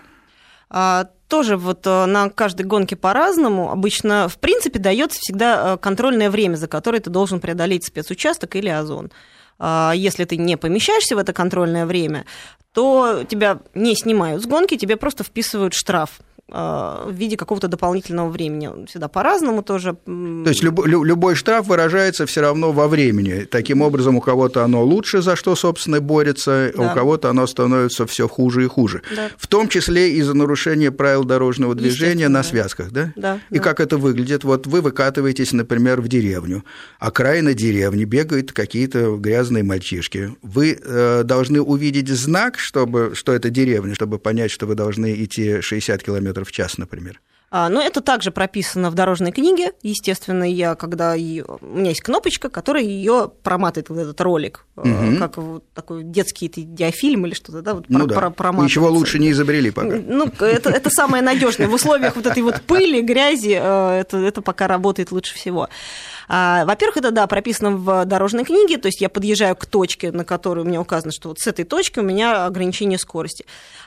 А, 0.69 1.09
тоже 1.29 1.57
вот 1.57 1.87
на 1.87 2.29
каждой 2.29 2.67
гонке 2.67 2.97
по-разному. 2.97 3.71
Обычно, 3.71 4.29
в 4.29 4.39
принципе, 4.39 4.79
дается 4.79 5.19
всегда 5.21 5.77
контрольное 5.77 6.31
время, 6.31 6.57
за 6.57 6.67
которое 6.67 7.01
ты 7.01 7.09
должен 7.09 7.41
преодолеть 7.41 7.87
спецучасток 7.87 8.57
или 8.57 8.69
озон. 8.69 9.11
А, 9.59 9.93
если 9.95 10.25
ты 10.25 10.37
не 10.37 10.57
помещаешься 10.57 11.17
в 11.17 11.19
это 11.19 11.33
контрольное 11.33 11.87
время, 11.87 12.27
то 12.75 13.25
тебя 13.29 13.61
не 13.75 13.95
снимают 13.95 14.43
с 14.43 14.47
гонки, 14.47 14.77
тебе 14.77 14.97
просто 14.97 15.25
вписывают 15.25 15.73
штраф 15.73 16.21
в 16.53 17.13
виде 17.13 17.37
какого-то 17.37 17.69
дополнительного 17.69 18.29
времени. 18.29 18.87
Всегда 18.87 19.09
по-разному 19.09 19.63
тоже. 19.63 19.97
То 20.05 20.49
есть 20.49 20.63
любой, 20.63 20.89
любой 20.89 21.35
штраф 21.35 21.67
выражается 21.67 22.27
все 22.27 22.43
равно 22.43 22.73
во 22.73 22.89
времени. 22.89 23.47
Таким 23.51 23.81
образом, 23.81 24.17
у 24.17 24.21
кого-то 24.21 24.63
оно 24.63 24.85
лучше, 24.85 25.23
за 25.23 25.35
что, 25.37 25.57
собственно, 25.57 26.01
борется, 26.01 26.73
да. 26.77 26.83
а 26.83 26.93
у 26.93 26.95
кого-то 26.95 27.31
оно 27.31 27.47
становится 27.47 28.07
все 28.07 28.29
хуже 28.29 28.65
и 28.65 28.67
хуже. 28.67 29.03
Да. 29.15 29.31
В 29.39 29.47
том 29.47 29.69
числе 29.69 30.13
из-за 30.13 30.35
нарушения 30.35 30.91
правил 30.91 31.25
дорожного 31.25 31.75
движения 31.75 32.29
на 32.29 32.43
связках, 32.43 32.91
да? 32.91 33.13
Да. 33.17 33.41
И 33.51 33.57
да. 33.57 33.61
как 33.61 33.81
это 33.81 33.97
выглядит? 33.97 34.45
Вот 34.45 34.67
вы 34.67 34.83
выкатываетесь, 34.83 35.53
например, 35.53 36.01
в 36.01 36.09
деревню, 36.09 36.65
окраина 36.99 37.55
деревни, 37.55 38.05
бегают 38.05 38.53
какие-то 38.53 39.17
грязные 39.17 39.63
мальчишки. 39.63 40.37
Вы 40.43 40.79
э, 40.81 41.23
должны 41.25 41.61
увидеть 41.61 42.09
знак, 42.09 42.59
чтобы, 42.59 43.13
что 43.15 43.33
это 43.33 43.51
деревня, 43.51 43.95
чтобы 43.95 44.19
понять, 44.19 44.51
что 44.51 44.67
вы 44.67 44.75
должны 44.75 45.15
идти 45.25 45.61
60 45.61 46.03
километров 46.03 46.42
в 46.45 46.53
час, 46.53 46.79
например. 46.79 47.21
А, 47.55 47.69
но 47.69 47.83
это 47.83 48.01
также 48.01 48.31
прописано 48.31 48.91
в 48.91 48.95
дорожной 48.95 49.31
книге. 49.31 49.73
Естественно, 49.83 50.51
я, 50.51 50.75
когда 50.75 51.13
ее... 51.13 51.45
у 51.61 51.67
меня 51.67 51.91
есть 51.91 52.01
кнопочка, 52.01 52.49
которая 52.49 52.83
ее 52.83 53.31
проматывает 53.43 53.91
вот 53.91 53.99
этот 53.99 54.19
ролик, 54.23 54.65
угу. 54.75 55.19
как 55.19 55.37
вот 55.37 55.65
такой 55.75 56.03
детский 56.03 56.49
диафильм 56.49 57.27
или 57.27 57.35
что-то, 57.35 57.61
да, 57.61 57.75
вот 57.75 57.85
ну 57.91 58.09
про, 58.09 58.31
да. 58.31 58.53
Ничего 58.53 58.89
лучше 58.89 59.19
не 59.19 59.33
изобрели 59.33 59.71
пока. 59.71 59.97
Ну, 59.97 60.33
это, 60.41 60.71
это 60.71 60.89
самое 60.89 61.23
надежное. 61.23 61.69
В 61.69 61.75
условиях 61.75 62.17
вот 62.17 62.25
этой 62.25 62.43
вот 62.43 62.63
пыли, 62.63 63.03
грязи, 63.03 63.59
э, 63.61 64.01
это, 64.01 64.17
это 64.17 64.41
пока 64.41 64.67
работает 64.67 65.13
лучше 65.13 65.35
всего. 65.35 65.69
А, 66.29 66.65
во-первых, 66.65 66.99
это, 66.99 67.11
да, 67.11 67.27
прописано 67.27 67.73
в 67.77 68.05
дорожной 68.05 68.45
книге, 68.45 68.79
то 68.79 68.87
есть 68.87 69.01
я 69.01 69.09
подъезжаю 69.09 69.57
к 69.57 69.67
точке, 69.67 70.13
на 70.13 70.25
которой 70.25 70.61
у 70.61 70.65
меня 70.65 70.81
указано, 70.81 71.13
что 71.13 71.29
вот 71.29 71.39
с 71.39 71.47
этой 71.47 71.65
точки 71.65 71.99
у 71.99 72.03
меня 72.03 72.47
ограничение 72.47 72.99
скорости. 72.99 73.45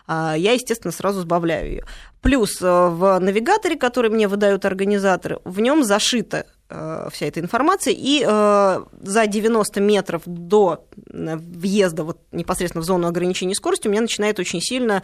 А, 0.08 0.36
я, 0.38 0.54
естественно, 0.54 0.91
сразу 0.91 1.21
сбавляю 1.21 1.69
ее. 1.69 1.86
Плюс 2.26 2.60
э, 2.60 2.65
в 2.65 3.19
навигаторе, 3.19 3.76
который 3.76 4.10
мне 4.10 4.28
выдают 4.28 4.65
организаторы, 4.65 5.38
в 5.43 5.60
нем 5.60 5.84
зашита 5.84 6.48
э, 6.69 7.08
вся 7.12 7.28
эта 7.28 7.39
информация, 7.39 7.93
и 7.95 8.26
э, 8.28 8.84
за 9.00 9.28
90 9.28 9.80
метров 9.80 10.24
до 10.26 10.88
въезда 11.06 12.04
вот 12.04 12.17
непосредственно 12.32 12.82
в 12.82 12.86
зону 12.86 13.08
ограничения 13.08 13.54
скорости 13.54 13.88
у 13.88 13.91
меня 13.91 14.02
начинает 14.02 14.39
очень 14.39 14.60
сильно 14.60 15.04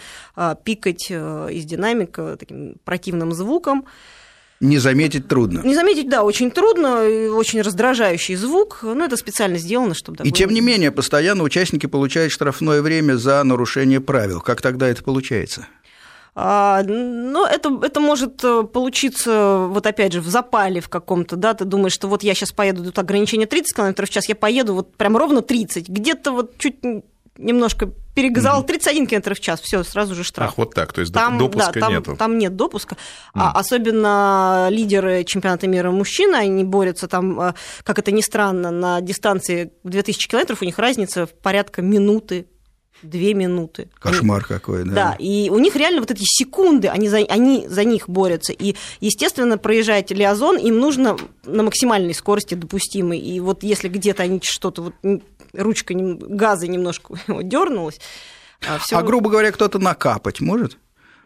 пикать 0.63 1.11
из 1.11 1.65
динамика 1.65 2.37
таким 2.39 2.77
противным 2.83 3.33
звуком. 3.33 3.85
Не 4.61 4.77
заметить 4.77 5.27
трудно. 5.27 5.61
Не 5.63 5.73
заметить, 5.73 6.07
да, 6.07 6.23
очень 6.23 6.51
трудно, 6.51 7.01
очень 7.33 7.61
раздражающий 7.61 8.35
звук, 8.35 8.79
но 8.83 9.05
это 9.05 9.17
специально 9.17 9.57
сделано, 9.57 9.95
чтобы... 9.95 10.19
Такое... 10.19 10.29
И 10.29 10.33
тем 10.33 10.51
не 10.51 10.61
менее, 10.61 10.91
постоянно 10.91 11.43
участники 11.43 11.87
получают 11.87 12.31
штрафное 12.31 12.83
время 12.83 13.15
за 13.15 13.43
нарушение 13.43 13.99
правил. 13.99 14.39
Как 14.39 14.61
тогда 14.61 14.87
это 14.87 15.03
получается? 15.03 15.67
А, 16.35 16.83
но 16.83 17.45
это, 17.47 17.77
это 17.83 17.99
может 17.99 18.43
э, 18.43 18.63
получиться, 18.63 19.65
вот 19.67 19.85
опять 19.85 20.13
же, 20.13 20.21
в 20.21 20.27
запале 20.27 20.79
в 20.79 20.87
каком-то, 20.87 21.35
да, 21.35 21.53
ты 21.55 21.65
думаешь, 21.65 21.93
что 21.93 22.07
вот 22.07 22.23
я 22.23 22.33
сейчас 22.35 22.51
поеду, 22.51 22.85
тут 22.85 22.97
ограничение 22.99 23.47
30 23.47 23.75
км 23.75 24.05
в 24.05 24.09
час, 24.09 24.29
я 24.29 24.35
поеду 24.35 24.75
вот 24.75 24.95
прям 24.95 25.17
ровно 25.17 25.41
30, 25.41 25.89
где-то 25.89 26.31
вот 26.31 26.57
чуть 26.57 26.77
немножко 27.37 27.91
перегазовал 28.13 28.63
31 28.63 29.07
км 29.07 29.33
в 29.33 29.39
час, 29.39 29.61
все, 29.61 29.83
сразу 29.83 30.15
же 30.15 30.23
штраф. 30.23 30.49
Ах, 30.49 30.57
вот 30.57 30.73
так, 30.73 30.91
то 30.93 31.01
есть 31.01 31.13
там, 31.13 31.37
допуска 31.37 31.73
да, 31.73 31.79
там, 31.79 31.93
нету. 31.93 32.15
Там 32.17 32.37
нет 32.37 32.55
допуска. 32.55 32.95
Mm. 32.95 32.97
А, 33.35 33.51
особенно 33.51 34.67
лидеры 34.69 35.23
чемпионата 35.23 35.67
мира 35.67 35.91
мужчин, 35.91 36.35
они 36.35 36.63
борются 36.63 37.07
там, 37.07 37.39
э, 37.39 37.53
как 37.83 37.99
это 37.99 38.11
ни 38.11 38.21
странно, 38.21 38.71
на 38.71 39.01
дистанции 39.01 39.71
2000 39.83 40.27
километров 40.27 40.61
у 40.61 40.65
них 40.65 40.77
разница 40.77 41.27
порядка 41.41 41.81
минуты 41.81 42.47
две 43.01 43.33
минуты. 43.33 43.89
Кошмар 43.99 44.45
какой, 44.45 44.83
да. 44.83 44.91
Да, 44.91 45.15
и 45.19 45.49
у 45.49 45.59
них 45.59 45.75
реально 45.75 46.01
вот 46.01 46.11
эти 46.11 46.23
секунды, 46.23 46.87
они 46.87 47.09
за, 47.09 47.17
они 47.17 47.67
за 47.67 47.83
них 47.83 48.09
борются. 48.09 48.53
И, 48.53 48.75
естественно, 48.99 49.57
проезжать 49.57 50.11
Лиазон 50.11 50.57
им 50.57 50.79
нужно 50.79 51.17
на 51.45 51.63
максимальной 51.63 52.13
скорости 52.13 52.55
допустимой. 52.55 53.19
И 53.19 53.39
вот 53.39 53.63
если 53.63 53.89
где-то 53.89 54.23
они 54.23 54.39
что-то, 54.43 54.81
вот 54.81 55.21
ручка 55.53 55.93
газа 55.95 56.67
немножко 56.67 57.15
дернулась, 57.43 57.99
а, 58.67 58.77
всё... 58.77 58.97
а 58.97 59.03
грубо 59.03 59.29
говоря, 59.29 59.51
кто-то 59.51 59.79
накапать 59.79 60.41
может? 60.41 60.77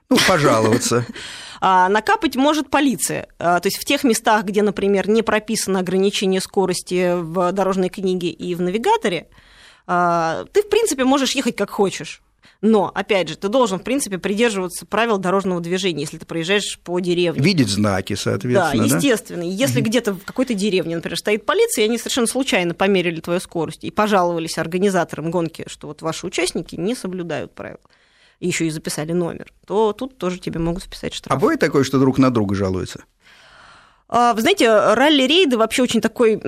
Ну, 0.10 0.18
пожаловаться. 0.28 1.06
А, 1.62 1.88
накапать 1.90 2.36
может 2.36 2.70
полиция. 2.70 3.28
А, 3.40 3.60
то 3.60 3.68
есть 3.68 3.78
в 3.78 3.86
тех 3.86 4.04
местах, 4.04 4.44
где, 4.44 4.62
например, 4.62 5.10
не 5.10 5.24
прописано 5.24 5.80
ограничение 5.80 6.42
скорости 6.42 7.16
в 7.16 7.54
дорожной 7.54 7.90
книге 7.90 8.30
и 8.30 8.54
в 8.56 8.62
навигаторе, 8.62 9.30
ты, 9.86 10.62
в 10.62 10.70
принципе, 10.70 11.04
можешь 11.04 11.36
ехать 11.36 11.56
как 11.56 11.70
хочешь. 11.70 12.22
Но, 12.62 12.92
опять 12.96 13.30
же, 13.30 13.38
ты 13.38 13.48
должен, 13.48 13.80
в 13.80 13.84
принципе, 13.84 14.18
придерживаться 14.18 14.86
правил 14.86 15.18
дорожного 15.18 15.62
движения, 15.62 16.02
если 16.02 16.18
ты 16.18 16.26
проезжаешь 16.26 16.80
по 16.84 17.00
деревне. 17.00 17.44
Видеть 17.44 17.70
знаки, 17.70 18.16
соответственно. 18.16 18.88
Да, 18.88 18.96
естественно. 18.96 19.44
Да? 19.44 19.50
Если 19.50 19.82
угу. 19.82 19.90
где-то 19.90 20.14
в 20.14 20.24
какой-то 20.24 20.54
деревне, 20.54 20.96
например, 20.96 21.18
стоит 21.18 21.46
полиция, 21.46 21.84
и 21.84 21.88
они 21.88 21.98
совершенно 21.98 22.28
случайно 22.28 22.74
померили 22.74 23.20
твою 23.20 23.40
скорость 23.40 23.84
и 23.84 23.92
пожаловались 23.92 24.58
организаторам 24.58 25.32
гонки, 25.32 25.66
что 25.68 25.88
вот 25.88 26.02
ваши 26.02 26.26
участники 26.26 26.76
не 26.76 26.96
соблюдают 26.96 27.54
правила 27.54 27.82
и 28.40 28.48
еще 28.48 28.66
и 28.66 28.70
записали 28.70 29.12
номер, 29.12 29.54
то 29.66 29.94
тут 29.94 30.18
тоже 30.18 30.40
тебе 30.40 30.60
могут 30.60 30.84
списать 30.84 31.14
штраф. 31.14 31.38
А 31.38 31.40
бывает 31.40 31.60
такое, 31.60 31.84
что 31.84 32.00
друг 32.00 32.18
на 32.18 32.32
друга 32.32 32.56
жалуются? 32.56 33.04
А, 34.08 34.34
вы 34.34 34.42
знаете, 34.42 34.70
ралли-рейды 34.70 35.58
вообще 35.58 35.84
очень 35.84 36.02
такой 36.02 36.40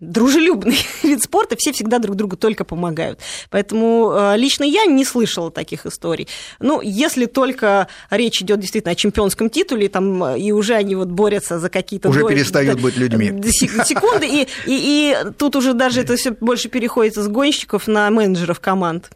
дружелюбный 0.00 0.78
вид 1.02 1.22
спорта, 1.22 1.56
все 1.56 1.72
всегда 1.72 1.98
друг 1.98 2.16
другу 2.16 2.36
только 2.36 2.64
помогают. 2.64 3.20
Поэтому 3.50 4.12
э, 4.12 4.36
лично 4.36 4.64
я 4.64 4.86
не 4.86 5.04
слышала 5.04 5.50
таких 5.50 5.86
историй. 5.86 6.28
Ну, 6.60 6.80
если 6.80 7.26
только 7.26 7.88
речь 8.10 8.40
идет 8.42 8.60
действительно 8.60 8.92
о 8.92 8.94
чемпионском 8.94 9.50
титуле, 9.50 9.88
там, 9.88 10.22
э, 10.24 10.38
и 10.38 10.52
уже 10.52 10.74
они 10.74 10.94
вот 10.94 11.08
борются 11.08 11.58
за 11.58 11.68
какие-то... 11.68 12.08
Уже 12.08 12.20
доли, 12.20 12.34
перестают 12.34 12.76
да, 12.76 12.82
быть 12.82 12.96
людьми. 12.96 13.32
Секунды, 13.50 14.26
и, 14.26 14.42
и, 14.42 14.46
и 14.66 15.16
тут 15.36 15.56
уже 15.56 15.74
даже 15.74 16.00
это 16.00 16.16
все 16.16 16.30
больше 16.30 16.68
переходит 16.68 17.14
с 17.16 17.28
гонщиков 17.28 17.88
на 17.88 18.10
менеджеров 18.10 18.60
команд. 18.60 19.10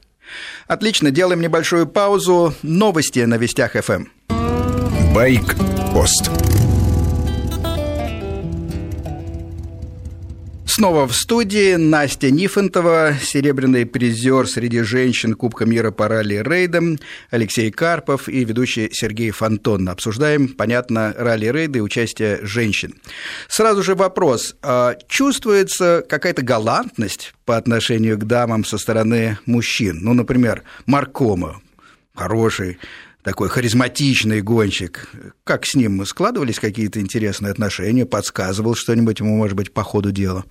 Отлично, 0.66 1.10
делаем 1.10 1.40
небольшую 1.40 1.86
паузу. 1.86 2.54
Новости 2.62 3.20
на 3.20 3.36
Вестях 3.36 3.72
ФМ. 3.72 4.06
Байк-пост. 5.14 6.51
Снова 10.74 11.06
в 11.06 11.14
студии 11.14 11.74
Настя 11.74 12.30
Нифонтова, 12.30 13.12
серебряный 13.20 13.84
призер 13.84 14.48
среди 14.48 14.80
женщин 14.80 15.34
Кубка 15.34 15.66
мира 15.66 15.90
по 15.90 16.08
ралли-рейдам, 16.08 16.98
Алексей 17.30 17.70
Карпов 17.70 18.26
и 18.26 18.42
ведущий 18.42 18.88
Сергей 18.90 19.32
Фонтон. 19.32 19.90
Обсуждаем, 19.90 20.48
понятно, 20.48 21.14
ралли-рейды 21.14 21.80
и 21.80 21.82
участие 21.82 22.38
женщин. 22.40 22.94
Сразу 23.48 23.82
же 23.82 23.94
вопрос. 23.94 24.56
А 24.62 24.96
чувствуется 25.08 26.02
какая-то 26.08 26.40
галантность 26.40 27.34
по 27.44 27.58
отношению 27.58 28.16
к 28.16 28.24
дамам 28.24 28.64
со 28.64 28.78
стороны 28.78 29.36
мужчин? 29.44 29.98
Ну, 30.00 30.14
например, 30.14 30.62
Маркома, 30.86 31.60
хороший 32.14 32.78
такой 33.22 33.50
харизматичный 33.50 34.40
гонщик. 34.40 35.10
Как 35.44 35.66
с 35.66 35.74
ним 35.74 36.06
складывались 36.06 36.58
какие-то 36.58 36.98
интересные 36.98 37.52
отношения? 37.52 38.06
Подсказывал 38.06 38.74
что-нибудь 38.74 39.20
ему, 39.20 39.36
может 39.36 39.54
быть, 39.54 39.74
по 39.74 39.82
ходу 39.82 40.12
дела? 40.12 40.46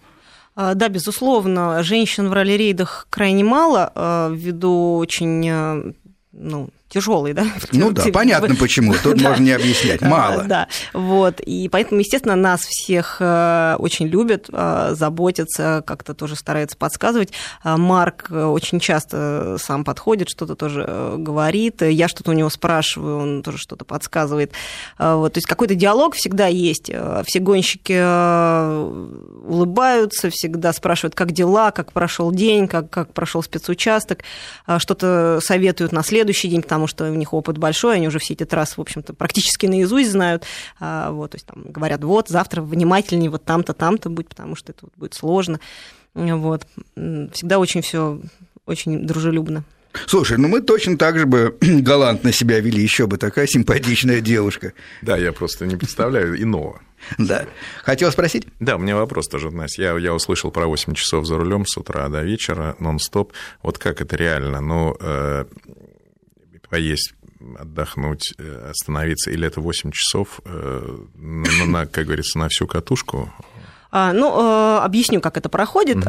А, 0.56 0.74
да, 0.74 0.90
безусловно, 0.90 1.82
женщин 1.84 2.30
в 2.30 2.34
ралли-рейдах 2.34 3.08
крайне 3.10 3.44
мало, 3.44 3.92
а, 3.96 4.30
ввиду 4.30 4.98
очень 4.98 5.48
э, 5.48 5.94
ну, 6.34 6.70
тяжелый, 6.92 7.34
да? 7.34 7.46
Ну 7.72 7.92
да, 7.92 8.04
понятно 8.14 8.56
почему, 8.56 8.94
тут 9.02 9.22
можно 9.22 9.44
не 9.44 9.52
объяснять, 9.52 10.02
мало. 10.02 10.44
Да, 10.44 10.68
вот, 10.94 11.40
и 11.40 11.70
поэтому, 11.70 12.02
естественно, 12.02 12.36
нас 12.36 12.62
всех 12.62 13.18
э, 13.20 13.76
очень 13.80 14.08
любят, 14.08 14.50
э, 14.52 14.92
заботятся, 14.94 15.84
как-то 15.86 16.14
тоже 16.14 16.36
стараются 16.36 16.78
подсказывать. 16.78 17.32
А 17.64 17.78
Марк 17.78 18.28
э, 18.30 18.44
очень 18.44 18.80
часто 18.80 19.58
сам 19.60 19.84
подходит, 19.84 20.30
что-то 20.30 20.56
тоже 20.56 21.16
говорит, 21.18 21.82
я 21.82 22.08
что-то 22.08 22.32
у 22.32 22.34
него 22.34 22.50
спрашиваю, 22.50 23.18
он 23.18 23.44
тоже 23.44 23.58
что-то 23.58 23.86
подсказывает. 23.86 24.52
Вот, 24.98 25.34
то 25.34 25.38
есть 25.38 25.48
какой-то 25.48 25.76
диалог 25.76 26.16
всегда 26.16 26.48
есть, 26.48 26.92
все 27.26 27.40
гонщики 27.40 27.94
улыбаются, 29.48 30.30
всегда 30.30 30.74
спрашивают, 30.74 31.16
как 31.16 31.32
дела, 31.32 31.72
как 31.72 31.94
прошел 31.94 32.32
день, 32.32 32.68
как, 32.68 32.90
как 32.90 33.14
прошел 33.14 33.42
спецучасток, 33.42 34.20
что-то 34.78 35.40
советуют 35.42 35.92
на 35.92 36.04
следующий 36.04 36.50
день, 36.50 36.62
потому 36.62 36.81
потому 36.82 36.88
что 36.88 37.12
у 37.12 37.16
них 37.16 37.34
опыт 37.34 37.60
большой, 37.60 37.96
они 37.96 38.08
уже 38.08 38.18
все 38.18 38.34
эти 38.34 38.44
трассы, 38.44 38.76
в 38.78 38.82
общем-то, 38.82 39.14
практически 39.14 39.68
наизусть 39.68 40.12
знают. 40.12 40.46
А, 40.80 41.12
вот, 41.12 41.32
то 41.32 41.36
есть 41.36 41.46
там 41.46 41.64
говорят, 41.64 42.04
вот, 42.04 42.28
завтра 42.28 42.62
внимательнее, 42.64 43.30
вот 43.30 43.44
там-то, 43.44 43.74
там-то 43.74 44.10
будь, 44.10 44.28
потому 44.28 44.56
что 44.56 44.72
это 44.72 44.88
будет 44.98 45.14
сложно. 45.14 45.60
Вот. 46.16 46.66
Всегда 46.96 47.60
очень 47.60 47.82
все 47.82 48.20
очень 48.66 49.06
дружелюбно. 49.06 49.64
Слушай, 50.08 50.38
ну 50.38 50.48
мы 50.48 50.62
точно 50.62 50.98
так 50.98 51.20
же 51.20 51.26
бы 51.26 51.56
галантно 51.62 52.32
себя 52.32 52.60
вели, 52.60 52.82
еще 52.82 53.06
бы 53.06 53.18
такая 53.18 53.46
симпатичная 53.46 54.22
девушка. 54.22 54.74
Да, 55.02 55.18
я 55.18 55.34
просто 55.34 55.68
не 55.68 55.76
представляю 55.76 56.42
иного. 56.42 56.82
Да. 57.18 57.46
Хотел 57.84 58.12
спросить? 58.12 58.48
Да, 58.60 58.76
у 58.76 58.80
меня 58.80 58.96
вопрос 58.96 59.28
тоже, 59.28 59.50
Настя. 59.52 59.82
Я, 59.82 59.98
я 59.98 60.14
услышал 60.14 60.52
про 60.52 60.68
8 60.68 60.94
часов 60.94 61.26
за 61.26 61.38
рулем 61.38 61.66
с 61.66 61.78
утра 61.78 62.08
до 62.10 62.22
вечера, 62.22 62.76
нон-стоп. 62.80 63.34
Вот 63.64 63.78
как 63.78 64.02
это 64.02 64.16
реально? 64.16 64.62
Ну, 64.62 64.96
э, 65.00 65.46
поесть 66.72 67.14
отдохнуть, 67.60 68.34
э, 68.38 68.70
остановиться, 68.72 69.30
или 69.30 69.46
это 69.46 69.62
8 69.62 69.92
часов, 69.92 70.40
э, 70.46 70.98
на, 71.16 71.86
как 71.86 72.06
говорится, 72.06 72.40
на 72.40 72.48
всю 72.48 72.66
катушку? 72.66 73.32
А, 73.92 74.14
ну, 74.14 74.32
э, 74.32 74.78
объясню, 74.80 75.20
как 75.20 75.38
это 75.38 75.50
проходит. 75.50 75.98
Угу. 75.98 76.06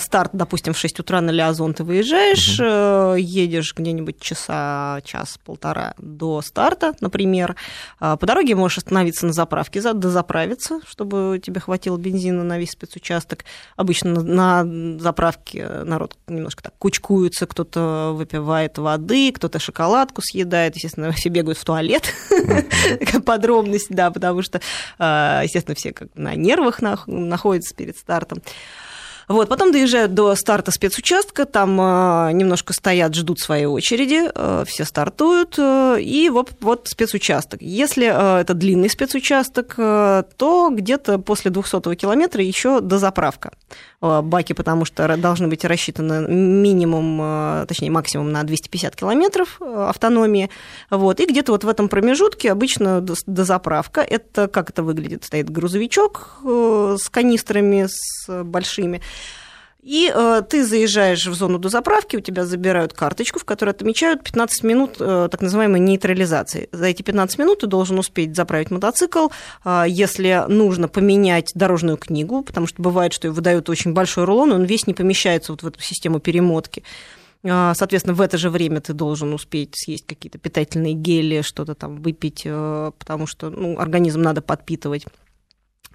Старт, 0.00 0.30
допустим, 0.32 0.72
в 0.72 0.78
6 0.78 1.00
утра 1.00 1.20
на 1.20 1.30
Лиазон 1.30 1.74
ты 1.74 1.84
выезжаешь, 1.84 2.58
угу. 2.58 3.14
едешь 3.14 3.72
где-нибудь 3.74 4.20
часа, 4.20 5.00
час-полтора 5.04 5.94
до 5.98 6.42
старта, 6.42 6.94
например. 7.00 7.54
А, 8.00 8.16
по 8.16 8.26
дороге 8.26 8.56
можешь 8.56 8.78
остановиться 8.78 9.26
на 9.26 9.32
заправке, 9.32 9.80
дозаправиться, 9.92 10.80
чтобы 10.86 11.40
тебе 11.42 11.60
хватило 11.60 11.96
бензина 11.96 12.42
на 12.42 12.58
весь 12.58 12.72
спецучасток. 12.72 13.44
Обычно 13.76 14.22
на 14.22 14.98
заправке 14.98 15.66
народ 15.84 16.16
немножко 16.26 16.64
так 16.64 16.74
кучкуется, 16.78 17.46
кто-то 17.46 18.12
выпивает 18.14 18.78
воды, 18.78 19.32
кто-то 19.32 19.58
шоколадку 19.58 20.20
съедает, 20.22 20.74
естественно, 20.74 21.12
все 21.12 21.28
бегают 21.28 21.58
в 21.58 21.64
туалет. 21.64 22.12
Подробность, 23.24 23.90
да, 23.90 24.10
потому 24.10 24.42
что, 24.42 24.60
естественно, 24.98 25.76
все 25.76 25.92
как 25.92 26.08
на 26.14 26.34
нервах 26.34 26.80
находится 27.28 27.74
перед 27.74 27.96
стартом. 27.96 28.42
Вот, 29.30 29.48
потом 29.48 29.70
доезжают 29.70 30.12
до 30.12 30.34
старта 30.34 30.72
спецучастка, 30.72 31.44
там 31.46 31.80
э, 31.80 32.32
немножко 32.32 32.72
стоят, 32.72 33.14
ждут 33.14 33.38
своей 33.38 33.66
очереди, 33.66 34.28
э, 34.34 34.64
все 34.66 34.84
стартуют, 34.84 35.54
э, 35.56 35.98
и 36.00 36.28
вот, 36.30 36.50
вот 36.60 36.88
спецучасток. 36.88 37.62
Если 37.62 38.10
э, 38.12 38.40
это 38.40 38.54
длинный 38.54 38.90
спецучасток, 38.90 39.74
э, 39.78 40.24
то 40.36 40.70
где-то 40.72 41.20
после 41.20 41.52
200 41.52 41.94
километра 41.94 42.42
еще 42.42 42.80
дозаправка. 42.80 43.52
Э, 44.02 44.22
баки, 44.22 44.54
потому 44.54 44.84
что 44.84 45.16
должны 45.16 45.48
быть 45.48 45.64
рассчитаны 45.64 46.26
минимум, 46.26 47.20
э, 47.22 47.66
точнее 47.68 47.90
максимум 47.90 48.32
на 48.32 48.42
250 48.44 48.96
километров 48.96 49.58
э, 49.60 49.86
автономии. 49.88 50.48
Вот, 50.90 51.20
и 51.20 51.26
где-то 51.26 51.52
вот 51.52 51.64
в 51.64 51.68
этом 51.68 51.88
промежутке 51.88 52.50
обычно 52.50 53.04
дозаправка. 53.26 54.00
Это 54.00 54.48
как 54.48 54.70
это 54.70 54.82
выглядит? 54.82 55.24
Стоит 55.24 55.50
грузовичок 55.50 56.38
с 56.42 57.08
канистрами, 57.10 57.86
с 57.88 58.42
большими. 58.44 59.02
И 59.82 60.12
э, 60.14 60.42
ты 60.48 60.64
заезжаешь 60.64 61.26
в 61.26 61.34
зону 61.34 61.58
дозаправки, 61.58 62.16
у 62.16 62.20
тебя 62.20 62.44
забирают 62.44 62.92
карточку, 62.92 63.38
в 63.38 63.44
которой 63.44 63.70
отмечают 63.70 64.22
15 64.22 64.62
минут 64.62 64.96
э, 65.00 65.28
так 65.30 65.40
называемой 65.40 65.80
нейтрализации. 65.80 66.68
За 66.70 66.84
эти 66.84 67.02
15 67.02 67.38
минут 67.38 67.60
ты 67.60 67.66
должен 67.66 67.98
успеть 67.98 68.36
заправить 68.36 68.70
мотоцикл, 68.70 69.28
э, 69.64 69.84
если 69.88 70.44
нужно 70.48 70.88
поменять 70.88 71.52
дорожную 71.54 71.96
книгу, 71.96 72.42
потому 72.42 72.66
что 72.66 72.82
бывает, 72.82 73.14
что 73.14 73.30
выдают 73.30 73.70
очень 73.70 73.94
большой 73.94 74.24
рулон, 74.24 74.52
он 74.52 74.64
весь 74.64 74.86
не 74.86 74.92
помещается 74.92 75.52
вот 75.52 75.62
в 75.62 75.66
эту 75.66 75.80
систему 75.80 76.20
перемотки. 76.20 76.84
Э, 77.42 77.72
соответственно, 77.74 78.14
в 78.14 78.20
это 78.20 78.36
же 78.36 78.50
время 78.50 78.82
ты 78.82 78.92
должен 78.92 79.32
успеть 79.32 79.72
съесть 79.76 80.06
какие-то 80.06 80.36
питательные 80.36 80.92
гели, 80.92 81.40
что-то 81.40 81.74
там 81.74 82.02
выпить, 82.02 82.42
э, 82.44 82.92
потому 82.98 83.26
что 83.26 83.48
ну, 83.48 83.78
организм 83.78 84.20
надо 84.20 84.42
подпитывать. 84.42 85.06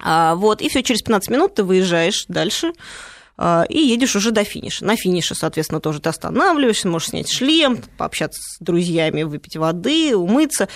А, 0.01 0.33
вот, 0.35 0.61
и 0.61 0.69
все, 0.69 0.81
через 0.81 1.03
15 1.03 1.29
минут 1.29 1.55
ты 1.55 1.63
выезжаешь 1.63 2.25
дальше, 2.27 2.67
а, 2.69 3.14
и 3.69 3.77
едешь 3.77 4.15
уже 4.15 4.31
до 4.31 4.43
финиша. 4.43 4.85
На 4.85 4.95
финише, 4.95 5.35
соответственно, 5.35 5.81
тоже 5.81 5.99
ты 5.99 6.09
останавливаешься, 6.09 6.87
можешь 6.87 7.09
снять 7.09 7.29
шлем, 7.31 7.79
пообщаться 7.97 8.41
с 8.41 8.57
друзьями, 8.59 9.23
выпить 9.23 9.57
воды, 9.57 10.15
умыться. 10.15 10.69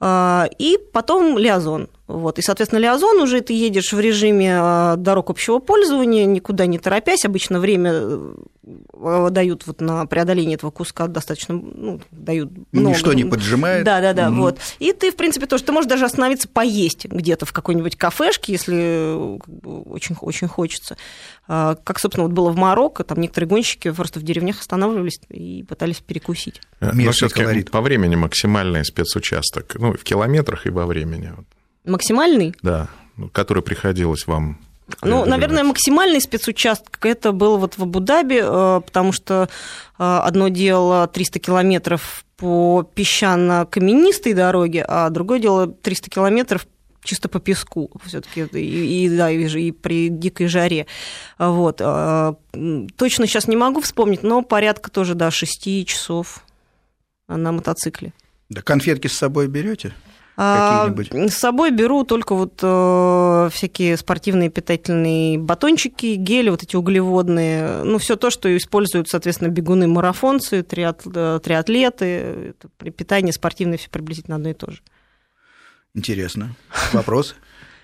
А, 0.00 0.48
и 0.58 0.78
потом 0.92 1.36
лиазон. 1.36 1.88
Вот. 2.10 2.38
И, 2.38 2.42
соответственно, 2.42 2.80
лиазон 2.80 3.20
уже 3.20 3.40
ты 3.40 3.52
едешь 3.52 3.92
в 3.92 4.00
режиме 4.00 4.58
а, 4.58 4.96
дорог 4.96 5.30
общего 5.30 5.60
пользования, 5.60 6.26
никуда 6.26 6.66
не 6.66 6.78
торопясь. 6.78 7.24
Обычно 7.24 7.60
время 7.60 7.92
э, 7.92 9.28
дают 9.30 9.66
вот 9.66 9.80
на 9.80 10.06
преодоление 10.06 10.56
этого 10.56 10.72
куска 10.72 11.06
достаточно, 11.06 11.54
ну, 11.54 12.00
дают 12.10 12.50
много. 12.72 12.96
Ничто 12.96 13.12
не 13.12 13.24
поджимает. 13.24 13.84
Да, 13.84 14.00
да, 14.00 14.12
да, 14.12 14.28
mm 14.28 14.34
вот. 14.40 14.58
И 14.80 14.92
ты, 14.92 15.12
в 15.12 15.16
принципе, 15.16 15.46
тоже, 15.46 15.62
ты 15.62 15.70
можешь 15.70 15.88
даже 15.88 16.04
остановиться 16.04 16.48
поесть 16.48 17.04
где-то 17.06 17.46
в 17.46 17.52
какой-нибудь 17.52 17.96
кафешке, 17.96 18.52
если 18.52 19.14
очень, 19.64 20.16
очень 20.20 20.48
хочется. 20.48 20.96
А, 21.46 21.76
как, 21.76 22.00
собственно, 22.00 22.26
вот 22.26 22.34
было 22.34 22.50
в 22.50 22.56
Марокко, 22.56 23.04
там 23.04 23.20
некоторые 23.20 23.48
гонщики 23.48 23.90
просто 23.92 24.18
в 24.18 24.24
деревнях 24.24 24.60
останавливались 24.60 25.20
и 25.28 25.62
пытались 25.62 25.98
перекусить. 26.00 26.60
Э, 26.80 26.90
но 26.92 27.12
все 27.12 27.28
по 27.70 27.80
времени 27.80 28.16
максимальный 28.16 28.84
спецучасток, 28.84 29.76
ну, 29.78 29.92
в 29.92 30.02
километрах 30.02 30.66
и 30.66 30.70
во 30.70 30.86
времени. 30.86 31.32
Максимальный? 31.84 32.54
Да, 32.62 32.88
который 33.32 33.62
приходилось 33.62 34.26
вам 34.26 34.58
ну, 35.02 35.24
наверное, 35.24 35.64
максимальный 35.64 36.20
спецучасток 36.20 37.04
это 37.06 37.32
был 37.32 37.58
вот 37.58 37.78
в 37.78 37.82
Абу-Даби, 37.82 38.40
э, 38.42 38.80
потому 38.84 39.12
что 39.12 39.44
э, 39.44 39.48
одно 39.98 40.48
дело 40.48 41.06
300 41.06 41.38
километров 41.38 42.24
по 42.36 42.82
песчано-каменистой 42.94 44.32
дороге, 44.32 44.84
а 44.86 45.10
другое 45.10 45.38
дело 45.38 45.66
300 45.68 46.10
километров 46.10 46.66
чисто 47.02 47.28
по 47.28 47.40
песку 47.40 47.90
все-таки 48.04 48.42
и, 48.58 49.06
и 49.06 49.16
да 49.16 49.30
и, 49.30 49.46
и 49.46 49.72
при 49.72 50.08
дикой 50.08 50.48
жаре. 50.48 50.86
Вот 51.38 51.80
э, 51.80 52.34
точно 52.96 53.26
сейчас 53.26 53.48
не 53.48 53.56
могу 53.56 53.80
вспомнить 53.80 54.22
но 54.22 54.42
порядка 54.42 54.90
тоже 54.90 55.14
да 55.14 55.30
6 55.30 55.86
часов 55.86 56.44
на 57.28 57.52
мотоцикле. 57.52 58.12
Да 58.48 58.62
конфетки 58.62 59.06
с 59.06 59.16
собой 59.16 59.48
берете 59.48 59.94
а, 60.42 60.88
с 61.28 61.34
собой 61.34 61.70
беру 61.70 62.04
только 62.04 62.34
вот 62.34 62.60
э, 62.62 63.50
всякие 63.52 63.98
спортивные 63.98 64.48
питательные 64.48 65.38
батончики, 65.38 66.14
гели, 66.14 66.48
вот 66.48 66.62
эти 66.62 66.76
углеводные, 66.76 67.82
ну, 67.84 67.98
все 67.98 68.16
то, 68.16 68.30
что 68.30 68.56
используют, 68.56 69.10
соответственно, 69.10 69.48
бегуны, 69.48 69.86
марафонцы, 69.86 70.62
триат, 70.62 71.02
э, 71.04 71.40
триатлеты, 71.44 72.54
это 72.54 72.90
питание 72.90 73.34
спортивное, 73.34 73.76
все 73.76 73.90
приблизительно 73.90 74.36
одно 74.36 74.48
и 74.48 74.54
то 74.54 74.70
же. 74.70 74.80
Интересно. 75.92 76.56
Вопрос? 76.94 77.34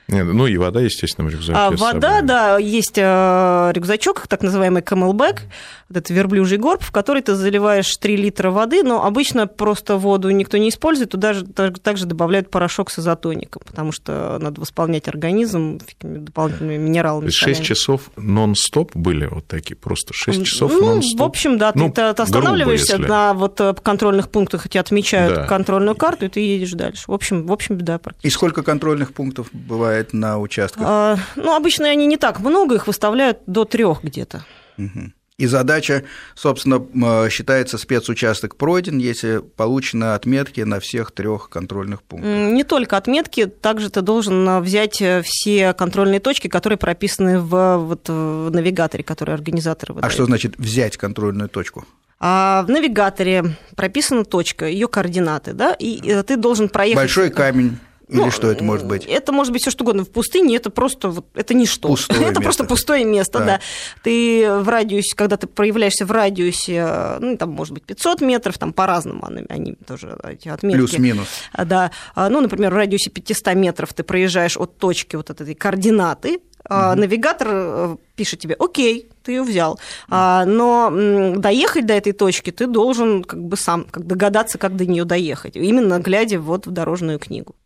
Нет, 0.09 0.27
ну 0.27 0.47
и 0.47 0.57
вода, 0.57 0.81
естественно, 0.81 1.29
в 1.29 1.33
рюкзаке. 1.33 1.59
А, 1.59 1.71
вода, 1.71 2.23
да, 2.23 2.59
есть 2.59 2.97
э, 2.97 3.73
рюкзачок, 3.75 4.27
так 4.29 4.43
называемый 4.43 4.83
camelback, 4.83 5.41
вот 5.89 5.99
этот 5.99 6.11
верблюжий 6.11 6.59
горб, 6.59 6.83
в 6.83 6.93
который 6.93 7.23
ты 7.23 7.35
заливаешь 7.35 7.93
3 7.97 8.17
литра 8.17 8.51
воды, 8.51 8.83
но 8.83 9.05
обычно 9.05 9.47
просто 9.47 9.97
воду 9.97 10.31
никто 10.31 10.59
не 10.59 10.69
использует, 10.69 11.11
туда 11.11 11.33
же 11.33 11.45
также 11.47 12.07
добавляют 12.07 12.51
порошок 12.51 12.91
с 12.91 12.99
изотоником, 12.99 13.63
потому 13.65 13.93
что 13.93 14.39
надо 14.41 14.61
восполнять 14.61 15.09
организм 15.09 15.81
дополнительными 16.01 16.77
минералами. 16.77 17.31
6 17.31 17.63
часов 17.63 18.11
нон-стоп 18.17 18.93
были 18.95 19.27
вот 19.27 19.47
такие, 19.47 19.77
просто 19.77 20.13
6 20.13 20.45
часов 20.45 20.73
ну, 20.73 20.87
нон-стоп? 20.87 21.21
в 21.21 21.23
общем, 21.25 21.59
да, 21.59 21.73
ну, 21.75 21.89
ты, 21.89 22.15
ты 22.15 22.23
останавливаешься 22.23 22.97
грубо, 22.97 23.09
на 23.09 23.35
вот 23.35 23.61
э, 23.61 23.75
контрольных 23.83 24.31
пунктах, 24.31 24.69
тебе 24.69 24.81
отмечают 24.81 25.35
да. 25.35 25.47
контрольную 25.47 25.97
карту, 25.97 26.27
и 26.27 26.29
ты 26.29 26.41
едешь 26.41 26.73
дальше. 26.73 27.05
В 27.07 27.13
общем, 27.13 27.47
в 27.47 27.53
общем, 27.53 27.77
беда 27.77 27.99
практически. 27.99 28.27
И 28.27 28.31
сколько 28.31 28.63
контрольных 28.63 29.13
пунктов 29.13 29.49
бывает? 29.53 29.96
Бывает 29.97 30.13
на 30.13 30.39
участках? 30.39 30.83
А, 30.87 31.19
ну, 31.37 31.55
обычно 31.55 31.89
они 31.89 32.07
не 32.07 32.17
так 32.17 32.41
много, 32.41 32.75
их 32.75 32.87
выставляют 32.87 33.39
до 33.47 33.65
трех 33.65 34.03
где-то. 34.03 34.45
Угу. 34.79 35.13
И 35.39 35.47
задача, 35.47 36.05
собственно, 36.35 37.29
считается 37.29 37.77
спецучасток 37.77 38.57
пройден, 38.57 38.97
если 38.97 39.43
получены 39.57 40.15
отметки 40.15 40.63
на 40.63 40.81
всех 40.81 41.13
трех 41.13 41.51
контрольных 41.51 42.03
пунктах. 42.03 42.31
Не 42.31 42.65
только 42.65 42.97
отметки, 42.97 43.45
также 43.45 43.91
ты 43.91 44.01
должен 44.01 44.63
взять 44.63 45.03
э, 45.03 45.23
все 45.23 45.75
контрольные 45.75 46.21
точки, 46.21 46.49
которые 46.49 46.79
прописаны 46.79 47.39
в, 47.39 47.77
вот, 47.77 48.09
в 48.09 48.49
навигаторе, 48.51 49.05
который 49.05 49.35
организаторы 49.35 49.93
выдают. 49.93 50.11
А 50.11 50.15
что 50.15 50.25
значит 50.25 50.55
взять 50.57 50.97
контрольную 50.97 51.51
точку? 51.51 51.85
А 52.19 52.65
в 52.67 52.71
навигаторе 52.71 53.57
прописана 53.77 54.25
точка, 54.25 54.67
ее 54.67 54.89
координаты, 54.89 55.53
да, 55.53 55.75
и 55.79 56.01
э, 56.03 56.23
ты 56.23 56.39
должен 56.39 56.71
проехать. 56.71 56.97
Большой 56.97 57.29
камень 57.29 57.79
или 58.09 58.21
ну, 58.21 58.31
что 58.31 58.49
это 58.51 58.63
может 58.63 58.87
быть? 58.87 59.05
Это 59.05 59.33
может 59.33 59.53
быть 59.53 59.63
все 59.63 59.73
что 59.73 59.83
угодно. 59.83 60.05
В 60.05 60.11
пустыне 60.11 60.57
это 60.57 60.71
просто 60.71 61.09
вот, 61.09 61.27
это 61.35 61.55
ничто. 61.55 61.89
Пустое 61.89 62.21
это 62.21 62.29
место. 62.29 62.43
просто 62.43 62.65
пустое 62.65 63.05
место, 63.05 63.39
да. 63.41 63.45
да. 63.45 63.61
Ты 64.05 64.49
в 64.61 64.69
радиусе, 64.69 65.17
когда 65.17 65.37
ты 65.37 65.49
проявляешься 65.49 66.07
в 66.07 66.13
радиусе, 66.13 67.19
ну, 67.19 67.37
там, 67.37 67.51
может 67.51 67.75
быть, 67.75 67.83
500 67.83 68.21
метров, 68.21 68.59
там 68.59 68.73
по-разному 68.73 69.27
они, 69.27 69.45
они 69.49 69.75
тоже, 69.75 70.17
эти 70.23 70.49
отметки. 70.49 70.79
Плюс-минус. 70.79 71.27
А, 71.53 71.65
да. 71.65 71.91
А, 72.15 72.29
ну, 72.29 72.41
например, 72.41 72.73
в 72.73 72.77
радиусе 72.77 73.11
500 73.11 73.55
метров 73.55 73.93
ты 73.93 74.05
проезжаешь 74.05 74.57
от 74.57 74.79
точки 74.79 75.17
вот 75.17 75.31
этой 75.31 75.55
координаты, 75.57 76.37
угу. 76.65 76.95
навигатор 76.95 77.49
э, 77.51 77.97
пишет 78.15 78.39
тебе, 78.39 78.55
окей, 78.55 79.09
ты 79.25 79.33
ее 79.33 79.43
взял. 79.43 79.81
Но 80.09 80.93
доехать 81.37 81.87
до 81.87 81.95
этой 81.95 82.13
точки 82.13 82.53
ты 82.53 82.69
должен 82.69 83.25
как 83.25 83.43
бы 83.43 83.57
сам 83.57 83.85
как 83.91 84.07
догадаться, 84.07 84.59
как 84.59 84.77
до 84.77 84.87
нее 84.87 85.05
доехать, 85.05 85.57
именно 85.57 85.99
глядя 85.99 86.39
вот 86.39 86.67
в 86.67 86.71
дорожную 86.71 87.19
книгу. 87.19 87.57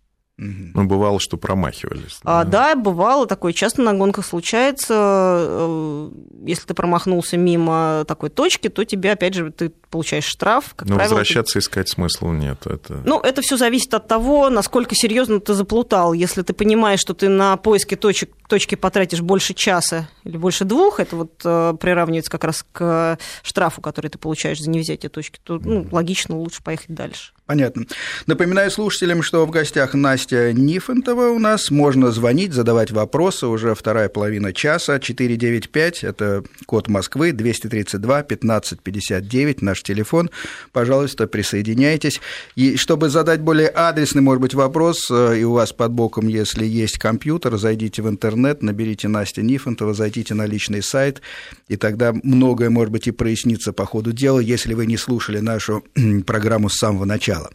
Ну, 0.40 0.84
бывало, 0.84 1.20
что 1.20 1.36
промахивались. 1.36 2.20
Да? 2.24 2.40
А, 2.40 2.44
да, 2.44 2.74
бывало, 2.74 3.26
такое 3.26 3.52
часто 3.52 3.82
на 3.82 3.92
гонках 3.92 4.24
случается. 4.24 4.94
Э, 4.98 6.10
если 6.46 6.64
ты 6.64 6.72
промахнулся 6.72 7.36
мимо 7.36 8.04
такой 8.08 8.30
точки, 8.30 8.68
то 8.68 8.84
тебе, 8.84 9.12
опять 9.12 9.34
же, 9.34 9.50
ты 9.50 9.70
получаешь 9.90 10.24
штраф. 10.24 10.72
Как 10.74 10.88
Но 10.88 10.94
правило, 10.94 11.16
возвращаться 11.16 11.54
ты... 11.54 11.58
искать 11.58 11.90
смысла 11.90 12.32
нет. 12.32 12.66
Это... 12.66 13.02
Ну, 13.04 13.20
это 13.20 13.42
все 13.42 13.58
зависит 13.58 13.92
от 13.92 14.08
того, 14.08 14.48
насколько 14.48 14.94
серьезно 14.94 15.40
ты 15.40 15.52
заплутал. 15.52 16.14
Если 16.14 16.40
ты 16.40 16.54
понимаешь, 16.54 17.00
что 17.00 17.12
ты 17.12 17.28
на 17.28 17.58
поиске 17.58 17.96
точек, 17.96 18.30
точки 18.48 18.76
потратишь 18.76 19.20
больше 19.20 19.52
часа 19.52 20.08
или 20.24 20.38
больше 20.38 20.64
двух, 20.64 21.00
это 21.00 21.16
вот 21.16 21.42
э, 21.44 21.74
приравнивается 21.78 22.30
как 22.30 22.44
раз 22.44 22.64
к 22.72 23.18
штрафу, 23.42 23.82
который 23.82 24.08
ты 24.08 24.16
получаешь 24.16 24.60
за 24.60 24.70
невзятие 24.70 25.10
точки, 25.10 25.38
то 25.42 25.58
ну, 25.62 25.86
логично 25.92 26.38
лучше 26.38 26.62
поехать 26.62 26.94
дальше. 26.94 27.32
Понятно. 27.50 27.84
Напоминаю 28.26 28.70
слушателям, 28.70 29.24
что 29.24 29.44
в 29.44 29.50
гостях 29.50 29.94
Настя 29.94 30.29
Нифонтова 30.32 31.28
у 31.28 31.38
нас. 31.38 31.70
Можно 31.70 32.12
звонить, 32.12 32.52
задавать 32.52 32.90
вопросы. 32.90 33.46
Уже 33.46 33.74
вторая 33.74 34.08
половина 34.08 34.52
часа. 34.52 34.98
495– 34.98 36.04
это 36.04 36.44
код 36.66 36.88
Москвы, 36.88 37.32
232 37.32 38.18
1559 38.18 39.62
наш 39.62 39.82
телефон. 39.82 40.30
Пожалуйста, 40.72 41.26
присоединяйтесь. 41.26 42.20
И 42.56 42.76
чтобы 42.76 43.08
задать 43.08 43.40
более 43.40 43.68
адресный, 43.68 44.22
может 44.22 44.40
быть, 44.40 44.54
вопрос, 44.54 45.10
э, 45.10 45.38
и 45.40 45.44
у 45.44 45.52
вас 45.52 45.72
под 45.72 45.92
боком, 45.92 46.28
если 46.28 46.64
есть 46.64 46.98
компьютер, 46.98 47.56
зайдите 47.56 48.02
в 48.02 48.08
интернет, 48.08 48.62
наберите 48.62 49.08
Настя 49.08 49.42
Нифонтова, 49.42 49.94
зайдите 49.94 50.34
на 50.34 50.46
личный 50.46 50.82
сайт, 50.82 51.22
и 51.68 51.76
тогда 51.76 52.12
многое, 52.22 52.70
может 52.70 52.92
быть, 52.92 53.06
и 53.06 53.10
прояснится 53.10 53.72
по 53.72 53.84
ходу 53.84 54.12
дела, 54.12 54.40
если 54.40 54.74
вы 54.74 54.86
не 54.86 54.96
слушали 54.96 55.40
нашу 55.40 55.84
программу 56.26 56.68
с 56.68 56.76
самого 56.76 57.04
начала. 57.04 57.50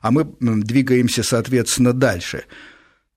А 0.00 0.10
мы 0.10 0.26
двигаемся, 0.40 1.22
соответственно, 1.22 1.92
дальше. 1.92 2.17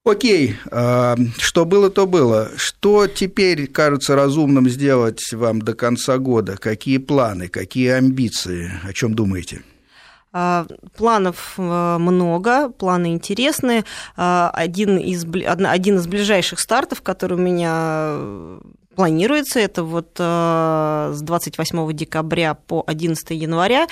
Окей, 0.03 0.55
а, 0.71 1.15
что 1.37 1.65
было, 1.65 1.91
то 1.91 2.07
было. 2.07 2.49
Что 2.57 3.05
теперь 3.05 3.67
кажется 3.67 4.15
разумным 4.15 4.67
сделать 4.67 5.31
вам 5.31 5.61
до 5.61 5.75
конца 5.75 6.17
года? 6.17 6.57
Какие 6.57 6.97
планы, 6.97 7.49
какие 7.49 7.89
амбиции? 7.89 8.71
О 8.83 8.93
чем 8.93 9.13
думаете? 9.13 9.61
А, 10.33 10.65
планов 10.95 11.53
э, 11.57 11.97
много, 11.99 12.69
планы 12.69 13.13
интересные. 13.13 13.83
А, 14.15 14.49
один 14.53 14.97
из, 14.97 15.23
один 15.25 15.97
из 15.97 16.07
ближайших 16.07 16.59
стартов, 16.59 17.01
который 17.01 17.37
у 17.37 17.41
меня 17.41 18.59
планируется. 18.95 19.59
Это 19.59 19.83
вот 19.83 20.15
э, 20.19 21.11
с 21.13 21.21
28 21.21 21.93
декабря 21.93 22.53
по 22.53 22.83
11 22.85 23.31
января. 23.31 23.87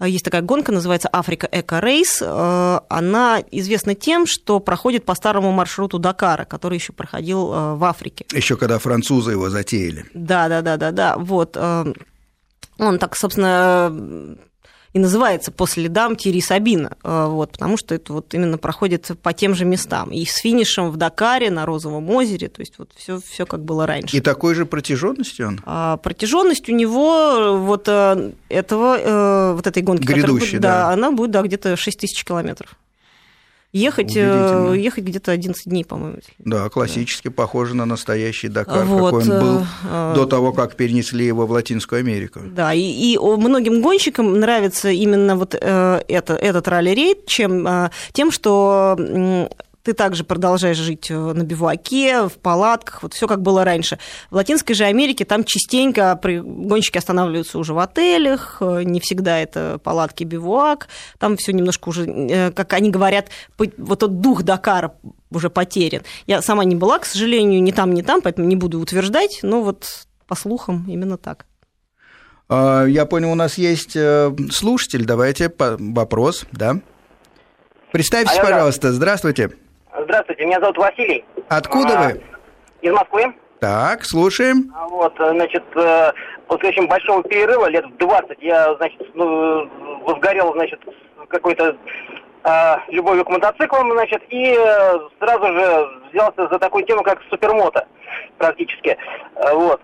Есть 0.00 0.24
такая 0.24 0.42
гонка, 0.42 0.72
называется 0.72 1.08
Африка 1.12 1.48
Эко 1.50 1.80
Рейс. 1.80 2.22
Э, 2.22 2.80
она 2.88 3.42
известна 3.50 3.94
тем, 3.94 4.26
что 4.26 4.60
проходит 4.60 5.04
по 5.04 5.14
старому 5.14 5.52
маршруту 5.52 5.98
Дакара, 5.98 6.44
который 6.44 6.78
еще 6.78 6.92
проходил 6.92 7.52
э, 7.52 7.74
в 7.74 7.84
Африке. 7.84 8.26
Еще 8.32 8.56
когда 8.56 8.78
французы 8.78 9.32
его 9.32 9.50
затеяли. 9.50 10.06
Да, 10.14 10.48
да, 10.48 10.62
да, 10.62 10.76
да, 10.76 10.92
да. 10.92 11.16
Вот. 11.16 11.56
Он 11.56 12.98
так, 13.00 13.16
собственно, 13.16 14.36
и 14.98 15.00
называется 15.00 15.52
по 15.52 15.66
следам 15.66 16.16
Тири 16.16 16.40
Сабина, 16.40 16.96
э, 17.04 17.26
вот, 17.28 17.52
потому 17.52 17.76
что 17.76 17.94
это 17.94 18.12
вот 18.12 18.34
именно 18.34 18.58
проходит 18.58 19.12
по 19.22 19.32
тем 19.32 19.54
же 19.54 19.64
местам. 19.64 20.10
И 20.10 20.24
с 20.24 20.38
финишем 20.38 20.90
в 20.90 20.96
Дакаре, 20.96 21.50
на 21.50 21.66
Розовом 21.66 22.10
озере, 22.10 22.48
то 22.48 22.60
есть 22.60 22.74
вот 22.78 22.90
все, 22.96 23.20
все 23.20 23.46
как 23.46 23.64
было 23.64 23.86
раньше. 23.86 24.16
И 24.16 24.20
такой 24.20 24.56
же 24.56 24.66
протяженностью 24.66 25.48
он? 25.48 25.60
А, 25.64 25.98
протяженность 25.98 26.68
у 26.68 26.72
него 26.72 27.58
вот 27.58 27.84
э, 27.86 28.32
этого, 28.48 28.98
э, 28.98 29.52
вот 29.54 29.66
этой 29.68 29.82
гонки, 29.82 30.04
Грядущей, 30.04 30.58
да, 30.58 30.68
да, 30.68 30.90
она 30.90 31.12
будет 31.12 31.30
да, 31.30 31.42
где-то 31.42 31.76
6 31.76 32.00
тысяч 32.00 32.24
километров. 32.24 32.76
Ехать, 33.72 34.16
э, 34.16 34.74
ехать 34.78 35.04
где-то 35.04 35.30
11 35.30 35.68
дней, 35.68 35.84
по-моему. 35.84 36.18
Да, 36.38 36.70
классически 36.70 37.28
похоже 37.28 37.76
на 37.76 37.84
настоящий 37.84 38.48
Дакар, 38.48 38.84
вот, 38.86 39.22
какой 39.22 39.36
он 39.36 39.40
был 39.40 39.66
э, 39.84 40.12
до 40.14 40.24
того, 40.24 40.52
как 40.52 40.74
перенесли 40.74 41.26
его 41.26 41.46
в 41.46 41.50
Латинскую 41.50 42.00
Америку. 42.00 42.40
Да, 42.44 42.72
и, 42.72 42.80
и 42.80 43.18
многим 43.18 43.82
гонщикам 43.82 44.40
нравится 44.40 44.88
именно 44.88 45.36
вот 45.36 45.54
э, 45.54 46.02
это, 46.08 46.34
этот 46.34 46.66
ралли-рейд, 46.66 47.26
чем, 47.26 47.90
тем, 48.12 48.30
что 48.30 48.96
ты 49.88 49.94
также 49.94 50.22
продолжаешь 50.22 50.76
жить 50.76 51.10
э, 51.10 51.14
на 51.14 51.44
бивуаке, 51.44 52.28
в 52.28 52.34
палатках, 52.34 53.02
вот 53.02 53.14
все 53.14 53.26
как 53.26 53.40
было 53.40 53.64
раньше. 53.64 53.98
В 54.30 54.34
Латинской 54.34 54.74
же 54.74 54.84
Америке 54.84 55.24
там 55.24 55.44
частенько 55.44 56.20
гонщики 56.22 56.98
останавливаются 56.98 57.58
уже 57.58 57.72
в 57.72 57.78
отелях, 57.78 58.58
э, 58.60 58.82
не 58.82 59.00
всегда 59.00 59.38
это 59.38 59.80
палатки, 59.82 60.24
бивуак, 60.24 60.88
там 61.16 61.38
все 61.38 61.54
немножко 61.54 61.88
уже, 61.88 62.04
э, 62.04 62.52
как 62.52 62.74
они 62.74 62.90
говорят, 62.90 63.30
вот 63.56 63.98
тот 63.98 64.20
дух 64.20 64.42
Дакара 64.42 64.92
уже 65.30 65.48
потерян. 65.48 66.02
Я 66.26 66.42
сама 66.42 66.64
не 66.64 66.76
была, 66.76 66.98
к 66.98 67.06
сожалению, 67.06 67.62
ни 67.62 67.70
там, 67.70 67.94
ни 67.94 68.02
там, 68.02 68.20
поэтому 68.20 68.46
не 68.46 68.56
буду 68.56 68.80
утверждать, 68.80 69.40
но 69.42 69.62
вот 69.62 70.06
по 70.26 70.34
слухам 70.34 70.84
именно 70.86 71.16
так. 71.16 71.46
А, 72.50 72.84
я 72.84 73.06
понял, 73.06 73.32
у 73.32 73.34
нас 73.34 73.56
есть 73.56 73.96
слушатель. 74.52 75.06
Давайте 75.06 75.50
вопрос, 75.58 76.44
да? 76.52 76.78
Представьтесь, 77.90 78.36
Алло, 78.36 78.48
пожалуйста. 78.50 78.92
Здравствуйте. 78.92 79.52
Здравствуйте, 79.96 80.44
меня 80.44 80.60
зовут 80.60 80.78
Василий. 80.78 81.24
Откуда 81.48 81.98
а, 81.98 82.02
вы? 82.04 82.22
Из 82.82 82.92
Москвы. 82.92 83.34
Так, 83.60 84.04
слушаем. 84.04 84.72
А 84.74 84.86
вот, 84.86 85.14
значит, 85.16 85.64
э, 85.74 86.12
после 86.46 86.68
очень 86.68 86.86
большого 86.86 87.22
перерыва, 87.24 87.68
лет 87.68 87.84
в 87.86 87.96
20, 87.96 88.38
я, 88.42 88.74
значит, 88.76 89.02
ну, 89.14 89.68
возгорел, 90.04 90.52
значит, 90.52 90.80
какой-то 91.28 91.76
а, 92.48 92.82
любовью 92.88 93.26
к 93.26 93.28
мотоциклам, 93.28 93.92
значит, 93.92 94.22
и 94.30 94.56
э, 94.58 94.98
сразу 95.18 95.46
же 95.48 95.88
взялся 96.10 96.48
за 96.50 96.58
такую 96.58 96.82
тему, 96.86 97.02
как 97.02 97.18
супермото, 97.28 97.86
практически. 98.38 98.96
Э, 99.34 99.52
вот. 99.52 99.82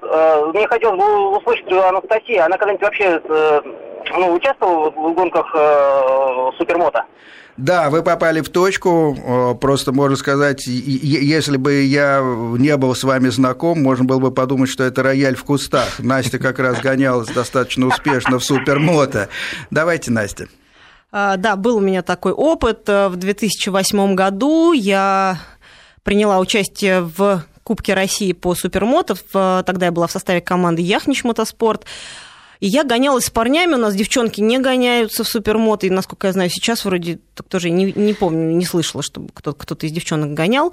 Мне 0.55 0.66
хотелось 0.66 0.98
бы 0.98 1.37
услышать 1.37 1.70
Анастасии, 1.70 2.38
она 2.38 2.57
когда-нибудь 2.57 2.83
вообще 2.83 3.20
ну, 4.16 4.33
участвовала 4.33 4.90
в 4.90 5.14
гонках 5.14 5.55
супермото? 6.57 7.05
Да, 7.59 7.90
вы 7.90 8.03
попали 8.03 8.40
в 8.40 8.48
точку. 8.48 9.57
Просто 9.61 9.92
можно 9.92 10.16
сказать, 10.16 10.66
если 10.66 11.59
бы 11.59 11.83
я 11.83 12.20
не 12.22 12.77
был 12.79 12.94
с 12.94 13.05
вами 13.05 13.29
знаком, 13.29 13.83
можно 13.83 14.07
было 14.07 14.18
бы 14.18 14.31
подумать, 14.33 14.70
что 14.70 14.85
это 14.85 15.03
рояль 15.03 15.37
в 15.37 15.44
кустах. 15.44 15.98
Настя 15.98 16.38
как 16.38 16.59
раз 16.59 16.81
гонялась 16.81 17.29
достаточно 17.29 17.87
успешно 17.87 18.38
в 18.38 18.44
супермото. 18.44 19.29
Давайте, 19.70 20.11
Настя. 20.11 20.48
А, 21.16 21.37
да, 21.37 21.55
был 21.55 21.77
у 21.77 21.81
меня 21.81 22.03
такой 22.03 22.33
опыт. 22.33 22.88
В 22.88 23.14
2008 23.14 24.16
году 24.16 24.72
я 24.72 25.38
приняла 26.03 26.40
участие 26.40 27.03
в 27.03 27.44
Кубке 27.62 27.94
России 27.94 28.33
по 28.33 28.57
супермото. 28.57 29.14
Тогда 29.62 29.87
я 29.87 29.92
была 29.92 30.09
в 30.09 30.11
составе 30.11 30.40
команды 30.40 30.83
Яхнич 30.83 31.22
Мотоспорт. 31.22 31.85
И 32.64 32.66
я 32.66 32.83
гонялась 32.83 33.27
с 33.27 33.31
парнями, 33.31 33.74
у 33.74 33.77
нас 33.77 33.94
девчонки 33.94 34.40
не 34.40 34.59
гоняются 34.59 35.22
в 35.22 35.29
супермото, 35.29 35.87
и, 35.87 35.90
насколько 35.90 36.29
я 36.29 36.33
знаю, 36.33 36.48
сейчас 36.48 36.87
вроде 36.87 37.18
тоже 37.50 37.68
не, 37.68 37.92
не 37.92 38.14
помню, 38.14 38.57
не 38.57 38.64
слышала, 38.64 39.03
чтобы 39.03 39.29
кто-то, 39.35 39.59
кто-то 39.59 39.87
из 39.87 39.92
девчонок 39.92 40.33
гонял. 40.33 40.72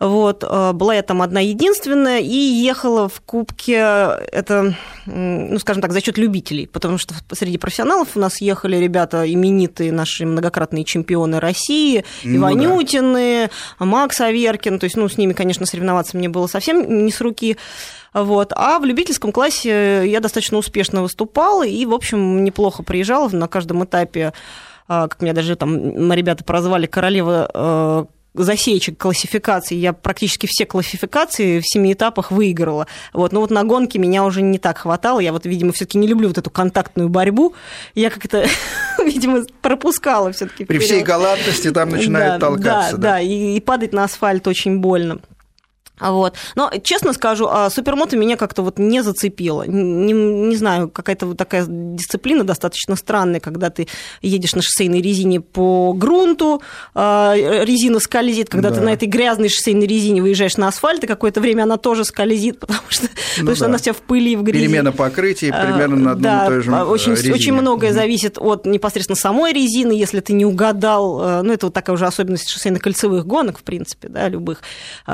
Вот. 0.00 0.42
Э, 0.42 0.72
была 0.72 0.96
я 0.96 1.02
там 1.02 1.22
одна 1.22 1.38
единственная 1.38 2.18
и 2.18 2.34
ехала 2.34 3.08
в 3.08 3.20
кубке, 3.20 3.74
это, 4.32 4.74
ну, 5.06 5.56
скажем 5.60 5.80
так, 5.80 5.92
за 5.92 6.00
счет 6.00 6.18
любителей, 6.18 6.66
потому 6.66 6.98
что 6.98 7.14
среди 7.30 7.56
профессионалов 7.56 8.16
у 8.16 8.18
нас 8.18 8.40
ехали 8.40 8.76
ребята 8.76 9.32
именитые, 9.32 9.92
наши 9.92 10.26
многократные 10.26 10.82
чемпионы 10.82 11.38
России, 11.38 12.04
ну, 12.24 12.38
Иванютины, 12.38 13.48
да. 13.78 13.86
Макс 13.86 14.20
Аверкин, 14.20 14.80
то 14.80 14.84
есть, 14.84 14.96
ну, 14.96 15.08
с 15.08 15.16
ними, 15.16 15.34
конечно, 15.34 15.66
соревноваться 15.66 16.16
мне 16.16 16.28
было 16.28 16.48
совсем 16.48 17.04
не 17.04 17.12
с 17.12 17.20
руки. 17.20 17.56
Вот. 18.14 18.52
А 18.54 18.78
в 18.78 18.84
любительском 18.84 19.32
классе 19.32 20.08
я 20.08 20.20
достаточно 20.20 20.58
успешно 20.58 21.02
выступала 21.02 21.66
и, 21.66 21.84
в 21.86 21.92
общем, 21.92 22.44
неплохо 22.44 22.82
приезжала 22.82 23.28
на 23.28 23.48
каждом 23.48 23.84
этапе 23.84 24.32
а, 24.88 25.06
как 25.06 25.20
меня 25.20 25.34
даже 25.34 25.54
там 25.54 26.12
ребята 26.12 26.44
прозвали, 26.44 26.86
королева 26.86 27.50
э, 27.52 28.04
засечек 28.34 28.96
классификации. 28.96 29.74
Я 29.74 29.92
практически 29.92 30.46
все 30.46 30.64
классификации 30.64 31.60
в 31.60 31.64
семи 31.66 31.92
этапах 31.92 32.30
выиграла. 32.30 32.86
Вот. 33.12 33.32
Но 33.32 33.40
вот 33.40 33.50
на 33.50 33.64
гонке 33.64 33.98
меня 33.98 34.24
уже 34.24 34.40
не 34.40 34.58
так 34.58 34.78
хватало. 34.78 35.20
Я 35.20 35.32
вот, 35.32 35.44
видимо, 35.44 35.72
все-таки 35.72 35.98
не 35.98 36.06
люблю 36.06 36.28
вот 36.28 36.38
эту 36.38 36.48
контактную 36.50 37.10
борьбу. 37.10 37.54
Я 37.94 38.08
как-то, 38.08 38.46
видимо, 39.04 39.44
пропускала 39.60 40.32
все-таки. 40.32 40.64
При 40.64 40.78
всей 40.78 41.02
галантности 41.02 41.70
там 41.70 41.90
начинает 41.90 42.40
толкаться. 42.40 42.96
Да, 42.96 43.12
да, 43.12 43.20
и 43.20 43.60
падать 43.60 43.92
на 43.92 44.04
асфальт 44.04 44.46
очень 44.46 44.78
больно. 44.78 45.20
Вот. 46.00 46.34
Но, 46.54 46.70
честно 46.82 47.12
скажу, 47.12 47.48
а, 47.50 47.70
супермото 47.70 48.16
меня 48.16 48.36
как-то 48.36 48.62
вот 48.62 48.78
не 48.78 49.02
зацепило. 49.02 49.64
Не, 49.66 50.12
не 50.12 50.56
знаю, 50.56 50.88
какая-то 50.88 51.26
вот 51.26 51.36
такая 51.36 51.64
дисциплина 51.68 52.44
достаточно 52.44 52.96
странная, 52.96 53.40
когда 53.40 53.70
ты 53.70 53.88
едешь 54.22 54.54
на 54.54 54.62
шоссейной 54.62 55.00
резине 55.00 55.40
по 55.40 55.92
грунту, 55.92 56.62
а, 56.94 57.34
резина 57.36 58.00
скользит, 58.00 58.48
когда 58.48 58.70
да. 58.70 58.76
ты 58.76 58.80
на 58.82 58.92
этой 58.92 59.08
грязной 59.08 59.48
шоссейной 59.48 59.86
резине 59.86 60.22
выезжаешь 60.22 60.56
на 60.56 60.68
асфальт, 60.68 61.04
и 61.04 61.06
какое-то 61.06 61.40
время 61.40 61.64
она 61.64 61.76
тоже 61.76 62.04
скользит, 62.04 62.58
потому 62.60 62.82
что, 62.88 63.04
ну, 63.04 63.08
потому 63.32 63.48
да. 63.48 63.54
что 63.56 63.64
она 63.66 63.78
вся 63.78 63.92
в 63.92 63.98
пыли 63.98 64.32
и 64.32 64.36
в 64.36 64.42
грязи. 64.42 64.66
Перемена 64.66 64.92
покрытия 64.92 65.52
примерно 65.52 65.96
на 65.96 66.10
одном 66.12 66.22
да, 66.22 66.44
и 66.44 66.48
той 66.48 66.62
же 66.62 66.74
очень, 66.74 67.12
резине. 67.12 67.34
очень 67.34 67.52
многое 67.52 67.92
зависит 67.92 68.38
от 68.38 68.66
непосредственно 68.66 69.16
самой 69.16 69.52
резины, 69.52 69.92
если 69.92 70.20
ты 70.20 70.32
не 70.32 70.44
угадал, 70.44 71.42
ну, 71.42 71.52
это 71.52 71.66
вот 71.66 71.74
такая 71.74 71.94
уже 71.94 72.06
особенность 72.06 72.48
шоссейно-кольцевых 72.48 73.22
гонок, 73.22 73.58
в 73.58 73.62
принципе, 73.62 74.08
да, 74.08 74.28
любых, 74.28 74.62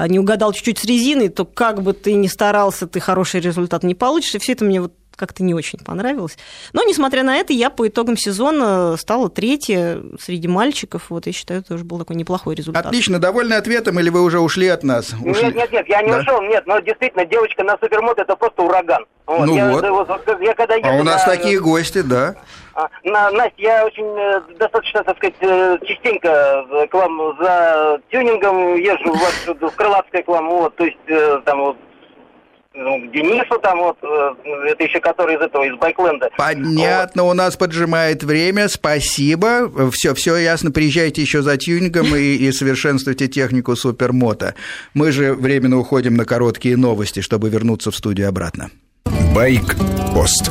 не 0.08 0.18
угадал 0.18 0.52
чуть-чуть 0.52 0.73
чуть 0.74 0.78
с 0.78 0.84
резиной, 0.84 1.28
то 1.28 1.44
как 1.44 1.82
бы 1.82 1.92
ты 1.92 2.14
ни 2.14 2.26
старался, 2.26 2.86
ты 2.86 3.00
хороший 3.00 3.40
результат 3.40 3.82
не 3.82 3.94
получишь. 3.94 4.34
И 4.34 4.38
все 4.38 4.52
это 4.52 4.64
мне 4.64 4.80
вот 4.80 4.92
как-то 5.16 5.44
не 5.44 5.54
очень 5.54 5.78
понравилось. 5.78 6.36
Но, 6.72 6.82
несмотря 6.82 7.22
на 7.22 7.36
это, 7.36 7.52
я 7.52 7.70
по 7.70 7.86
итогам 7.86 8.16
сезона 8.16 8.96
стала 8.96 9.30
третья 9.30 10.02
среди 10.20 10.48
мальчиков. 10.48 11.04
Вот, 11.08 11.26
я 11.26 11.32
считаю, 11.32 11.60
это 11.60 11.70
тоже 11.70 11.84
был 11.84 11.98
такой 11.98 12.16
неплохой 12.16 12.56
результат. 12.56 12.86
Отлично. 12.86 13.20
Довольны 13.20 13.54
ответом 13.54 14.00
или 14.00 14.10
вы 14.10 14.22
уже 14.22 14.40
ушли 14.40 14.66
от 14.66 14.82
нас? 14.82 15.12
Ушли? 15.24 15.44
Нет, 15.44 15.54
нет, 15.54 15.72
нет, 15.72 15.86
я 15.88 16.02
не 16.02 16.10
да? 16.10 16.18
ушел, 16.18 16.42
нет. 16.42 16.66
Но 16.66 16.80
действительно, 16.80 17.24
девочка 17.26 17.62
на 17.62 17.78
супермод 17.78 18.18
это 18.18 18.34
просто 18.34 18.62
ураган. 18.62 19.04
Вот, 19.26 19.46
ну 19.46 19.56
я, 19.56 19.70
вот. 19.70 19.84
Я, 19.84 20.36
я, 20.40 20.54
когда 20.54 20.74
а 20.82 21.00
у 21.00 21.04
нас 21.04 21.24
на... 21.26 21.36
такие 21.36 21.60
гости, 21.60 22.02
да. 22.02 22.34
А, 22.74 22.88
на, 23.04 23.30
Настя, 23.30 23.54
я 23.58 23.86
очень 23.86 24.04
э, 24.04 24.40
достаточно, 24.58 25.04
так 25.04 25.16
сказать, 25.18 25.36
э, 25.40 25.78
частенько 25.84 26.28
э, 26.28 26.86
к 26.88 26.94
вам 26.94 27.36
за 27.40 28.00
тюнингом 28.10 28.74
езжу 28.76 29.12
в, 29.12 29.20
ваш, 29.20 29.72
в 29.72 29.76
Крылатское 29.76 30.22
к 30.22 30.28
вам, 30.28 30.48
вот, 30.48 30.74
то 30.74 30.84
есть 30.84 31.44
там 31.44 31.60
вот 31.60 31.76
ну, 32.76 32.98
к 33.06 33.12
Денису 33.12 33.60
там 33.62 33.78
вот, 33.78 33.96
это 34.02 34.82
еще 34.82 34.98
который 34.98 35.36
из 35.36 35.40
этого, 35.40 35.62
из 35.62 35.78
Байкленда. 35.78 36.30
Понятно, 36.36 37.22
вот. 37.22 37.30
у 37.30 37.34
нас 37.34 37.56
поджимает 37.56 38.24
время, 38.24 38.68
спасибо. 38.68 39.70
Все, 39.92 40.12
все 40.14 40.36
ясно, 40.38 40.72
приезжайте 40.72 41.22
еще 41.22 41.42
за 41.42 41.56
тюнингом 41.56 42.16
и, 42.16 42.34
и 42.34 42.50
совершенствуйте 42.50 43.28
технику 43.28 43.76
супермото. 43.76 44.56
Мы 44.92 45.12
же 45.12 45.34
временно 45.34 45.78
уходим 45.78 46.14
на 46.14 46.24
короткие 46.24 46.76
новости, 46.76 47.20
чтобы 47.20 47.48
вернуться 47.48 47.92
в 47.92 47.96
студию 47.96 48.28
обратно. 48.28 48.70
Байк-пост. 49.32 50.50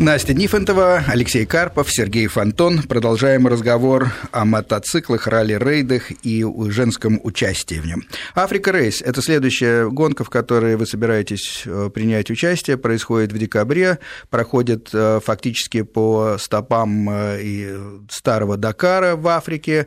Настя 0.00 0.32
Нифонтова, 0.32 1.04
Алексей 1.08 1.44
Карпов, 1.44 1.92
Сергей 1.92 2.26
Фонтон. 2.26 2.84
Продолжаем 2.84 3.46
разговор 3.46 4.10
о 4.32 4.46
мотоциклах, 4.46 5.26
ралли-рейдах 5.26 6.10
и 6.22 6.42
женском 6.70 7.20
участии 7.22 7.74
в 7.74 7.86
нем. 7.86 8.04
Африка 8.34 8.70
Рейс– 8.70 9.02
это 9.04 9.20
следующая 9.20 9.90
гонка, 9.90 10.24
в 10.24 10.30
которой 10.30 10.76
вы 10.76 10.86
собираетесь 10.86 11.64
э, 11.66 11.90
принять 11.92 12.30
участие. 12.30 12.78
Происходит 12.78 13.30
в 13.32 13.36
декабре, 13.36 13.98
проходит 14.30 14.88
э, 14.94 15.20
фактически 15.22 15.82
по 15.82 16.36
стопам 16.38 17.10
э, 17.10 18.00
старого 18.08 18.56
Дакара 18.56 19.16
в 19.16 19.28
Африке. 19.28 19.86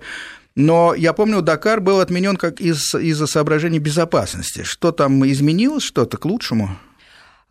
Но 0.54 0.94
я 0.94 1.14
помню, 1.14 1.42
Дакар 1.42 1.82
был 1.82 2.00
отменен 2.00 2.36
как 2.36 2.62
из, 2.62 2.94
из-за 2.94 3.26
соображений 3.26 3.80
безопасности. 3.80 4.62
Что 4.62 4.92
там 4.92 5.28
изменилось, 5.28 5.82
что-то 5.82 6.18
к 6.18 6.26
лучшему? 6.26 6.78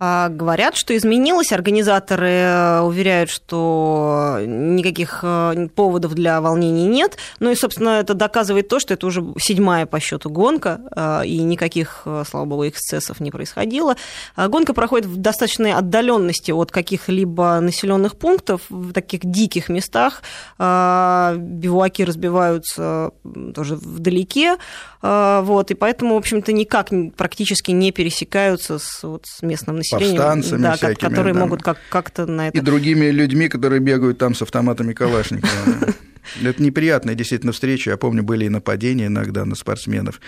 А, 0.05 0.31
говорят, 0.31 0.75
что 0.75 0.97
изменилось. 0.97 1.53
Организаторы 1.53 2.29
э, 2.29 2.81
уверяют, 2.81 3.31
что 3.31 4.39
никаких 4.45 5.21
э, 5.23 5.69
поводов 5.77 6.15
для 6.15 6.41
волнений 6.41 6.89
нет. 6.89 7.19
Ну 7.39 7.53
и, 7.53 7.55
собственно, 7.55 8.01
это 8.01 8.15
доказывает 8.15 8.67
то, 8.67 8.81
что 8.81 8.95
это 8.95 9.07
уже 9.07 9.25
седьмая 9.39 9.87
по 9.87 10.01
счету 10.01 10.29
гонка, 10.29 10.81
э, 10.97 11.27
и 11.27 11.39
никаких, 11.39 12.05
слава 12.29 12.45
богу, 12.47 12.67
эксцессов 12.67 13.21
не 13.21 13.31
происходило. 13.31 13.95
А 14.35 14.49
гонка 14.49 14.75
проходит 14.75 15.07
в 15.07 15.19
достаточной 15.19 15.73
отдаленности 15.73 16.51
от 16.51 16.73
каких-либо 16.73 17.61
населенных 17.61 18.17
пунктов, 18.17 18.63
в 18.71 18.93
таких 18.93 19.21
диких 19.23 19.69
местах. 19.69 20.25
А, 20.59 21.37
бивуаки 21.37 22.03
разбиваются 22.03 23.13
тоже 23.55 23.77
вдалеке. 23.77 24.57
Вот, 25.03 25.73
и 25.73 25.75
поэтому, 25.75 26.15
в 26.15 26.19
общем-то, 26.19 26.53
никак 26.53 26.91
практически 27.17 27.73
не 27.73 27.91
пересекаются 27.91 28.79
с, 28.79 29.03
вот, 29.03 29.25
с 29.27 29.43
местным 29.43 29.77
населением 29.77 29.92
повстанцами 29.99 30.63
да, 30.63 30.77
всякими. 30.77 31.09
Которые 31.09 31.35
да. 31.35 31.41
могут 31.41 31.63
как- 31.63 31.79
как-то 31.89 32.27
на 32.27 32.49
это... 32.49 32.59
И 32.59 32.61
другими 32.61 33.07
людьми, 33.07 33.49
которые 33.49 33.81
бегают 33.81 34.19
там 34.19 34.35
с 34.35 34.43
автоматами 34.43 34.93
Калашникова. 34.93 35.51
Это 36.43 36.63
неприятная 36.63 37.15
действительно 37.15 37.53
встреча. 37.53 37.91
Я 37.91 37.97
помню, 37.97 38.23
были 38.23 38.45
и 38.45 38.49
нападения 38.49 39.07
иногда 39.07 39.45
на 39.45 39.55
спортсменов. 39.55 40.21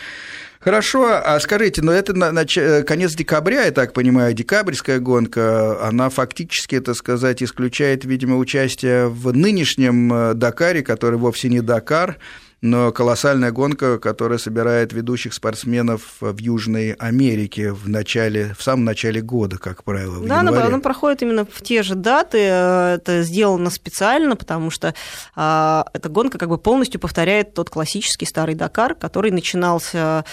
Хорошо, 0.64 1.20
а 1.22 1.38
скажите, 1.40 1.82
но 1.82 1.92
это 1.92 2.14
на, 2.14 2.32
на, 2.32 2.46
конец 2.84 3.14
декабря, 3.14 3.64
я 3.64 3.70
так 3.70 3.92
понимаю, 3.92 4.32
декабрьская 4.32 4.98
гонка, 4.98 5.86
она 5.86 6.08
фактически, 6.08 6.76
это 6.76 6.94
сказать, 6.94 7.42
исключает, 7.42 8.06
видимо, 8.06 8.38
участие 8.38 9.08
в 9.08 9.36
нынешнем 9.36 10.10
э, 10.10 10.32
Дакаре, 10.32 10.82
который 10.82 11.18
вовсе 11.18 11.50
не 11.50 11.60
Дакар, 11.60 12.16
но 12.64 12.92
колоссальная 12.92 13.52
гонка, 13.52 13.98
которая 13.98 14.38
собирает 14.38 14.94
ведущих 14.94 15.34
спортсменов 15.34 16.00
в 16.20 16.38
Южной 16.38 16.92
Америке 16.92 17.72
в 17.72 17.90
начале, 17.90 18.54
в 18.58 18.62
самом 18.62 18.86
начале 18.86 19.20
года, 19.20 19.58
как 19.58 19.84
правило. 19.84 20.14
В 20.14 20.26
да, 20.26 20.40
она, 20.40 20.64
она 20.64 20.78
проходит 20.78 21.20
именно 21.20 21.44
в 21.44 21.60
те 21.60 21.82
же 21.82 21.94
даты. 21.94 22.38
Это 22.38 23.22
сделано 23.22 23.68
специально, 23.68 24.34
потому 24.34 24.70
что 24.70 24.94
а, 25.36 25.84
эта 25.92 26.08
гонка 26.08 26.38
как 26.38 26.48
бы 26.48 26.56
полностью 26.56 26.98
повторяет 27.02 27.52
тот 27.52 27.68
классический 27.68 28.24
старый 28.24 28.54
Дакар, 28.54 28.94
который 28.94 29.30
начинался 29.30 30.24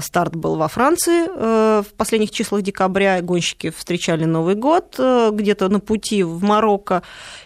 Старт 0.00 0.34
был 0.34 0.56
во 0.56 0.68
Франции 0.68 1.28
э, 1.28 1.82
в 1.82 1.94
последних 1.94 2.30
числах 2.30 2.62
декабря. 2.62 3.20
Гонщики 3.22 3.70
встречали 3.70 4.24
Новый 4.24 4.56
год 4.56 4.96
э, 4.98 5.30
где-то 5.32 5.68
на 5.68 5.78
пути 5.78 6.24
в 6.24 6.42
Марокко. 6.42 7.02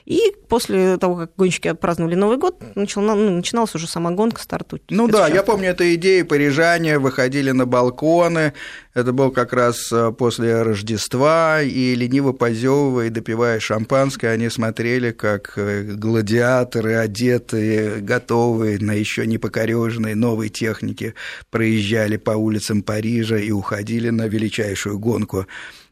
И 0.07 0.35
после 0.49 0.97
того, 0.97 1.17
как 1.17 1.33
гонщики 1.37 1.69
отпраздновали 1.69 2.15
Новый 2.15 2.39
год, 2.39 2.57
начала, 2.75 3.15
ну, 3.15 3.31
начиналась 3.31 3.75
уже 3.75 3.87
сама 3.87 4.11
гонка, 4.11 4.41
старт. 4.41 4.73
Ну 4.89 5.09
да, 5.09 5.29
я 5.29 5.43
помню 5.43 5.71
эту 5.71 5.95
идею, 5.95 6.27
парижане 6.27 6.99
выходили 6.99 7.51
на 7.51 7.67
балконы, 7.67 8.55
это 8.95 9.13
был 9.13 9.31
как 9.31 9.53
раз 9.53 9.91
э, 9.91 10.13
после 10.17 10.63
Рождества, 10.63 11.63
и 11.63 11.95
лениво 11.95 12.33
позевывая 12.33 13.07
и 13.07 13.11
допивая 13.11 13.59
шампанское, 13.59 14.29
они 14.29 14.51
смотрели, 14.51 15.13
как 15.13 15.55
э, 15.57 15.83
гладиаторы, 15.83 16.97
одетые, 16.97 18.01
готовые 18.01 18.79
на 18.81 18.93
еще 18.93 19.27
не 19.27 19.39
покореженной 19.39 20.15
новой 20.15 20.51
технике, 20.51 21.15
проезжали 21.51 22.19
по 22.19 22.33
улицам 22.33 22.83
Парижа 22.83 23.39
и 23.39 23.51
уходили 23.51 24.11
на 24.11 24.29
величайшую 24.29 24.99
гонку 24.99 25.47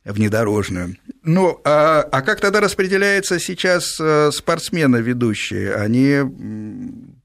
внедорожную. 0.05 0.97
Ну, 1.23 1.61
а, 1.65 2.03
а 2.03 2.23
как 2.23 2.41
тогда 2.41 2.61
распределяется 2.61 3.39
сейчас 3.39 3.99
э, 3.99 4.31
спортсмены 4.31 4.99
ведущие? 4.99 5.75
Они 5.75 6.21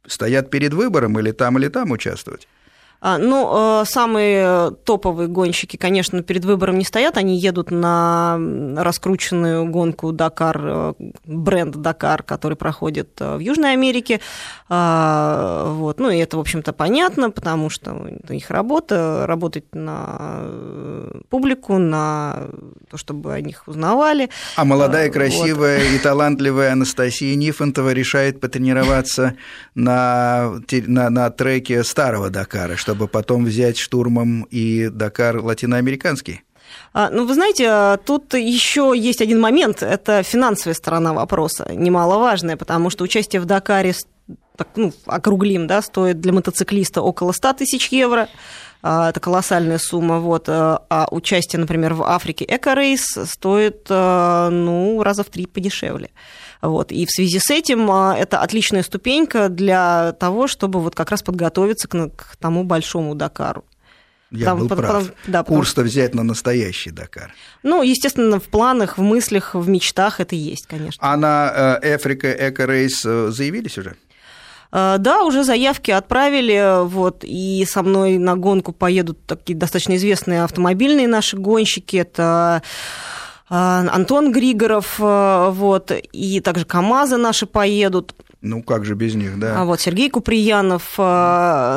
стоят 0.08 0.50
перед 0.50 0.74
выбором 0.74 1.20
или 1.20 1.32
там, 1.32 1.58
или 1.58 1.68
там 1.68 1.92
участвовать? 1.92 2.48
А, 3.08 3.20
ну, 3.20 3.82
э, 3.82 3.86
самые 3.86 4.72
топовые 4.84 5.28
гонщики, 5.28 5.78
конечно, 5.78 6.24
перед 6.24 6.44
выбором 6.44 6.80
не 6.80 6.84
стоят, 6.84 7.18
они 7.18 7.38
едут 7.38 7.70
на 7.70 8.36
раскрученную 8.78 9.70
гонку 9.70 10.12
Дакар, 10.12 10.60
э, 10.64 10.94
бренд 11.24 11.76
Дакар, 11.76 12.24
который 12.24 12.58
проходит 12.58 13.10
э, 13.20 13.36
в 13.36 13.40
Южной 13.40 13.74
Америке. 13.74 14.22
А, 14.70 15.72
вот. 15.74 16.00
Ну, 16.00 16.10
и 16.10 16.18
это, 16.18 16.38
в 16.38 16.40
общем-то, 16.40 16.74
понятно, 16.74 17.30
потому 17.30 17.70
что 17.70 18.08
это 18.24 18.34
их 18.34 18.50
работа, 18.50 19.26
работать 19.28 19.66
на 19.76 20.42
публику, 21.30 21.78
на 21.78 22.48
то, 22.90 22.98
чтобы 22.98 23.34
о 23.34 23.42
них 23.42 23.68
узнавали. 23.68 24.32
А 24.56 24.66
молодая, 24.66 25.12
красивая 25.12 25.78
вот. 25.78 25.94
и 25.94 26.00
талантливая 26.00 26.72
Анастасия 26.72 27.36
Нифонтова 27.36 27.94
решает 27.94 28.42
потренироваться 28.42 29.36
на, 29.76 30.56
на, 30.88 31.10
на 31.12 31.30
треке 31.30 31.84
старого 31.84 32.32
Дакара, 32.32 32.76
чтобы 32.76 32.95
чтобы 32.96 33.08
потом 33.10 33.44
взять 33.44 33.78
штурмом 33.78 34.44
и 34.44 34.88
Дакар 34.90 35.42
латиноамериканский? 35.42 36.44
А, 36.94 37.10
ну, 37.10 37.26
вы 37.26 37.34
знаете, 37.34 37.68
а, 37.68 37.98
тут 37.98 38.34
еще 38.34 38.94
есть 38.96 39.22
один 39.22 39.40
момент, 39.40 39.84
это 39.84 40.24
финансовая 40.24 40.74
сторона 40.74 41.14
вопроса, 41.14 41.68
немаловажная, 41.74 42.56
потому 42.56 42.90
что 42.90 43.04
участие 43.04 43.42
в 43.42 43.46
Дакаре, 43.46 43.94
так, 44.56 44.70
ну, 44.78 44.94
округлим, 45.06 45.68
да, 45.68 45.82
стоит 45.82 46.22
для 46.22 46.32
мотоциклиста 46.32 47.02
около 47.02 47.34
100 47.34 47.54
тысяч 47.54 47.90
евро, 47.90 48.30
а, 48.82 49.10
это 49.10 49.20
колоссальная 49.20 49.78
сумма, 49.78 50.20
вот, 50.20 50.46
а 50.48 51.08
участие, 51.12 51.60
например, 51.60 51.94
в 51.96 52.04
Африке 52.04 52.46
Экорейс 52.46 53.06
стоит, 53.26 53.90
ну, 53.90 55.04
раза 55.04 55.24
в 55.24 55.28
три 55.28 55.48
подешевле. 55.48 56.12
Вот. 56.68 56.92
И 56.92 57.06
в 57.06 57.12
связи 57.12 57.40
с 57.40 57.50
этим 57.50 57.90
а, 57.92 58.16
это 58.18 58.40
отличная 58.40 58.84
ступенька 58.84 59.50
для 59.50 60.14
того, 60.14 60.48
чтобы 60.48 60.80
вот 60.82 60.96
как 60.96 61.12
раз 61.12 61.22
подготовиться 61.22 61.88
к, 61.88 62.10
к 62.10 62.36
тому 62.38 62.64
большому 62.64 63.16
Дакару. 63.16 63.66
Я 64.32 64.46
Там, 64.46 64.60
был 64.60 64.68
под, 64.68 64.78
прав. 64.78 65.12
Да, 65.28 65.44
Курс-то 65.44 65.84
взять 65.84 66.16
на 66.16 66.24
настоящий 66.24 66.92
Дакар. 66.92 67.34
Ну, 67.64 67.84
естественно, 67.84 68.40
в 68.40 68.46
планах, 68.46 68.98
в 68.98 69.02
мыслях, 69.02 69.54
в 69.56 69.70
мечтах 69.70 70.20
это 70.20 70.36
есть, 70.36 70.68
конечно. 70.68 71.00
А 71.00 71.16
на 71.16 71.78
Африка 71.78 72.32
Эко 72.32 72.66
Рейс 72.66 73.02
заявились 73.02 73.78
уже? 73.78 73.96
Да, 74.72 75.24
уже 75.24 75.46
заявки 75.46 75.92
отправили, 75.92 76.84
вот, 76.86 77.24
и 77.24 77.66
со 77.70 77.82
мной 77.82 78.18
на 78.18 78.36
гонку 78.36 78.74
поедут 78.74 79.26
такие 79.26 79.58
достаточно 79.58 79.96
известные 79.96 80.44
автомобильные 80.44 81.08
наши 81.08 81.38
гонщики, 81.38 81.96
это 81.96 82.62
Антон 83.48 84.32
Григоров, 84.32 84.96
вот, 84.98 85.92
и 86.12 86.40
также 86.40 86.66
КАМАЗы 86.66 87.18
наши 87.18 87.46
поедут. 87.46 88.16
Ну, 88.46 88.62
как 88.62 88.86
же 88.86 88.94
без 88.94 89.16
них, 89.16 89.40
да. 89.40 89.62
А 89.62 89.66
вот 89.66 89.82
Сергей 89.82 90.08
Куприянов 90.08 90.94
э, 91.00 91.02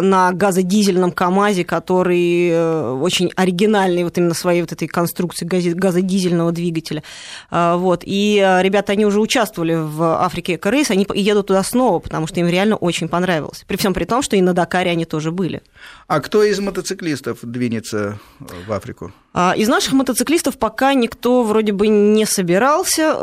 на 0.03 0.33
газодизельном 0.33 1.13
КАМАЗе, 1.13 1.65
который 1.65 2.51
э, 2.51 2.91
очень 3.01 3.33
оригинальный 3.37 4.05
вот 4.05 4.19
именно 4.19 4.35
своей 4.35 4.61
вот 4.61 4.73
этой 4.73 4.87
конструкции 4.87 5.47
газодизельного 5.47 6.53
двигателя. 6.53 7.03
Э, 7.51 7.77
вот. 7.77 8.03
И 8.05 8.37
ребята, 8.61 8.93
они 8.93 9.07
уже 9.07 9.19
участвовали 9.19 9.77
в 9.77 10.23
Африке 10.23 10.57
Эко-рейс, 10.57 10.91
они 10.91 11.07
едут 11.15 11.47
туда 11.47 11.63
снова, 11.63 12.01
потому 12.01 12.27
что 12.27 12.39
им 12.39 12.49
реально 12.49 12.77
очень 12.77 13.09
понравилось. 13.09 13.65
При 13.67 13.79
всем 13.79 13.95
при 13.95 14.05
том, 14.05 14.21
что 14.21 14.37
и 14.37 14.43
на 14.43 14.53
Дакаре 14.53 14.91
они 14.91 15.07
тоже 15.07 15.33
были. 15.33 15.63
А 16.07 16.21
кто 16.21 16.45
из 16.45 16.61
мотоциклистов 16.61 17.39
двинется 17.43 18.19
в 18.67 18.71
Африку? 18.75 19.15
А, 19.41 19.55
из 19.57 19.69
наших 19.69 19.93
мотоциклистов 19.95 20.59
пока 20.59 20.95
никто 20.95 21.45
вроде 21.45 21.73
бы 21.73 21.89
не 21.89 22.27
собирался. 22.27 23.15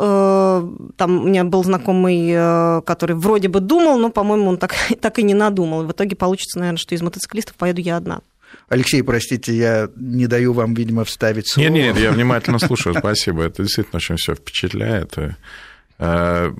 Там 0.96 1.20
у 1.20 1.28
меня 1.28 1.44
был 1.44 1.62
знакомый, 1.62 2.82
который 2.82 3.14
вроде 3.14 3.36
вроде 3.36 3.48
бы 3.48 3.60
думал, 3.60 3.98
но, 3.98 4.10
по-моему, 4.10 4.48
он 4.48 4.56
так, 4.56 4.74
так 5.00 5.18
и 5.18 5.22
не 5.22 5.34
надумал. 5.34 5.84
В 5.84 5.92
итоге 5.92 6.16
получится, 6.16 6.58
наверное, 6.58 6.78
что 6.78 6.94
из 6.94 7.02
мотоциклистов 7.02 7.54
поеду 7.56 7.80
я 7.80 7.96
одна. 7.96 8.20
Алексей, 8.68 9.02
простите, 9.02 9.54
я 9.54 9.88
не 9.96 10.26
даю 10.26 10.52
вам, 10.52 10.74
видимо, 10.74 11.04
вставить 11.04 11.48
слово. 11.48 11.68
Нет, 11.68 11.94
нет, 11.94 11.98
я 11.98 12.12
внимательно 12.12 12.58
слушаю, 12.58 12.94
спасибо. 12.96 13.42
Это 13.42 13.62
действительно 13.62 13.96
очень 13.96 14.16
все 14.16 14.34
впечатляет. 14.34 15.14
Э, 15.98 16.52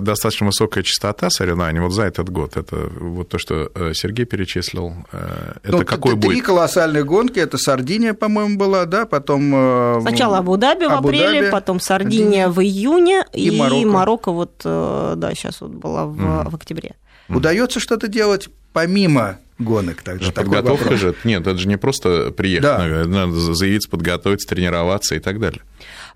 достаточно 0.00 0.46
высокая 0.46 0.82
частота 0.82 1.30
соревнований 1.30 1.80
вот 1.80 1.92
за 1.92 2.02
этот 2.02 2.30
год. 2.30 2.56
Это 2.56 2.90
вот 2.98 3.28
то, 3.28 3.38
что 3.38 3.70
э, 3.72 3.92
Сергей 3.94 4.24
перечислил. 4.24 4.94
Э, 5.12 5.54
это 5.62 5.78
ну, 5.78 5.84
какой 5.84 6.12
три 6.12 6.20
будет? 6.20 6.32
Три 6.32 6.40
колоссальные 6.40 7.04
гонки. 7.04 7.38
Это 7.38 7.58
Сардиния, 7.58 8.12
по-моему, 8.12 8.58
была, 8.58 8.84
да, 8.86 9.06
потом... 9.06 9.50
Сначала 10.00 10.38
Абу-Даби 10.38 10.86
в 10.86 10.92
апреле, 10.92 11.50
потом 11.50 11.78
Сардиния 11.78 12.48
в 12.48 12.60
июне, 12.60 13.24
и, 13.32 13.48
и 13.48 13.56
Марокко. 13.56 13.86
Марокко 13.86 14.32
вот, 14.32 14.52
да, 14.64 15.30
сейчас 15.34 15.60
вот 15.60 15.70
была 15.70 16.06
в, 16.06 16.20
mm. 16.20 16.50
в 16.50 16.54
октябре. 16.56 16.96
Удается 17.28 17.78
что-то 17.78 18.08
делать 18.08 18.48
помимо 18.72 19.38
гонок. 19.62 20.02
Так 20.02 20.22
же, 20.22 20.32
подготовка 20.32 20.96
же, 20.96 21.14
нет, 21.24 21.46
это 21.46 21.58
же 21.58 21.68
не 21.68 21.76
просто 21.76 22.32
приехать, 22.32 22.62
да. 22.62 23.04
надо 23.06 23.32
заявиться, 23.32 23.88
подготовиться, 23.88 24.48
тренироваться 24.48 25.14
и 25.14 25.18
так 25.18 25.40
далее. 25.40 25.62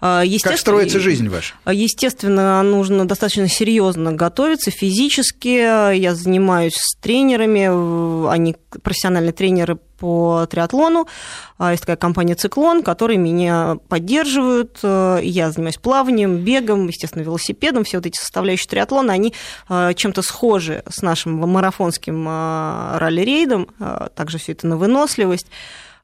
А, 0.01 0.23
как 0.43 0.59
строится 0.59 1.01
жизнь 1.01 1.29
ваша? 1.29 1.55
А, 1.65 1.73
естественно, 1.73 2.63
нужно 2.63 3.07
достаточно 3.07 3.49
серьезно 3.49 4.13
готовиться 4.13 4.71
физически. 4.71 5.95
Я 5.95 6.15
занимаюсь 6.15 6.75
с 6.77 6.97
тренерами, 6.97 8.31
они 8.31 8.57
профессиональные 8.83 9.33
тренеры 9.33 9.79
по 9.99 10.47
триатлону. 10.51 11.07
А, 11.59 11.73
есть 11.73 11.83
такая 11.83 11.97
компания 11.97 12.35
«Циклон», 12.35 12.83
которые 12.83 13.19
меня 13.19 13.79
поддерживают. 13.89 14.79
Я 14.83 15.51
занимаюсь 15.51 15.79
плаванием, 15.79 16.39
бегом, 16.39 16.87
естественно, 16.87 17.23
велосипедом. 17.23 17.85
Все 17.85 17.99
вот 17.99 18.07
эти 18.07 18.19
составляющие 18.19 18.69
триатлона, 18.69 19.13
они 19.13 19.33
чем-то 19.69 20.23
схожи 20.23 20.83
с 20.89 21.03
нашим 21.03 21.37
марафонским 21.37 22.27
ралли-рейдом. 22.27 23.69
Также 24.15 24.39
все 24.39 24.53
это 24.53 24.67
на 24.67 24.77
выносливость. 24.77 25.47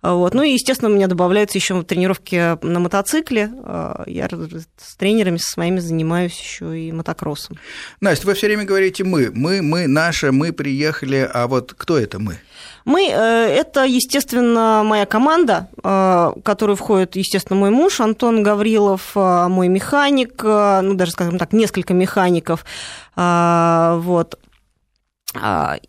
Вот. 0.03 0.35
Ну 0.35 0.43
и, 0.43 0.53
естественно, 0.53 0.91
у 0.91 0.95
меня 0.95 1.07
добавляются 1.07 1.59
еще 1.59 1.81
тренировки 1.85 2.59
на 2.65 2.81
мотоцикле. 2.81 3.51
А, 3.63 4.03
я 4.07 4.29
с 4.29 4.97
тренерами 4.97 5.37
со 5.37 5.53
своими 5.53 5.79
занимаюсь 5.79 6.39
еще 6.39 6.79
и 6.79 6.91
мотокроссом. 6.91 7.57
Настя, 8.01 8.27
вы 8.27 8.35
все 8.35 8.49
время 8.49 8.65
говорите 8.65 9.05
мы, 9.05 9.31
мы, 9.33 9.63
мы, 9.63 9.87
наши, 9.87 10.33
мы 10.33 10.53
приехали, 10.53 11.29
а 11.33 11.47
вот 11.47 11.75
кто 11.77 11.97
это 11.97 12.19
мы? 12.19 12.39
Мы 12.85 13.09
э, 13.09 13.15
это, 13.15 13.85
естественно, 13.85 14.83
моя 14.85 15.07
команда, 15.07 15.69
э, 15.77 15.89
в 16.37 16.43
которую 16.43 16.77
входит, 16.77 17.15
естественно, 17.15 17.59
мой 17.59 17.71
муж 17.71 18.01
Антон 18.01 18.43
Гаврилов, 18.43 19.13
э, 19.15 19.47
мой 19.49 19.69
механик, 19.69 20.43
ну 20.43 20.95
даже, 20.95 21.13
скажем 21.13 21.39
так, 21.39 21.53
несколько 21.53 21.95
механиков, 21.95 22.65
вот. 23.15 24.39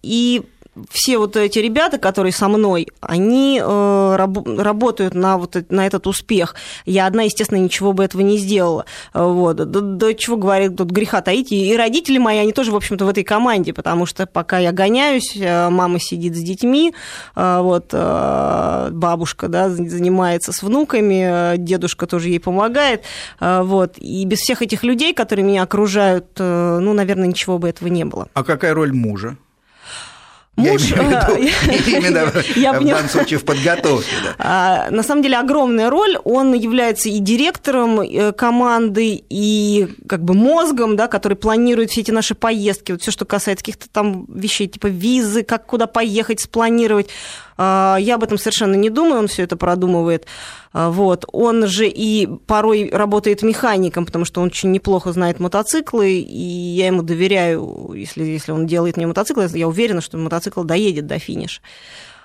И 0.01 0.41
все 0.89 1.17
вот 1.17 1.37
эти 1.37 1.59
ребята, 1.59 1.97
которые 1.97 2.31
со 2.31 2.47
мной, 2.47 2.87
они 3.01 3.61
э, 3.63 4.15
раб, 4.15 4.37
работают 4.45 5.13
на, 5.13 5.37
вот, 5.37 5.55
на 5.69 5.85
этот 5.85 6.07
успех. 6.07 6.55
Я 6.85 7.05
одна, 7.05 7.23
естественно, 7.23 7.59
ничего 7.59 7.93
бы 7.93 8.03
этого 8.03 8.21
не 8.21 8.37
сделала. 8.37 8.85
Вот. 9.13 9.57
До, 9.57 9.81
до 9.81 10.13
чего 10.13 10.37
говорит 10.37 10.77
тут 10.77 10.89
греха 10.89 11.21
таить. 11.21 11.51
И 11.51 11.75
родители 11.77 12.17
мои, 12.17 12.37
они 12.37 12.53
тоже, 12.53 12.71
в 12.71 12.75
общем-то, 12.75 13.05
в 13.05 13.09
этой 13.09 13.23
команде, 13.23 13.73
потому 13.73 14.05
что 14.05 14.25
пока 14.25 14.57
я 14.59 14.71
гоняюсь, 14.71 15.35
э, 15.35 15.69
мама 15.69 15.99
сидит 15.99 16.35
с 16.35 16.39
детьми, 16.39 16.93
э, 17.35 17.59
вот, 17.61 17.89
э, 17.91 18.89
бабушка 18.91 19.47
да, 19.47 19.69
занимается 19.69 20.51
с 20.51 20.63
внуками, 20.63 21.57
дедушка 21.57 22.07
тоже 22.07 22.29
ей 22.29 22.39
помогает. 22.39 23.03
Вот. 23.39 23.95
И 23.97 24.25
без 24.25 24.39
всех 24.39 24.61
этих 24.61 24.83
людей, 24.83 25.13
которые 25.13 25.45
меня 25.45 25.63
окружают, 25.63 26.27
ну, 26.39 26.93
наверное, 26.93 27.27
ничего 27.27 27.57
бы 27.57 27.69
этого 27.69 27.87
не 27.87 28.05
было. 28.05 28.27
А 28.33 28.43
какая 28.43 28.73
роль 28.73 28.93
мужа? 28.93 29.37
Муж, 30.55 30.83
я 30.91 30.97
имею 30.97 31.19
в 31.19 31.29
виду, 31.29 31.97
именно 31.97 32.31
я 32.55 32.73
в 32.73 32.85
данном 32.85 33.09
случае 33.09 33.39
в 33.39 33.45
подготовке. 33.45 34.11
Да. 34.23 34.35
А, 34.37 34.91
на 34.91 35.01
самом 35.01 35.23
деле 35.23 35.37
огромная 35.37 35.89
роль. 35.89 36.17
Он 36.23 36.53
является 36.53 37.09
и 37.09 37.17
директором 37.17 38.01
э, 38.01 38.31
команды, 38.33 39.23
и 39.29 39.87
как 40.07 40.23
бы 40.23 40.35
мозгом, 40.35 40.95
да, 40.95 41.07
который 41.07 41.35
планирует 41.35 41.89
все 41.89 42.01
эти 42.01 42.11
наши 42.11 42.35
поездки. 42.35 42.91
Вот 42.91 43.01
все, 43.01 43.09
что 43.09 43.25
касается 43.25 43.65
каких-то 43.65 43.89
там 43.89 44.25
вещей, 44.29 44.67
типа 44.67 44.87
визы, 44.87 45.43
как 45.43 45.65
куда 45.65 45.87
поехать, 45.87 46.39
спланировать. 46.39 47.09
А, 47.57 47.97
я 47.99 48.15
об 48.15 48.23
этом 48.23 48.37
совершенно 48.37 48.75
не 48.75 48.89
думаю, 48.89 49.19
он 49.19 49.27
все 49.27 49.43
это 49.43 49.57
продумывает. 49.57 50.25
А, 50.71 50.89
вот. 50.89 51.25
Он 51.31 51.67
же 51.67 51.87
и 51.87 52.27
порой 52.47 52.89
работает 52.91 53.43
механиком, 53.43 54.05
потому 54.05 54.25
что 54.25 54.41
он 54.41 54.47
очень 54.47 54.71
неплохо 54.71 55.11
знает 55.11 55.39
мотоциклы, 55.39 56.11
и 56.11 56.43
я 56.75 56.87
ему 56.87 57.03
доверяю, 57.03 57.91
если, 57.95 58.23
если 58.23 58.51
он 58.51 58.67
делает 58.67 58.97
мне 58.97 59.07
мотоцикл, 59.07 59.41
я 59.41 59.67
уверена, 59.67 60.01
что 60.01 60.17
мотоцикл 60.17 60.63
доедет 60.63 61.07
до 61.07 61.19
финиша. 61.19 61.61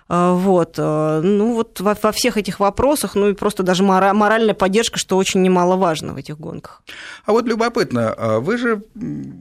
А, 0.09 0.33
вот. 0.35 0.79
Ну, 0.79 1.55
вот 1.55 1.81
во, 1.81 1.95
во 2.03 2.13
всех 2.13 2.37
этих 2.37 2.61
вопросах, 2.61 3.15
ну 3.15 3.29
и 3.29 3.35
просто 3.35 3.63
даже 3.63 3.83
моральная 3.83 4.55
поддержка, 4.55 4.99
что 4.99 5.17
очень 5.17 5.43
немаловажно 5.43 6.15
в 6.15 6.17
этих 6.17 6.39
гонках. 6.39 6.83
А 7.27 7.33
вот 7.33 7.47
любопытно, 7.47 8.15
вы 8.41 8.57
же 8.57 8.83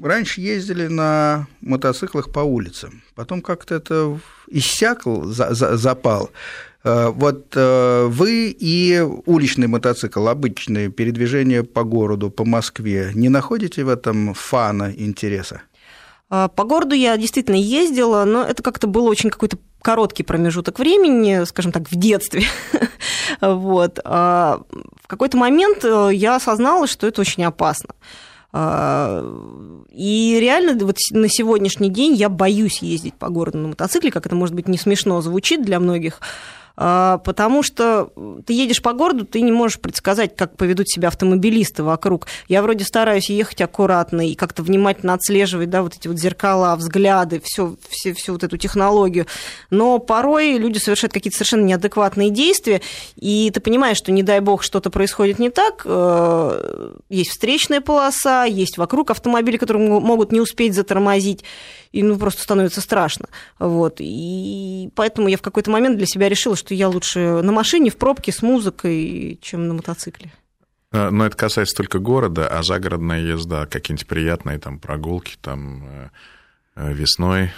раньше 0.03 0.41
ездили 0.41 0.87
на 0.87 1.47
мотоциклах 1.61 2.31
по 2.31 2.39
улицам, 2.39 3.01
потом 3.15 3.41
как-то 3.41 3.75
это 3.75 4.19
иссякл 4.49 5.23
за, 5.23 5.53
за, 5.53 5.77
запал. 5.77 6.31
Вот 6.83 7.55
вы 7.55 8.55
и 8.57 8.99
уличный 9.25 9.67
мотоцикл, 9.67 10.27
обычное 10.27 10.89
передвижение 10.89 11.63
по 11.63 11.83
городу, 11.83 12.29
по 12.29 12.45
Москве, 12.45 13.11
не 13.13 13.29
находите 13.29 13.83
в 13.83 13.89
этом 13.89 14.33
фана 14.33 14.93
интереса? 14.95 15.63
А, 16.29 16.47
по 16.49 16.63
городу 16.63 16.95
я 16.95 17.17
действительно 17.17 17.55
ездила, 17.55 18.25
но 18.25 18.43
это 18.43 18.61
как-то 18.63 18.87
было 18.87 19.09
очень 19.09 19.29
какой-то 19.29 19.57
короткий 19.81 20.23
промежуток 20.23 20.79
времени, 20.79 21.45
скажем 21.45 21.71
так, 21.71 21.89
в 21.89 21.95
детстве. 21.95 22.43
вот. 23.41 23.99
А 24.03 24.61
в 25.01 25.07
какой-то 25.07 25.37
момент 25.37 25.85
э, 25.85 26.09
я 26.13 26.35
осознала, 26.35 26.87
что 26.87 27.07
это 27.07 27.21
очень 27.21 27.45
опасно. 27.45 27.95
А, 28.51 29.23
и 29.91 30.37
реально 30.41 30.85
вот 30.85 30.97
на 31.11 31.29
сегодняшний 31.29 31.89
день 31.89 32.13
я 32.15 32.27
боюсь 32.29 32.81
ездить 32.81 33.13
по 33.13 33.29
городу 33.29 33.59
на 33.59 33.67
мотоцикле, 33.69 34.11
как 34.11 34.25
это, 34.25 34.35
может 34.35 34.55
быть, 34.55 34.67
не 34.67 34.77
смешно 34.77 35.21
звучит 35.21 35.63
для 35.63 35.79
многих, 35.79 36.19
потому 36.77 37.63
что 37.63 38.11
ты 38.45 38.53
едешь 38.53 38.83
по 38.83 38.93
городу, 38.93 39.25
ты 39.25 39.41
не 39.41 39.51
можешь 39.51 39.79
предсказать, 39.79 40.35
как 40.35 40.55
поведут 40.55 40.87
себя 40.87 41.07
автомобилисты 41.07 41.81
вокруг. 41.81 42.27
Я 42.47 42.61
вроде 42.61 42.85
стараюсь 42.85 43.31
ехать 43.31 43.61
аккуратно 43.61 44.27
и 44.27 44.35
как-то 44.35 44.61
внимательно 44.61 45.13
отслеживать, 45.13 45.71
да, 45.71 45.81
вот 45.81 45.95
эти 45.95 46.07
вот 46.07 46.19
зеркала, 46.19 46.75
взгляды, 46.75 47.41
всю, 47.43 47.77
всю, 47.89 48.13
всю 48.13 48.33
вот 48.33 48.43
эту 48.43 48.57
технологию. 48.57 49.25
Но 49.71 49.97
порой 49.97 50.57
люди 50.57 50.77
совершают 50.77 51.13
какие-то 51.13 51.37
совершенно 51.37 51.63
неадекватные 51.63 52.29
действия, 52.29 52.81
и 53.15 53.49
ты 53.51 53.59
понимаешь, 53.59 53.97
что, 53.97 54.11
не 54.11 54.21
дай 54.21 54.39
бог, 54.39 54.61
что-то 54.61 54.91
происходит 54.91 55.39
не 55.39 55.49
так. 55.49 55.81
Э, 55.85 56.93
есть 57.09 57.31
встречная 57.31 57.81
полоса, 57.81 58.45
есть 58.45 58.77
вокруг 58.77 59.09
автомобили, 59.09 59.57
которые 59.57 59.89
могут 59.99 60.31
не 60.31 60.41
успеть 60.41 60.75
затормозить 60.75 61.43
и 61.91 62.03
ну, 62.03 62.17
просто 62.17 62.43
становится 62.43 62.81
страшно. 62.81 63.27
Вот. 63.59 63.95
И 63.99 64.89
поэтому 64.95 65.27
я 65.27 65.37
в 65.37 65.41
какой-то 65.41 65.71
момент 65.71 65.97
для 65.97 66.05
себя 66.05 66.29
решила, 66.29 66.55
что 66.55 66.66
я 66.73 66.89
лучше 66.89 67.41
на 67.41 67.51
машине, 67.51 67.89
в 67.89 67.97
пробке, 67.97 68.31
с 68.31 68.41
музыкой, 68.41 69.39
чем 69.41 69.67
на 69.67 69.73
мотоцикле. 69.73 70.31
Э, 70.91 71.09
но 71.09 71.25
это 71.25 71.35
касается 71.35 71.75
только 71.75 71.99
города, 71.99 72.47
а 72.47 72.63
загородная 72.63 73.21
езда, 73.21 73.65
какие-нибудь 73.65 74.07
приятные 74.07 74.59
там 74.59 74.79
прогулки 74.79 75.37
там 75.41 75.85
э, 75.85 76.09
э, 76.75 76.93
весной, 76.93 77.51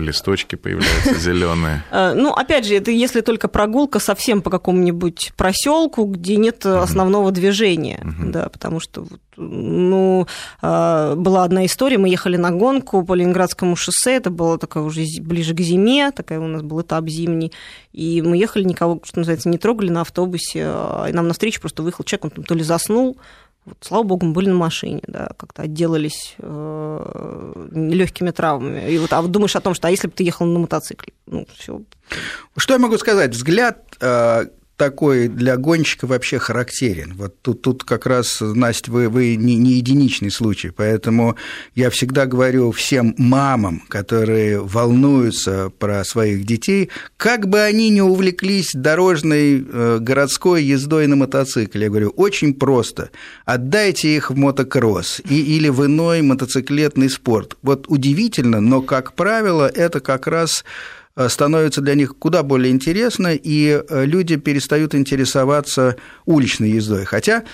листочки 0.00 0.56
появляются 0.56 1.14
зеленые. 1.18 1.84
Э, 1.90 2.14
ну, 2.14 2.32
опять 2.32 2.66
же, 2.66 2.74
это 2.74 2.90
если 2.90 3.20
только 3.20 3.48
прогулка 3.48 3.98
совсем 3.98 4.42
по 4.42 4.50
какому-нибудь 4.50 5.32
проселку, 5.36 6.04
где 6.04 6.36
нет 6.36 6.64
основного 6.66 7.30
движения, 7.30 8.00
да, 8.18 8.48
потому 8.48 8.80
что 8.80 9.06
ну, 9.40 10.26
э, 10.62 11.14
была 11.16 11.44
одна 11.44 11.64
история, 11.66 11.98
мы 11.98 12.08
ехали 12.08 12.36
на 12.36 12.50
гонку 12.50 13.04
по 13.04 13.14
Ленинградскому 13.14 13.76
шоссе, 13.76 14.16
это 14.16 14.30
было 14.30 14.58
такое 14.58 14.82
уже 14.82 15.04
ближе 15.20 15.54
к 15.54 15.60
зиме, 15.60 16.10
такая 16.10 16.40
у 16.40 16.46
нас 16.46 16.62
был 16.62 16.82
этап 16.82 17.08
зимний, 17.08 17.52
и 17.92 18.22
мы 18.22 18.36
ехали, 18.36 18.64
никого, 18.64 19.00
что 19.04 19.18
называется, 19.18 19.48
не 19.48 19.58
трогали 19.58 19.90
на 19.90 20.02
автобусе, 20.02 20.64
а, 20.66 21.06
и 21.08 21.12
нам 21.12 21.28
навстречу 21.28 21.60
просто 21.60 21.82
выехал 21.82 22.04
человек, 22.04 22.24
он 22.26 22.30
там 22.30 22.44
то 22.44 22.54
ли 22.54 22.62
заснул, 22.62 23.18
вот, 23.66 23.76
слава 23.80 24.02
богу, 24.04 24.26
мы 24.26 24.32
были 24.32 24.48
на 24.48 24.54
машине, 24.54 25.02
да, 25.06 25.30
как-то 25.36 25.62
отделались 25.62 26.34
э, 26.38 27.68
легкими 27.72 28.30
травмами. 28.30 28.90
И 28.90 28.98
вот, 28.98 29.12
а 29.12 29.20
вот 29.20 29.30
думаешь 29.30 29.54
о 29.54 29.60
том, 29.60 29.74
что 29.74 29.88
а 29.88 29.90
если 29.90 30.08
бы 30.08 30.14
ты 30.14 30.24
ехал 30.24 30.46
на 30.46 30.58
мотоцикле, 30.58 31.12
ну 31.26 31.46
все. 31.54 31.82
Что 32.56 32.74
я 32.74 32.78
могу 32.78 32.96
сказать? 32.96 33.32
Взгляд 33.32 33.96
э, 34.00 34.46
такой 34.80 35.28
для 35.28 35.58
гонщика 35.58 36.06
вообще 36.06 36.38
характерен. 36.38 37.12
Вот 37.14 37.34
тут, 37.42 37.60
тут 37.60 37.84
как 37.84 38.06
раз, 38.06 38.38
Настя, 38.40 38.90
вы, 38.90 39.10
вы 39.10 39.36
не, 39.36 39.56
не 39.56 39.72
единичный 39.72 40.30
случай, 40.30 40.70
поэтому 40.70 41.36
я 41.74 41.90
всегда 41.90 42.24
говорю 42.24 42.72
всем 42.72 43.14
мамам, 43.18 43.82
которые 43.88 44.58
волнуются 44.58 45.70
про 45.78 46.02
своих 46.04 46.46
детей, 46.46 46.88
как 47.18 47.46
бы 47.46 47.60
они 47.60 47.90
ни 47.90 48.00
увлеклись 48.00 48.70
дорожной 48.72 49.62
э, 49.70 49.98
городской 50.00 50.64
ездой 50.64 51.06
на 51.08 51.16
мотоцикле, 51.16 51.82
я 51.82 51.88
говорю, 51.90 52.14
очень 52.16 52.54
просто, 52.54 53.10
отдайте 53.44 54.16
их 54.16 54.30
в 54.30 54.36
мотокросс 54.38 55.20
и, 55.28 55.56
или 55.56 55.68
в 55.68 55.84
иной 55.84 56.22
мотоциклетный 56.22 57.10
спорт. 57.10 57.58
Вот 57.60 57.84
удивительно, 57.88 58.62
но, 58.62 58.80
как 58.80 59.12
правило, 59.12 59.68
это 59.68 60.00
как 60.00 60.26
раз 60.26 60.64
становится 61.28 61.80
для 61.80 61.94
них 61.94 62.16
куда 62.18 62.42
более 62.42 62.72
интересно, 62.72 63.34
и 63.34 63.82
э, 63.88 64.04
люди 64.04 64.36
перестают 64.36 64.94
интересоваться 64.94 65.96
уличной 66.24 66.70
ездой. 66.70 67.04
Хотя, 67.04 67.44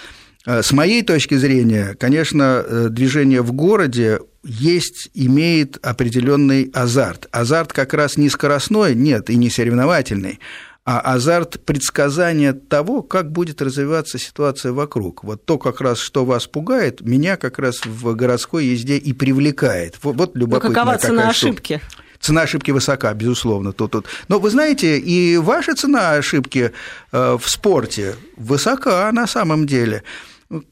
э, 0.45 0.63
с 0.63 0.73
моей 0.73 1.03
точки 1.03 1.35
зрения, 1.35 1.97
конечно, 1.99 2.89
движение 2.91 3.43
в 3.43 3.53
городе 3.53 4.21
есть, 4.45 5.11
имеет 5.15 5.79
определенный 5.85 6.71
азарт. 6.73 7.29
Азарт 7.33 7.73
как 7.73 7.95
раз 7.95 8.17
не 8.17 8.29
скоростной, 8.29 8.95
нет, 8.95 9.29
и 9.31 9.37
не 9.37 9.51
соревновательный, 9.51 10.39
а 10.85 11.01
азарт 11.01 11.65
предсказания 11.65 12.53
того, 12.53 13.03
как 13.03 13.33
будет 13.33 13.61
развиваться 13.61 14.19
ситуация 14.19 14.73
вокруг. 14.73 15.25
Вот 15.25 15.45
то, 15.45 15.59
как 15.59 15.81
раз, 15.81 15.99
что 15.99 16.25
вас 16.25 16.47
пугает, 16.47 17.01
меня 17.01 17.37
как 17.37 17.59
раз 17.59 17.85
в 17.85 18.15
городской 18.15 18.67
езде 18.67 18.97
и 18.97 19.13
привлекает. 19.13 19.97
Вот, 20.03 20.15
вот 20.17 20.37
любопытно. 20.37 20.69
Но 20.69 20.75
какова 20.75 20.99
цена 20.99 21.29
ошибки? 21.29 21.81
Штука. 21.85 22.06
Цена 22.21 22.43
ошибки 22.43 22.71
высока, 22.71 23.13
безусловно. 23.15 23.73
Тут, 23.73 23.93
тут. 23.93 24.07
Но 24.29 24.39
вы 24.39 24.51
знаете, 24.51 24.99
и 24.99 25.37
ваша 25.37 25.75
цена 25.75 26.13
ошибки 26.13 26.73
э, 27.13 27.39
в 27.41 27.51
спорте 27.51 28.17
высока 28.37 29.11
на 29.13 29.27
самом 29.27 29.67
деле. 29.67 30.03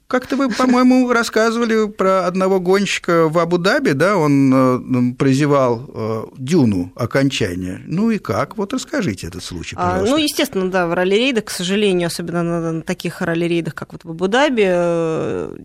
Как-то 0.07 0.37
вы, 0.37 0.51
по-моему, 0.51 1.11
рассказывали 1.13 1.89
про 1.89 2.27
одного 2.27 2.61
гонщика 2.61 3.29
в 3.29 3.39
Абу-Даби, 3.39 3.91
да, 3.91 4.17
он 4.17 4.53
э, 4.55 5.15
прозевал 5.15 5.91
э, 5.93 6.25
дюну 6.39 6.93
окончания. 6.95 7.83
Ну 7.87 8.11
и 8.11 8.19
как? 8.19 8.57
Вот 8.57 8.73
расскажите 8.73 9.27
этот 9.27 9.43
случай, 9.43 9.75
а, 9.77 9.91
пожалуйста. 9.91 10.17
ну, 10.17 10.23
естественно, 10.23 10.71
да, 10.71 10.87
в 10.87 10.95
ралли-рейдах, 10.95 11.47
к 11.47 11.51
сожалению, 11.51 12.07
особенно 12.07 12.43
на 12.43 12.83
таких 12.83 13.21
ралли-рейдах, 13.21 13.75
как 13.75 13.93
вот 13.93 14.05
в 14.05 14.11
Абу-Даби, 14.11 15.65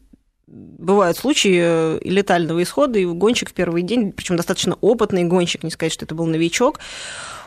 бывают 0.50 1.18
случаи 1.18 1.60
э, 1.62 2.00
летального 2.04 2.64
исхода, 2.64 3.00
и 3.00 3.06
гонщик 3.06 3.50
в 3.50 3.54
первый 3.54 3.84
день, 3.84 4.12
причем 4.12 4.36
достаточно 4.36 4.76
опытный 4.82 5.24
гонщик, 5.24 5.64
не 5.64 5.70
сказать, 5.70 5.94
что 5.94 6.06
это 6.06 6.16
был 6.16 6.26
новичок, 6.26 6.80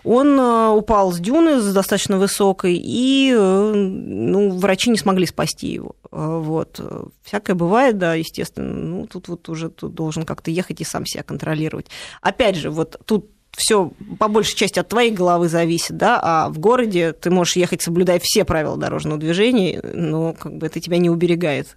он 0.05 0.39
э, 0.39 0.69
упал 0.69 1.13
с 1.13 1.19
дюны 1.19 1.61
с 1.61 1.73
достаточно 1.73 2.19
высокой, 2.19 2.75
и 2.77 3.33
э, 3.37 3.73
ну, 3.75 4.51
врачи 4.59 4.91
не 4.91 4.99
смогли 4.99 5.27
спасти 5.27 5.69
его. 5.69 5.97
Вот. 6.11 6.81
Всякое 7.25 7.55
бывает, 7.55 7.99
да, 7.99 8.15
естественно. 8.15 8.75
Ну, 8.75 9.07
тут 9.07 9.29
вот 9.29 9.49
уже 9.49 9.71
тут 9.71 9.95
должен 9.95 10.25
как-то 10.25 10.51
ехать 10.51 10.81
и 10.81 10.85
сам 10.85 11.07
себя 11.07 11.23
контролировать. 11.23 11.87
Опять 12.21 12.57
же, 12.57 12.71
вот 12.71 13.01
тут 13.07 13.31
все 13.57 13.93
по 14.19 14.29
большей 14.29 14.57
части 14.57 14.79
от 14.79 14.89
твоей 14.89 15.11
головы 15.11 15.49
зависит, 15.49 15.97
да, 15.97 16.19
а 16.23 16.49
в 16.49 16.59
городе 16.59 17.13
ты 17.13 17.31
можешь 17.31 17.57
ехать, 17.57 17.83
соблюдая 17.83 18.19
все 18.23 18.45
правила 18.45 18.77
дорожного 18.77 19.19
движения, 19.19 19.81
но 19.83 20.33
как 20.33 20.57
бы 20.57 20.67
это 20.67 20.81
тебя 20.81 20.97
не 20.99 21.11
уберегает. 21.11 21.77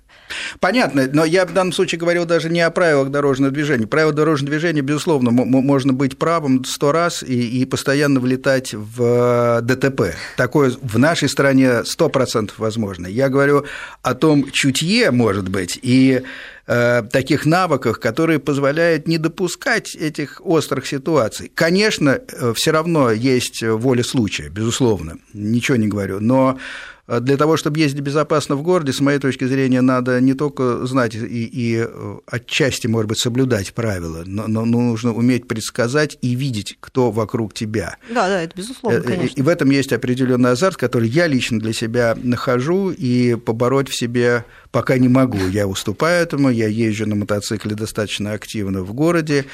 Понятно, 0.60 1.08
но 1.12 1.26
я 1.26 1.46
в 1.46 1.54
данном 1.54 1.74
случае 1.74 2.00
говорил 2.00 2.26
даже 2.26 2.50
не 2.50 2.62
о 2.62 2.72
правилах 2.72 3.10
дорожного 3.10 3.52
движения. 3.52 3.88
Правила 3.88 4.14
дорожного 4.14 4.52
движения, 4.52 4.82
безусловно, 4.82 5.32
можно 5.32 5.94
быть 5.94 6.18
правым 6.18 6.64
сто 6.66 6.92
раз 6.92 7.24
и, 7.24 7.62
и 7.62 7.66
постоянно 7.66 8.20
влетать 8.20 8.74
в 8.74 9.62
ДТП. 9.62 10.16
Такое 10.38 10.74
в 10.82 10.98
нашей 10.98 11.30
стране 11.30 11.84
сто 11.84 12.10
процентов 12.10 12.60
возможно. 12.60 13.08
Я 13.08 13.30
говорю 13.30 13.66
о 14.02 14.14
том 14.16 14.52
чутье, 14.52 15.12
может 15.12 15.50
быть, 15.50 15.80
и 15.82 16.24
Э, 16.68 17.04
таких 17.04 17.46
навыках, 17.46 18.00
которые 18.00 18.40
позволяют 18.40 19.08
не 19.08 19.20
допускать 19.20 19.94
этих 19.94 20.42
острых 20.44 20.88
ситуаций. 20.88 21.52
Конечно, 21.54 22.20
э, 22.20 22.54
все 22.56 22.72
равно 22.72 23.12
есть 23.12 23.62
воля 23.62 24.04
случая, 24.04 24.50
безусловно, 24.50 25.18
ничего 25.34 25.78
не 25.78 25.88
говорю, 25.88 26.20
но 26.22 26.58
э, 26.58 26.60
для 27.08 27.38
того, 27.38 27.56
чтобы 27.56 27.80
ездить 27.80 28.02
безопасно 28.02 28.56
в 28.56 28.64
городе, 28.64 28.92
с 28.92 29.00
моей 29.00 29.20
точки 29.20 29.44
зрения, 29.46 29.82
надо 29.82 30.20
не 30.20 30.34
только 30.34 30.86
знать 30.86 31.14
и, 31.14 31.20
и 31.20 31.88
отчасти, 32.26 32.88
может 32.88 33.10
быть, 33.10 33.20
соблюдать 33.20 33.74
правила, 33.74 34.24
но, 34.26 34.48
но 34.48 34.66
нужно 34.66 35.14
уметь 35.14 35.48
предсказать 35.48 36.18
и 36.22 36.34
видеть, 36.34 36.78
кто 36.80 37.12
вокруг 37.12 37.54
тебя. 37.54 37.98
Да, 38.10 38.28
да, 38.28 38.42
это 38.42 38.56
безусловно, 38.58 39.02
конечно. 39.02 39.40
И 39.40 39.44
в 39.44 39.48
этом 39.48 39.70
есть 39.70 39.94
определенный 39.94 40.52
азарт, 40.52 40.78
который 40.78 41.08
я 41.08 41.28
лично 41.28 41.60
для 41.60 41.74
себя 41.74 42.18
нахожу, 42.22 42.90
и 42.90 43.36
побороть 43.36 43.90
в 43.90 43.96
себе 43.96 44.46
пока 44.72 44.98
не 44.98 45.08
могу. 45.08 45.38
Я 45.38 45.68
уступаю 45.68 46.24
этому, 46.24 46.50
я 46.50 46.68
езжу 46.68 47.06
на 47.06 47.16
мотоцикле 47.16 47.76
достаточно 47.76 48.34
активно 48.34 48.82
в 48.82 48.94
городе, 48.94 49.46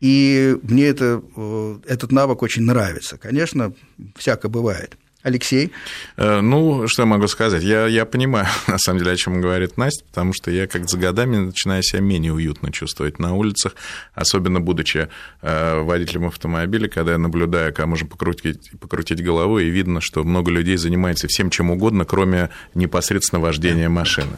и 0.00 0.56
мне 0.62 0.88
это, 0.88 1.22
э, 1.36 1.78
этот 1.86 2.12
навык 2.12 2.42
очень 2.42 2.62
нравится. 2.62 3.16
Конечно, 3.16 3.72
всяко 4.16 4.48
бывает. 4.48 4.96
Алексей? 5.22 5.72
Э, 6.16 6.40
ну, 6.40 6.86
что 6.86 7.02
я 7.02 7.06
могу 7.06 7.26
сказать? 7.26 7.62
Я, 7.62 7.86
я 7.86 8.04
понимаю, 8.04 8.46
на 8.68 8.78
самом 8.78 8.98
деле, 9.00 9.12
о 9.12 9.16
чем 9.16 9.40
говорит 9.40 9.76
Настя, 9.76 10.04
потому 10.04 10.32
что 10.32 10.50
я 10.50 10.66
как 10.66 10.88
за 10.88 10.98
годами 10.98 11.36
начинаю 11.36 11.82
себя 11.82 12.00
менее 12.00 12.32
уютно 12.32 12.70
чувствовать 12.70 13.18
на 13.18 13.34
улицах, 13.34 13.74
особенно 14.14 14.60
будучи 14.60 15.08
э, 15.42 15.80
водителем 15.80 16.26
автомобиля, 16.26 16.88
когда 16.88 17.12
я 17.12 17.18
наблюдаю, 17.18 17.74
как 17.74 17.86
можно 17.86 18.06
покрутить, 18.06 18.70
покрутить 18.80 19.22
головой, 19.22 19.66
и 19.66 19.70
видно, 19.70 20.00
что 20.00 20.22
много 20.24 20.50
людей 20.50 20.76
занимается 20.76 21.26
всем 21.28 21.50
чем 21.50 21.70
угодно, 21.70 22.04
кроме 22.04 22.50
непосредственно 22.74 23.40
вождения 23.40 23.88
машины. 23.88 24.36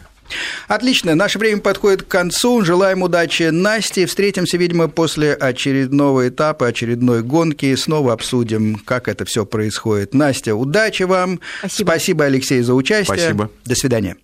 Отлично, 0.67 1.15
наше 1.15 1.39
время 1.39 1.61
подходит 1.61 2.03
к 2.03 2.09
концу. 2.09 2.63
Желаем 2.65 3.03
удачи 3.03 3.45
Насте. 3.45 4.07
Встретимся, 4.07 4.57
видимо, 4.57 4.89
после 4.89 5.35
очередного 5.35 6.29
этапа, 6.29 6.67
очередной 6.67 7.23
гонки. 7.23 7.67
И 7.67 7.77
снова 7.77 8.13
обсудим, 8.13 8.77
как 8.77 9.09
это 9.09 9.25
все 9.25 9.45
происходит. 9.47 10.15
Настя, 10.15 10.55
удачи 10.55 11.05
вам. 11.05 11.41
Спасибо. 11.61 11.89
Спасибо, 11.89 12.25
Алексей, 12.25 12.61
за 12.63 12.75
участие. 12.75 13.17
Спасибо. 13.17 13.51
До 13.65 13.75
свидания. 13.75 14.17